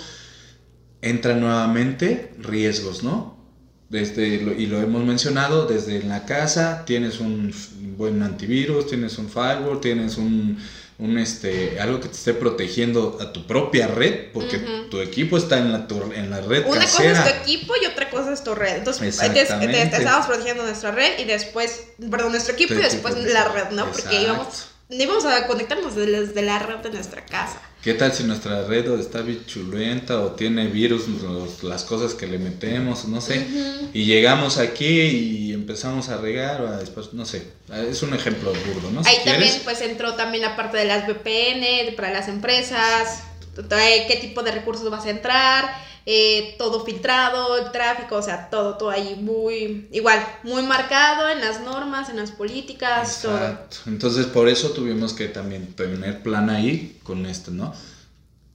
entran 1.01 1.40
nuevamente 1.40 2.34
riesgos, 2.38 3.03
¿no? 3.03 3.41
Desde, 3.93 4.24
y 4.26 4.66
lo 4.68 4.80
hemos 4.80 5.05
mencionado, 5.05 5.66
desde 5.66 6.03
la 6.03 6.24
casa 6.24 6.82
tienes 6.86 7.20
un 7.20 7.55
buen 7.99 8.22
antivirus, 8.22 8.86
tienes 8.86 9.18
un 9.18 9.28
firewall, 9.28 9.82
tienes 9.82 10.16
un, 10.16 10.59
un 10.99 11.18
este, 11.18 11.78
algo 11.78 12.01
que 12.01 12.09
te 12.09 12.14
esté 12.14 12.32
protegiendo 12.32 13.18
a 13.20 13.34
tu 13.34 13.47
propia 13.47 13.88
red, 13.88 14.32
porque 14.32 14.57
tu 14.90 14.99
equipo 15.03 15.36
está 15.36 15.59
en 15.59 15.72
la, 15.72 15.86
en 16.14 16.30
la 16.30 16.40
red 16.40 16.64
Una 16.66 16.80
cosa 16.80 17.05
es 17.05 17.22
tu 17.22 17.43
equipo 17.43 17.74
y 17.82 17.84
otra 17.84 18.09
cosa 18.09 18.32
es 18.32 18.43
tu 18.43 18.55
red. 18.55 18.78
Entonces, 18.78 19.20
estamos 19.20 20.26
protegiendo 20.26 20.62
nuestra 20.62 20.93
red 20.93 21.18
y 21.18 21.24
después, 21.24 21.88
perdón, 22.11 22.32
nuestro 22.32 22.55
equipo 22.55 22.72
y 22.72 22.78
después 22.78 23.14
la 23.18 23.45
red, 23.49 23.72
¿no? 23.72 23.93
Porque 23.93 24.22
íbamos 24.22 24.68
ni 24.88 25.07
vamos 25.07 25.24
a 25.24 25.47
conectarnos 25.47 25.95
desde 25.95 26.43
la 26.43 26.59
red 26.59 26.78
de 26.78 26.90
nuestra 26.90 27.24
casa. 27.24 27.61
¿Qué 27.83 27.95
tal 27.95 28.12
si 28.12 28.22
nuestra 28.22 28.64
red 28.64 28.89
está 29.01 29.22
bichulenta 29.22 30.20
o 30.20 30.33
tiene 30.33 30.68
virus, 30.68 31.07
las 31.64 31.83
cosas 31.83 32.14
que 32.14 32.28
le 32.28 32.39
metemos, 32.39 33.07
no 33.07 33.20
sé? 33.20 33.45
Y 33.93 34.05
llegamos 34.05 34.59
aquí 34.59 35.01
y 35.01 35.53
empezamos 35.53 36.09
a 36.09 36.18
regar, 36.18 36.61
o 36.62 36.70
después, 36.76 37.12
no 37.12 37.26
sé. 37.26 37.45
Es 37.91 38.05
un 38.05 38.14
ejemplo 38.14 38.53
burdo, 38.53 38.93
¿no? 38.93 39.03
Ahí 39.05 39.16
también 39.24 39.53
pues 39.64 39.80
entró 39.80 40.14
también 40.14 40.43
la 40.43 40.55
parte 40.55 40.76
de 40.76 40.85
las 40.85 41.09
VPN 41.09 41.97
para 41.97 42.12
las 42.12 42.28
empresas, 42.28 43.24
qué 43.55 44.18
tipo 44.20 44.45
de 44.45 44.53
recursos 44.53 44.89
vas 44.89 45.05
a 45.07 45.11
entrar 45.11 45.91
eh, 46.07 46.55
todo 46.59 46.85
filtrado, 46.85 47.57
el 47.59 47.71
tráfico, 47.71 48.17
o 48.17 48.23
sea, 48.23 48.51
todo, 48.51 48.77
todo 48.77 48.91
ahí 48.91 49.17
muy, 49.21 49.89
igual, 49.93 50.25
muy 50.43 50.63
marcado 50.63 51.29
en 51.29 51.41
las 51.41 51.61
normas, 51.61 52.09
en 52.09 52.17
las 52.17 52.33
políticas, 52.33 53.25
Exacto. 53.25 53.77
Entonces, 53.87 54.27
por 54.27 54.49
eso 54.49 54.71
tuvimos 54.71 55.13
que 55.13 55.29
también 55.29 55.75
tener 55.75 56.23
plan 56.23 56.51
ahí 56.51 56.99
con 57.03 57.27
esto, 57.27 57.51
¿no? 57.51 57.73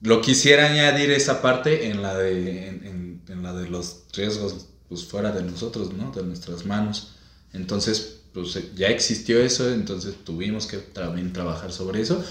Lo 0.00 0.20
quisiera 0.20 0.66
añadir 0.66 1.10
esa 1.10 1.42
parte 1.42 1.88
en 1.90 2.02
la 2.02 2.14
de, 2.14 2.68
en, 2.68 3.22
en 3.28 3.42
la 3.42 3.52
de 3.52 3.68
los 3.68 4.04
riesgos, 4.12 4.66
pues 4.88 5.04
fuera 5.04 5.32
de 5.32 5.42
nosotros, 5.42 5.92
¿no? 5.92 6.12
De 6.12 6.22
nuestras 6.22 6.64
manos. 6.66 7.14
Entonces, 7.52 8.17
pues 8.42 8.74
ya 8.74 8.88
existió 8.88 9.40
eso, 9.40 9.72
entonces 9.72 10.14
tuvimos 10.24 10.66
que 10.66 10.78
también 10.78 11.32
trabajar 11.32 11.72
sobre 11.72 12.00
eso 12.00 12.24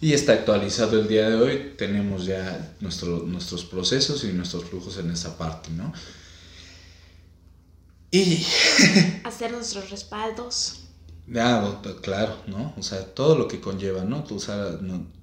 y 0.00 0.12
está 0.12 0.34
actualizado 0.34 1.00
el 1.00 1.08
día 1.08 1.30
de 1.30 1.36
hoy. 1.36 1.72
Tenemos 1.78 2.26
ya 2.26 2.74
nuestro, 2.80 3.20
nuestros 3.20 3.64
procesos 3.64 4.24
y 4.24 4.28
nuestros 4.28 4.64
flujos 4.64 4.98
en 4.98 5.10
esa 5.10 5.38
parte, 5.38 5.70
¿no? 5.70 5.92
Y... 8.10 8.44
Hacer 9.24 9.52
nuestros 9.52 9.90
respaldos. 9.90 10.80
Ah, 11.34 11.80
claro, 12.02 12.36
¿no? 12.46 12.74
O 12.76 12.82
sea, 12.82 13.02
todo 13.14 13.38
lo 13.38 13.48
que 13.48 13.60
conlleva, 13.60 14.04
¿no? 14.04 14.24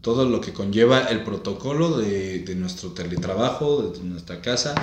todo 0.01 0.25
lo 0.25 0.41
que 0.41 0.51
conlleva 0.51 1.01
el 1.03 1.23
protocolo 1.23 1.99
de, 1.99 2.39
de, 2.39 2.55
nuestro 2.55 2.93
teletrabajo, 2.93 3.83
de 3.83 3.99
nuestra 3.99 4.41
casa, 4.41 4.73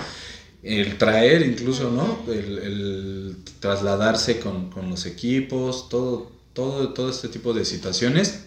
el 0.63 0.99
traer 0.99 1.43
incluso, 1.43 1.91
¿no? 1.91 2.31
El, 2.33 2.59
el 2.59 3.37
trasladarse 3.61 4.41
con, 4.41 4.71
con, 4.71 4.91
los 4.91 5.07
equipos, 5.07 5.89
todo, 5.89 6.33
todo, 6.53 6.93
todo 6.93 7.11
este 7.11 7.29
tipo 7.29 7.53
de 7.53 7.65
situaciones 7.65 8.47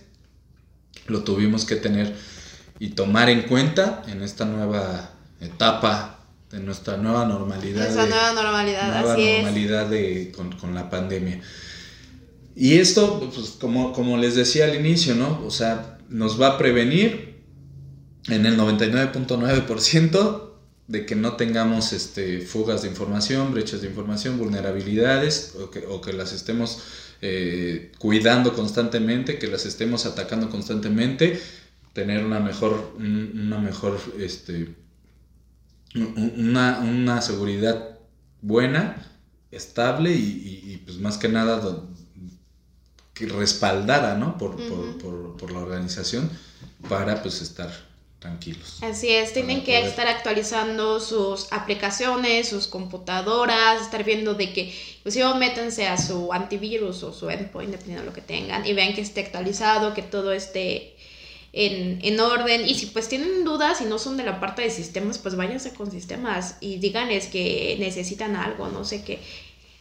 lo 1.07 1.23
tuvimos 1.23 1.65
que 1.65 1.75
tener 1.75 2.15
y 2.79 2.89
tomar 2.89 3.29
en 3.29 3.43
cuenta 3.43 4.03
en 4.07 4.21
esta 4.23 4.45
nueva 4.45 5.11
etapa 5.39 6.19
de 6.51 6.59
nuestra 6.59 6.97
nueva 6.97 7.25
normalidad. 7.25 7.87
Esa 7.87 8.07
nueva 8.07 8.33
normalidad, 8.33 9.01
nueva 9.01 9.15
normalidad 9.17 9.87
De, 9.87 10.33
con, 10.59 10.75
la 10.75 10.89
pandemia. 10.89 11.39
Y 12.55 12.79
esto, 12.79 13.31
pues 13.33 13.51
como, 13.51 13.93
como 13.93 14.17
les 14.17 14.35
decía 14.35 14.65
al 14.65 14.75
inicio, 14.75 15.15
¿no? 15.15 15.41
O 15.45 15.51
sea, 15.51 15.97
nos 16.09 16.41
va 16.41 16.47
a 16.47 16.57
prevenir 16.57 17.41
en 18.27 18.45
el 18.45 18.57
99.9% 18.57 20.50
de 20.87 21.05
que 21.05 21.15
no 21.15 21.35
tengamos 21.35 21.93
este, 21.93 22.41
fugas 22.41 22.81
de 22.81 22.89
información, 22.89 23.53
brechas 23.53 23.81
de 23.81 23.87
información, 23.87 24.37
vulnerabilidades 24.37 25.55
o 25.59 25.69
que, 25.71 25.85
o 25.85 26.01
que 26.01 26.13
las 26.13 26.33
estemos 26.33 26.79
eh, 27.21 27.91
cuidando 27.99 28.53
constantemente, 28.53 29.37
que 29.37 29.47
las 29.47 29.65
estemos 29.65 30.05
atacando 30.05 30.49
constantemente, 30.49 31.39
tener 31.93 32.25
una 32.25 32.39
mejor, 32.39 32.95
una 32.97 33.59
mejor, 33.59 33.99
este, 34.19 34.75
una, 35.95 36.79
una 36.79 37.21
seguridad 37.21 37.99
buena, 38.41 39.07
estable 39.51 40.13
y, 40.13 40.81
pues 40.85 40.97
más 40.97 41.17
que 41.17 41.27
nada 41.27 41.83
que 43.13 43.27
respaldada, 43.27 44.17
¿no? 44.17 44.37
Por, 44.37 44.55
por, 44.97 45.37
por 45.37 45.51
la 45.51 45.59
organización 45.59 46.29
para 46.87 47.21
pues 47.21 47.41
estar 47.41 47.90
tranquilos. 48.21 48.77
Así 48.83 49.09
es, 49.09 49.33
tienen 49.33 49.63
que 49.63 49.79
estar 49.79 50.07
actualizando 50.07 50.99
sus 50.99 51.51
aplicaciones, 51.51 52.47
sus 52.47 52.67
computadoras, 52.67 53.81
estar 53.81 54.03
viendo 54.03 54.35
de 54.35 54.53
que, 54.53 54.73
pues 55.01 55.15
si 55.15 55.21
métanse 55.39 55.87
a 55.87 55.97
su 55.97 56.31
antivirus 56.31 57.01
o 57.01 57.11
su 57.13 57.31
endpoint, 57.31 57.71
dependiendo 57.71 58.03
de 58.03 58.09
lo 58.09 58.13
que 58.13 58.21
tengan, 58.21 58.63
y 58.65 58.73
vean 58.73 58.93
que 58.93 59.01
esté 59.01 59.21
actualizado, 59.21 59.95
que 59.95 60.03
todo 60.03 60.33
esté 60.33 60.95
en, 61.51 61.99
en, 62.03 62.19
orden. 62.19 62.69
Y 62.69 62.75
si 62.75 62.85
pues 62.85 63.09
tienen 63.09 63.43
dudas 63.43 63.81
y 63.81 63.85
no 63.85 63.97
son 63.97 64.17
de 64.17 64.23
la 64.23 64.39
parte 64.39 64.61
de 64.61 64.69
sistemas, 64.69 65.17
pues 65.17 65.35
váyanse 65.35 65.73
con 65.73 65.89
sistemas 65.89 66.57
y 66.61 66.77
díganles 66.77 67.25
que 67.25 67.75
necesitan 67.79 68.35
algo, 68.35 68.67
no 68.67 68.85
sé 68.85 69.03
qué. 69.03 69.17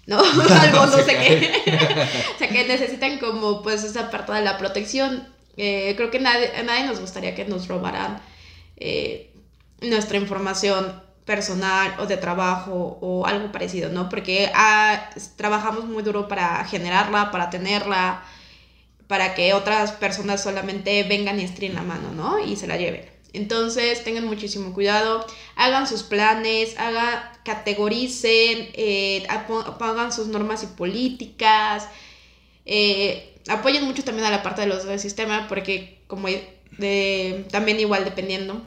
No, 0.07 0.19
algo, 0.63 0.87
no 0.87 0.97
sé 0.97 1.15
qué. 1.15 1.53
o 2.37 2.39
sea, 2.39 2.49
que 2.49 2.67
necesitan 2.67 3.19
como 3.19 3.63
pues 3.63 3.85
esa 3.85 4.11
parte 4.11 4.33
de 4.33 4.41
la 4.41 4.57
protección. 4.57 5.29
Eh, 5.59 5.93
creo 5.95 6.11
que 6.11 6.21
nadie, 6.21 6.57
a 6.57 6.63
nadie 6.63 6.87
nos 6.87 7.01
gustaría 7.01 7.35
que 7.35 7.45
nos 7.45 7.69
robaran 7.69 8.30
eh, 8.81 9.33
nuestra 9.81 10.19
información 10.19 11.03
personal 11.25 11.95
o 12.01 12.07
de 12.07 12.17
trabajo 12.17 12.99
o 13.01 13.27
algo 13.27 13.53
parecido, 13.53 13.89
¿no? 13.91 14.09
Porque 14.09 14.51
ah, 14.55 15.11
trabajamos 15.37 15.85
muy 15.85 16.03
duro 16.03 16.27
para 16.27 16.65
generarla, 16.65 17.31
para 17.31 17.51
tenerla, 17.51 18.25
para 19.07 19.35
que 19.35 19.55
otras 19.55 19.93
personas 19.93 20.43
solamente 20.43 21.05
vengan 21.05 21.39
y 21.39 21.45
estiren 21.45 21.75
la 21.75 21.83
mano, 21.83 22.11
¿no? 22.13 22.39
Y 22.41 22.57
se 22.57 22.67
la 22.67 22.77
lleven. 22.77 23.09
Entonces, 23.33 24.03
tengan 24.03 24.27
muchísimo 24.27 24.73
cuidado, 24.73 25.25
hagan 25.55 25.87
sus 25.87 26.03
planes, 26.03 26.77
hagan, 26.79 27.23
categoricen, 27.45 28.71
eh, 28.73 29.27
sus 30.11 30.27
normas 30.27 30.65
y 30.65 30.67
políticas, 30.67 31.87
eh, 32.67 33.39
apoyen 33.49 33.85
mucho 33.85 34.03
también 34.03 34.27
a 34.27 34.31
la 34.31 34.43
parte 34.43 34.63
de 34.63 34.67
los 34.67 34.85
del 34.85 34.99
sistema, 34.99 35.47
porque 35.49 36.03
como 36.09 36.27
de, 36.79 37.47
también 37.51 37.81
igual 37.81 38.05
dependiendo 38.05 38.63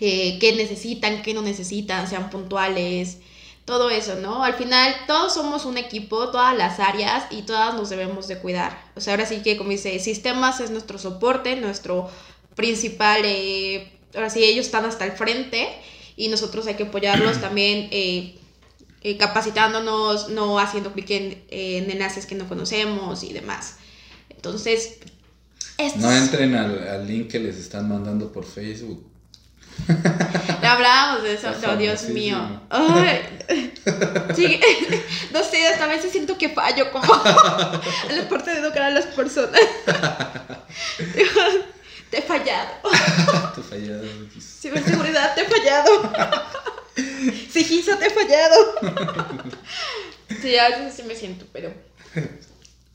eh, 0.00 0.38
qué 0.40 0.54
necesitan, 0.54 1.22
qué 1.22 1.32
no 1.32 1.42
necesitan, 1.42 2.08
sean 2.08 2.28
puntuales, 2.28 3.18
todo 3.64 3.88
eso, 3.90 4.16
¿no? 4.16 4.44
Al 4.44 4.54
final 4.54 4.94
todos 5.06 5.34
somos 5.34 5.64
un 5.64 5.78
equipo, 5.78 6.30
todas 6.30 6.56
las 6.56 6.78
áreas 6.80 7.24
y 7.30 7.42
todas 7.42 7.74
nos 7.74 7.88
debemos 7.88 8.28
de 8.28 8.38
cuidar. 8.38 8.90
O 8.94 9.00
sea, 9.00 9.14
ahora 9.14 9.26
sí 9.26 9.42
que 9.42 9.56
como 9.56 9.70
dice, 9.70 9.98
sistemas 9.98 10.60
es 10.60 10.70
nuestro 10.70 10.98
soporte, 10.98 11.56
nuestro 11.56 12.10
principal, 12.54 13.22
eh, 13.24 13.90
ahora 14.14 14.30
sí 14.30 14.44
ellos 14.44 14.66
están 14.66 14.84
hasta 14.84 15.04
el 15.06 15.12
frente 15.12 15.68
y 16.16 16.28
nosotros 16.28 16.66
hay 16.66 16.74
que 16.74 16.84
apoyarlos 16.84 17.40
también. 17.40 17.88
Eh, 17.90 18.38
capacitándonos, 19.20 20.30
no 20.30 20.58
haciendo 20.58 20.92
clic 20.92 21.08
en, 21.10 21.44
en 21.50 21.88
enlaces 21.92 22.26
que 22.26 22.34
no 22.34 22.48
conocemos 22.48 23.22
y 23.22 23.32
demás. 23.32 23.76
Entonces, 24.30 24.98
no 25.96 26.12
entren 26.12 26.54
al, 26.54 27.06
link 27.06 27.30
que 27.30 27.38
les 27.38 27.56
están 27.56 27.88
mandando 27.88 28.32
por 28.32 28.44
Facebook. 28.44 29.06
hablábamos 30.62 31.22
de 31.22 31.34
eso, 31.34 31.76
Dios 31.76 32.08
mío. 32.08 32.38
sí, 34.34 34.60
no 35.32 35.44
sé, 35.44 35.66
hasta 35.68 35.84
a 35.84 35.88
veces 35.88 36.12
siento 36.12 36.38
que 36.38 36.48
fallo 36.48 36.90
como 36.90 37.12
en 38.08 38.16
la 38.16 38.28
parte 38.28 38.52
de 38.52 38.60
educar 38.60 38.84
a 38.84 38.90
las 38.90 39.06
personas. 39.06 39.60
te 42.10 42.18
he 42.18 42.22
fallado. 42.22 42.70
te 43.54 43.60
he 43.60 43.64
fallado. 43.64 44.04
seguridad 44.60 45.34
te 45.34 45.42
he 45.42 45.44
fallado. 45.44 46.12
Sigiza, 47.52 47.98
te 47.98 48.06
he 48.06 48.10
fallado. 48.10 48.56
sí, 50.40 50.56
a 50.56 50.68
veces 50.70 50.94
sí 50.94 51.02
me 51.02 51.14
siento, 51.14 51.44
pero... 51.52 51.72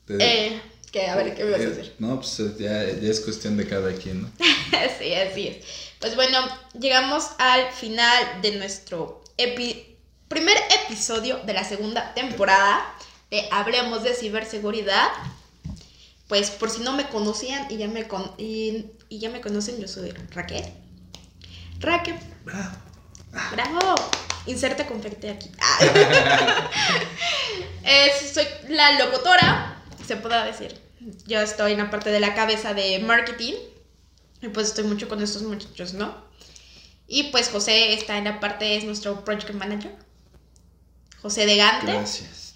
Eh, 0.08 0.60
que 0.92 1.08
a 1.08 1.16
ver, 1.16 1.34
¿qué 1.34 1.44
me 1.44 1.50
vas 1.52 1.60
a 1.60 1.64
decir? 1.64 1.84
Eh, 1.86 1.94
no, 1.98 2.16
pues 2.20 2.38
eh, 2.40 2.52
ya, 2.58 2.82
es 2.82 3.20
cuestión 3.20 3.56
de 3.56 3.66
cada 3.66 3.92
quien, 3.94 4.22
¿no? 4.22 4.30
sí, 4.98 5.14
así 5.14 5.48
es. 5.48 5.64
Pues 6.00 6.14
bueno, 6.16 6.38
llegamos 6.78 7.28
al 7.38 7.70
final 7.72 8.40
de 8.42 8.52
nuestro 8.56 9.22
primer 10.28 10.56
episodio 10.84 11.38
de 11.38 11.52
la 11.54 11.64
segunda 11.64 12.12
temporada. 12.14 12.84
de 13.30 13.48
Hablemos 13.50 14.02
de 14.02 14.14
Ciberseguridad. 14.14 15.08
Pues 16.28 16.50
por 16.50 16.70
si 16.70 16.80
no 16.82 16.92
me 16.92 17.08
conocían 17.08 17.66
y 17.70 17.76
ya 17.78 17.88
me, 17.88 18.06
con 18.08 18.32
y, 18.38 18.86
y 19.08 19.18
ya 19.18 19.30
me 19.30 19.40
conocen, 19.40 19.78
yo 19.80 19.88
soy 19.88 20.10
Raquel. 20.30 20.64
Raquel. 21.80 22.16
Bravo. 23.52 23.94
Inserte 24.46 24.86
confete 24.86 25.30
aquí. 25.30 25.50
Ah. 25.60 26.70
Es- 27.84 28.32
soy 28.34 28.46
la 28.68 28.92
locutora, 29.04 29.82
se 30.06 30.16
podrá 30.16 30.44
decir. 30.44 30.80
Yo 31.26 31.40
estoy 31.40 31.72
en 31.72 31.78
la 31.78 31.90
parte 31.90 32.10
de 32.10 32.20
la 32.20 32.34
cabeza 32.34 32.74
de 32.74 32.98
marketing. 33.00 33.54
Y 34.40 34.48
pues 34.48 34.68
estoy 34.68 34.84
mucho 34.84 35.08
con 35.08 35.22
estos 35.22 35.42
muchachos, 35.42 35.94
¿no? 35.94 36.14
Y 37.06 37.24
pues 37.24 37.48
José 37.48 37.92
está 37.94 38.18
en 38.18 38.24
la 38.24 38.40
parte, 38.40 38.76
es 38.76 38.84
nuestro 38.84 39.24
project 39.24 39.52
manager. 39.52 39.94
José 41.20 41.46
de 41.46 41.56
Gante, 41.56 41.92
Gracias. 41.92 42.54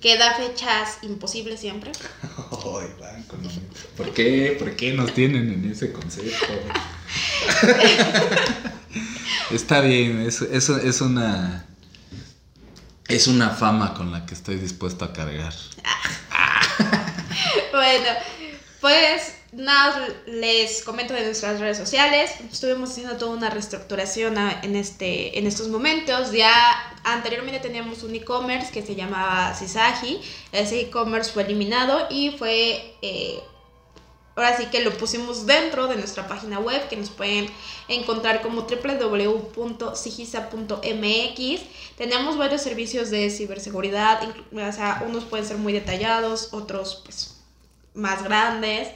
que 0.00 0.16
da 0.16 0.34
fechas 0.34 0.98
imposibles 1.02 1.60
siempre. 1.60 1.92
Ay, 2.22 2.88
lo 3.30 3.38
mismo. 3.42 3.62
¿Por 3.96 4.14
qué? 4.14 4.56
¿Por 4.58 4.74
qué 4.76 4.92
nos 4.94 5.12
tienen 5.12 5.52
en 5.52 5.70
ese 5.70 5.92
concepto? 5.92 6.46
Está 9.50 9.80
bien, 9.80 10.20
es, 10.22 10.40
es, 10.42 10.68
es 10.68 11.00
una. 11.00 11.66
Es 13.08 13.28
una 13.28 13.50
fama 13.50 13.94
con 13.94 14.10
la 14.10 14.26
que 14.26 14.34
estoy 14.34 14.56
dispuesto 14.56 15.04
a 15.04 15.12
cargar. 15.12 15.54
Bueno, 17.72 18.06
pues 18.80 19.34
nada, 19.52 20.08
les 20.26 20.82
comento 20.82 21.14
de 21.14 21.24
nuestras 21.24 21.60
redes 21.60 21.76
sociales. 21.78 22.30
Estuvimos 22.52 22.90
haciendo 22.90 23.16
toda 23.16 23.32
una 23.36 23.50
reestructuración 23.50 24.36
en, 24.38 24.76
este, 24.76 25.38
en 25.38 25.46
estos 25.46 25.68
momentos. 25.68 26.32
Ya 26.32 26.52
anteriormente 27.04 27.60
teníamos 27.60 28.02
un 28.02 28.14
e-commerce 28.14 28.72
que 28.72 28.82
se 28.82 28.94
llamaba 28.94 29.54
Sisagi. 29.54 30.20
Ese 30.52 30.80
e-commerce 30.80 31.32
fue 31.32 31.44
eliminado 31.44 32.06
y 32.10 32.30
fue... 32.38 32.96
eh, 33.02 33.40
ahora 34.36 34.56
sí 34.56 34.66
que 34.66 34.80
lo 34.84 34.96
pusimos 34.96 35.46
dentro 35.46 35.88
de 35.88 35.96
nuestra 35.96 36.28
página 36.28 36.60
web 36.60 36.88
que 36.88 36.96
nos 36.96 37.10
pueden 37.10 37.50
encontrar 37.88 38.42
como 38.42 38.66
www.sigisa.mx. 40.36 41.60
Tenemos 41.96 42.36
varios 42.36 42.62
servicios 42.62 43.10
de 43.10 43.30
ciberseguridad, 43.30 44.20
o 44.52 44.72
sea, 44.72 45.02
unos 45.06 45.24
pueden 45.24 45.46
ser 45.46 45.56
muy 45.58 45.72
detallados, 45.72 46.48
otros 46.52 47.00
pues 47.04 47.36
más 47.94 48.22
grandes. 48.22 48.88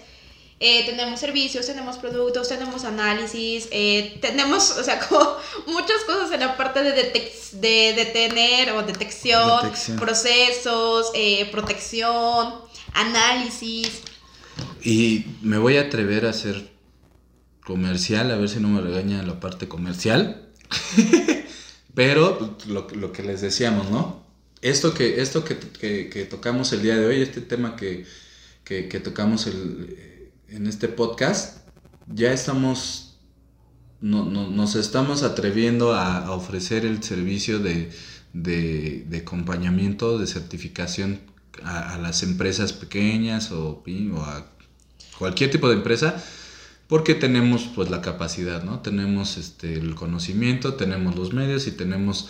Eh, 0.63 0.85
tenemos 0.85 1.19
servicios, 1.21 1.65
tenemos 1.65 1.97
productos, 1.97 2.49
tenemos 2.49 2.85
análisis, 2.85 3.67
eh, 3.71 4.19
tenemos, 4.21 4.73
o 4.73 4.85
sea, 4.85 5.01
como 5.09 5.37
muchas 5.69 6.03
cosas 6.05 6.31
en 6.33 6.41
la 6.41 6.55
parte 6.59 6.83
de, 6.83 6.93
detec- 7.15 7.53
de 7.53 7.95
detener 7.97 8.73
o 8.73 8.83
detección, 8.83 9.63
Detección. 9.63 9.99
procesos, 9.99 11.13
eh, 11.15 11.49
protección, 11.51 12.57
análisis. 12.93 14.03
Y 14.83 15.27
me 15.43 15.59
voy 15.59 15.77
a 15.77 15.83
atrever 15.83 16.27
a 16.27 16.31
hacer 16.31 16.71
comercial, 17.65 18.31
a 18.31 18.37
ver 18.37 18.49
si 18.49 18.61
no 18.61 18.69
me 18.69 18.81
regaña 18.81 19.23
la 19.23 19.41
parte 19.41 19.69
comercial. 19.69 20.49
Pero 21.95 22.57
lo, 22.69 22.87
lo 22.91 23.13
que 23.13 23.23
les 23.23 23.41
decíamos, 23.41 23.91
¿no? 23.91 24.25
Esto 24.63 24.95
que, 24.95 25.21
esto 25.21 25.45
que, 25.45 25.59
que- 25.79 26.09
tocamos 26.25 26.73
el 26.73 26.83
día 26.83 26.97
de 26.97 27.07
hoy, 27.07 27.21
este 27.21 27.41
tema 27.41 27.77
que, 27.77 28.05
que- 28.65 28.85
tocamos 29.01 29.47
el- 29.47 30.31
en 30.49 30.67
este 30.67 30.89
podcast, 30.89 31.67
ya 32.07 32.33
estamos, 32.33 33.19
no- 34.01 34.25
no- 34.25 34.51
nos 34.51 34.77
estamos 34.77 35.23
atreviendo 35.23 35.95
a, 35.95 36.31
ofrecer 36.33 36.85
el 36.85 37.03
servicio 37.03 37.59
de, 37.59 37.91
de- 38.33 39.05
acompañamiento, 39.19 40.19
de 40.19 40.27
certificación 40.27 41.21
a, 41.65 41.95
las 41.99 42.23
empresas 42.23 42.73
pequeñas 42.73 43.51
o, 43.53 43.83
o 44.15 44.23
a 44.23 44.47
cualquier 45.19 45.51
tipo 45.51 45.69
de 45.69 45.75
empresa 45.77 46.23
porque 46.89 47.15
tenemos 47.15 47.69
pues 47.75 47.89
la 47.91 48.01
capacidad, 48.03 48.63
¿no? 48.65 48.81
Tenemos 48.81 49.37
este 49.37 49.75
el 49.75 49.95
conocimiento, 49.95 50.75
tenemos 50.75 51.15
los 51.17 51.33
medios 51.33 51.67
y 51.67 51.73
tenemos 51.73 52.29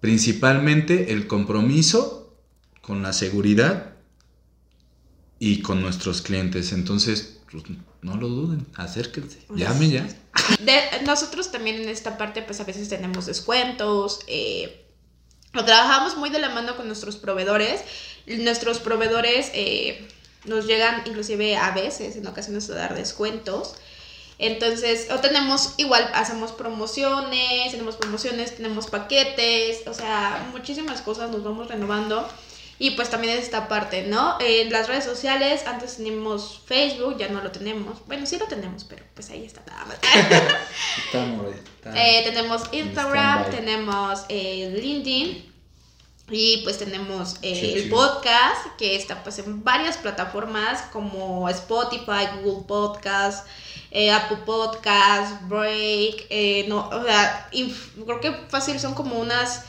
principalmente 0.00 1.12
el 1.12 1.26
compromiso 1.26 2.34
con 2.80 3.02
la 3.02 3.12
seguridad 3.12 3.92
y 5.38 5.60
con 5.62 5.80
nuestros 5.80 6.22
clientes. 6.22 6.72
Entonces, 6.72 7.38
pues, 7.50 7.64
no 8.02 8.16
lo 8.16 8.28
duden, 8.28 8.66
acérquense, 8.74 9.40
llamen 9.54 9.90
ya. 9.90 10.08
De- 10.64 11.04
nosotros 11.06 11.52
también 11.52 11.76
en 11.82 11.88
esta 11.88 12.18
parte, 12.18 12.42
pues 12.42 12.60
a 12.60 12.64
veces 12.64 12.88
tenemos 12.88 13.26
descuentos. 13.26 14.20
eh, 14.26 14.78
lo 15.52 15.64
trabajamos 15.66 16.16
muy 16.16 16.30
de 16.30 16.38
la 16.38 16.48
mano 16.48 16.76
con 16.76 16.86
nuestros 16.86 17.16
proveedores. 17.16 17.82
Nuestros 18.26 18.78
proveedores 18.78 19.50
eh, 19.54 20.08
nos 20.44 20.66
llegan 20.66 21.02
inclusive 21.06 21.56
a 21.56 21.70
veces, 21.72 22.16
en 22.16 22.26
ocasiones, 22.26 22.68
a 22.70 22.74
dar 22.74 22.94
descuentos. 22.94 23.74
Entonces, 24.38 25.08
o 25.12 25.18
tenemos, 25.20 25.74
igual 25.76 26.10
hacemos 26.14 26.50
promociones, 26.52 27.70
tenemos 27.70 27.96
promociones, 27.96 28.56
tenemos 28.56 28.86
paquetes, 28.88 29.86
o 29.86 29.94
sea, 29.94 30.48
muchísimas 30.50 31.00
cosas 31.02 31.30
nos 31.30 31.44
vamos 31.44 31.68
renovando. 31.68 32.28
Y 32.78 32.92
pues 32.92 33.10
también 33.10 33.34
es 33.38 33.44
esta 33.44 33.68
parte, 33.68 34.02
¿no? 34.08 34.38
En 34.40 34.72
las 34.72 34.88
redes 34.88 35.04
sociales, 35.04 35.62
antes 35.66 35.98
teníamos 35.98 36.62
Facebook, 36.66 37.16
ya 37.16 37.28
no 37.28 37.40
lo 37.40 37.52
tenemos. 37.52 38.04
Bueno, 38.08 38.26
sí 38.26 38.38
lo 38.38 38.46
tenemos, 38.48 38.82
pero 38.82 39.04
pues 39.14 39.30
ahí 39.30 39.44
está 39.44 39.62
nada 39.68 39.84
más. 39.84 39.98
Estamos, 41.06 41.46
está- 41.76 41.92
Eh, 41.94 42.22
tenemos 42.24 42.62
Instagram, 42.72 43.50
tenemos 43.52 44.24
eh, 44.28 44.76
LinkedIn 44.82 45.51
y 46.32 46.62
pues 46.64 46.78
tenemos 46.78 47.36
eh, 47.42 47.74
el 47.76 47.90
podcast 47.90 48.66
que 48.78 48.96
está 48.96 49.22
pues 49.22 49.38
en 49.38 49.62
varias 49.62 49.98
plataformas 49.98 50.80
como 50.90 51.46
Spotify, 51.50 52.26
Google 52.42 52.66
Podcast, 52.66 53.46
eh, 53.90 54.10
Apple 54.10 54.38
Podcast, 54.46 55.46
Break, 55.46 56.26
eh, 56.30 56.64
no, 56.68 56.88
o 56.88 57.04
sea, 57.04 57.50
creo 57.50 58.20
que 58.20 58.32
fácil 58.48 58.80
son 58.80 58.94
como 58.94 59.20
unas 59.20 59.64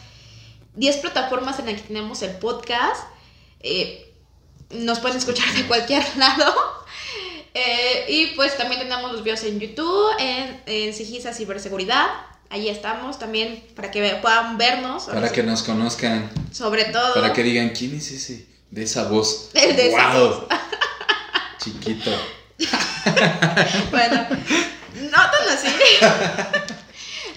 10 0.76 0.98
plataformas 0.98 1.60
en 1.60 1.66
las 1.66 1.82
que 1.82 1.88
tenemos 1.90 2.22
el 2.22 2.32
podcast. 2.38 3.04
Nos 4.70 5.00
pueden 5.00 5.18
escuchar 5.18 5.54
de 5.54 5.66
cualquier 5.68 6.04
lado. 6.18 6.54
Y 8.08 8.28
pues 8.36 8.58
también 8.58 8.82
tenemos 8.82 9.12
los 9.12 9.22
videos 9.22 9.44
en 9.44 9.60
YouTube, 9.60 10.12
en, 10.18 10.64
en 10.66 10.94
Sigisa 10.94 11.34
Ciberseguridad. 11.34 12.08
Ahí 12.50 12.70
estamos 12.70 13.18
también 13.18 13.66
para 13.76 13.90
que 13.92 14.18
puedan 14.22 14.58
vernos. 14.58 15.06
Para 15.06 15.32
que 15.32 15.42
nos 15.44 15.64
conozcan, 15.64 16.30
Sobre 16.52 16.86
todo. 16.86 17.14
para 17.16 17.34
que 17.34 17.42
digan, 17.44 17.70
¿quién 17.70 17.96
es 17.96 18.12
ese? 18.12 18.48
De 18.70 18.84
esa 18.84 19.06
voz. 19.08 19.50
El 19.54 19.76
de 19.76 19.88
esa 19.90 20.12
¡Guau! 20.18 20.48
Chiquito. 21.64 22.12
Bueno, 23.92 24.26
no 24.94 25.10
tan 25.12 25.50
así. 25.50 25.68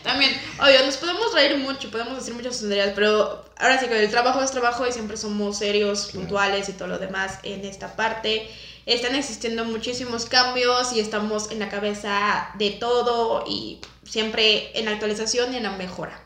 También, 0.02 0.40
obvio, 0.60 0.86
nos 0.86 0.96
podemos 0.98 1.34
reír 1.34 1.56
mucho, 1.58 1.90
podemos 1.90 2.16
decir 2.16 2.32
muchas 2.34 2.60
tonterías, 2.60 2.92
pero 2.94 3.44
ahora 3.58 3.80
sí 3.80 3.86
que 3.88 4.04
el 4.04 4.10
trabajo 4.10 4.40
es 4.42 4.52
trabajo 4.52 4.86
y 4.86 4.92
siempre 4.92 5.16
somos 5.16 5.58
serios, 5.58 6.06
Claro. 6.06 6.20
puntuales 6.20 6.68
y 6.68 6.72
todo 6.74 6.88
lo 6.88 6.98
demás 6.98 7.38
en 7.42 7.64
esta 7.64 7.96
parte. 7.96 8.48
Están 8.86 9.16
existiendo 9.16 9.64
muchísimos 9.64 10.26
cambios 10.26 10.92
y 10.92 11.00
estamos 11.00 11.50
en 11.50 11.58
la 11.58 11.68
cabeza 11.68 12.50
de 12.54 12.70
todo 12.70 13.44
y 13.48 13.80
siempre 14.08 14.78
en 14.78 14.84
la 14.86 14.92
actualización 14.92 15.52
y 15.52 15.56
en 15.56 15.64
la 15.64 15.72
mejora. 15.72 16.22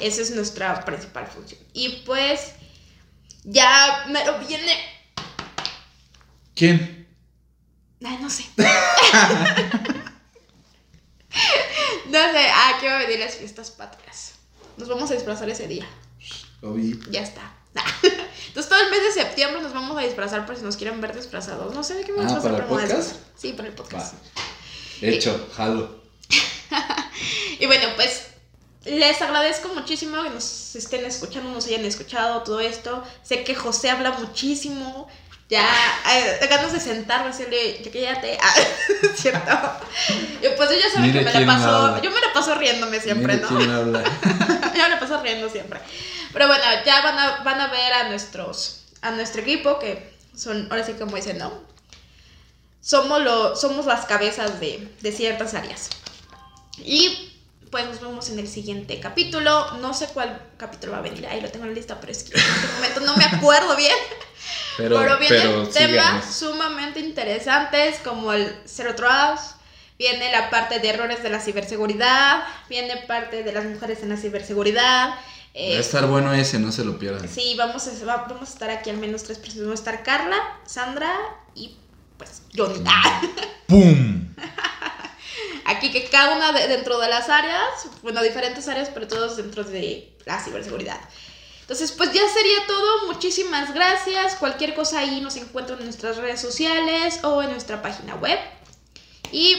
Esa 0.00 0.22
es 0.22 0.30
nuestra 0.32 0.84
principal 0.84 1.26
función. 1.26 1.60
Y 1.72 2.02
pues, 2.04 2.52
ya 3.44 4.04
me 4.08 4.24
lo 4.24 4.38
viene. 4.40 4.76
¿Quién? 6.54 7.08
Ay, 8.04 8.18
no 8.20 8.28
sé. 8.28 8.44
no 8.56 8.64
sé, 12.12 12.48
ah, 12.52 12.78
que 12.80 12.88
va 12.88 12.96
a 12.96 13.02
venir 13.02 13.18
las 13.18 13.36
fiestas 13.36 13.70
patrias. 13.70 14.34
Nos 14.76 14.88
vamos 14.88 15.10
a 15.10 15.14
disfrazar 15.14 15.48
ese 15.48 15.68
día. 15.68 15.86
Obi. 16.62 16.98
Ya 17.10 17.22
está. 17.22 17.54
Entonces 18.48 18.68
todo 18.68 18.80
el 18.80 18.90
mes 18.90 19.02
de 19.02 19.12
septiembre 19.22 19.62
nos 19.62 19.72
vamos 19.72 19.96
a 19.98 20.02
disfrazar 20.02 20.46
por 20.46 20.56
si 20.56 20.62
nos 20.62 20.76
quieren 20.76 21.00
ver 21.00 21.14
disfrazados. 21.14 21.74
No 21.74 21.82
sé 21.82 21.94
de 21.94 22.04
qué 22.04 22.12
me 22.12 22.20
Ah, 22.20 22.24
disfrazar, 22.24 22.52
¿para 22.52 22.64
el 22.64 22.64
a 22.64 22.68
podcast? 22.68 23.16
Sí, 23.36 23.52
para 23.52 23.68
el 23.68 23.74
podcast. 23.74 24.14
Va. 24.14 24.18
Hecho, 25.00 25.50
jalo. 25.54 26.03
Y 27.60 27.66
bueno, 27.66 27.86
pues 27.96 28.26
les 28.84 29.22
agradezco 29.22 29.68
muchísimo 29.68 30.22
que 30.22 30.30
nos 30.30 30.76
estén 30.76 31.04
escuchando, 31.04 31.50
nos 31.50 31.66
hayan 31.66 31.84
escuchado 31.84 32.42
todo 32.42 32.60
esto. 32.60 33.02
Sé 33.22 33.44
que 33.44 33.54
José 33.54 33.90
habla 33.90 34.10
muchísimo. 34.12 35.08
Ya, 35.48 35.66
eh, 36.10 36.46
ganas 36.48 36.72
de 36.72 36.80
sentarme, 36.80 37.28
decirle, 37.28 37.82
ya 37.82 37.90
cállate. 37.90 38.38
Ah, 38.42 38.54
cierto. 39.14 39.52
Y 40.42 40.48
pues 40.56 40.70
yo 40.70 40.76
ya 40.76 40.90
saben 40.92 41.12
que 41.12 41.20
me 41.20 41.32
la 41.32 41.46
paso, 41.46 41.68
habla. 41.68 42.02
yo 42.02 42.10
me 42.10 42.20
la 42.20 42.32
paso 42.32 42.54
riéndome 42.54 43.00
siempre, 43.00 43.36
Mire 43.36 43.48
¿no? 43.48 43.60
yo 43.60 44.82
me 44.82 44.88
la 44.88 45.00
paso 45.00 45.22
riendo 45.22 45.48
siempre. 45.48 45.80
Pero 46.32 46.48
bueno, 46.48 46.64
ya 46.84 47.02
van 47.02 47.18
a, 47.18 47.42
van 47.44 47.60
a 47.60 47.68
ver 47.68 47.92
a 47.92 48.08
nuestros, 48.08 48.86
a 49.02 49.12
nuestro 49.12 49.42
equipo, 49.42 49.78
que 49.78 50.12
son, 50.36 50.66
ahora 50.70 50.84
sí 50.84 50.94
como 50.94 51.16
dicen, 51.16 51.38
¿no? 51.38 51.52
Somos, 52.80 53.22
lo, 53.22 53.54
somos 53.54 53.86
las 53.86 54.04
cabezas 54.06 54.60
de, 54.60 54.88
de 55.00 55.12
ciertas 55.12 55.54
áreas. 55.54 55.90
Y 56.78 57.30
pues 57.70 57.86
nos 57.86 58.00
vemos 58.00 58.28
en 58.30 58.38
el 58.38 58.48
siguiente 58.48 59.00
capítulo. 59.00 59.72
No 59.78 59.94
sé 59.94 60.06
cuál 60.14 60.40
capítulo 60.56 60.92
va 60.92 60.98
a 60.98 61.02
venir, 61.02 61.26
ahí 61.26 61.40
lo 61.40 61.50
tengo 61.50 61.64
en 61.64 61.70
la 61.72 61.76
lista, 61.76 62.00
pero 62.00 62.12
es 62.12 62.22
que 62.24 62.38
en 62.38 62.44
este 62.44 62.66
momento 62.74 63.00
no 63.00 63.16
me 63.16 63.24
acuerdo 63.24 63.76
bien. 63.76 63.94
Pero, 64.76 64.98
Pero 64.98 65.18
vienen 65.18 65.70
temas 65.70 66.34
sumamente 66.36 66.98
interesantes 66.98 67.98
como 68.02 68.32
el 68.32 68.52
Zero 68.66 68.96
Trust, 68.96 69.56
viene 70.00 70.32
la 70.32 70.50
parte 70.50 70.80
de 70.80 70.88
errores 70.88 71.22
de 71.22 71.30
la 71.30 71.38
ciberseguridad, 71.40 72.42
viene 72.68 72.96
parte 73.06 73.44
de 73.44 73.52
las 73.52 73.64
mujeres 73.64 74.02
en 74.02 74.08
la 74.08 74.16
ciberseguridad. 74.16 75.10
Va 75.10 75.16
a 75.54 75.78
estar 75.78 76.06
bueno 76.08 76.32
ese, 76.34 76.58
no 76.58 76.72
se 76.72 76.84
lo 76.84 76.98
pierdan. 76.98 77.28
sí, 77.28 77.54
vamos 77.56 77.86
a, 77.86 78.04
va- 78.04 78.26
vamos 78.28 78.50
a 78.50 78.52
estar 78.52 78.68
aquí 78.70 78.90
al 78.90 78.96
menos 78.96 79.22
tres 79.22 79.38
personas. 79.38 79.66
Vamos 79.66 79.78
a 79.80 79.82
estar 79.90 80.02
Carla, 80.02 80.36
Sandra 80.66 81.14
y 81.54 81.76
pues 82.18 82.42
Johnny. 82.54 82.82
Ah, 82.84 83.22
¡Pum! 83.68 84.34
Aquí 85.66 85.90
que 85.92 86.04
cada 86.08 86.36
una 86.36 86.52
de- 86.52 86.68
dentro 86.68 86.98
de 86.98 87.08
las 87.08 87.28
áreas, 87.28 87.86
bueno, 88.02 88.22
diferentes 88.22 88.68
áreas, 88.68 88.90
pero 88.92 89.08
todos 89.08 89.36
dentro 89.36 89.64
de 89.64 90.16
la 90.24 90.42
ciberseguridad. 90.42 91.00
Entonces, 91.62 91.92
pues 91.92 92.12
ya 92.12 92.28
sería 92.28 92.66
todo. 92.66 93.06
Muchísimas 93.06 93.72
gracias. 93.72 94.34
Cualquier 94.34 94.74
cosa 94.74 94.98
ahí 94.98 95.20
nos 95.22 95.36
encuentran 95.36 95.78
en 95.78 95.86
nuestras 95.86 96.18
redes 96.18 96.40
sociales 96.40 97.20
o 97.24 97.42
en 97.42 97.50
nuestra 97.52 97.80
página 97.80 98.14
web. 98.16 98.38
Y 99.32 99.56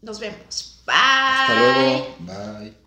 nos 0.00 0.18
vemos. 0.20 0.80
Bye. 0.86 0.94
Hasta 0.96 1.54
luego. 1.54 2.16
Bye. 2.20 2.83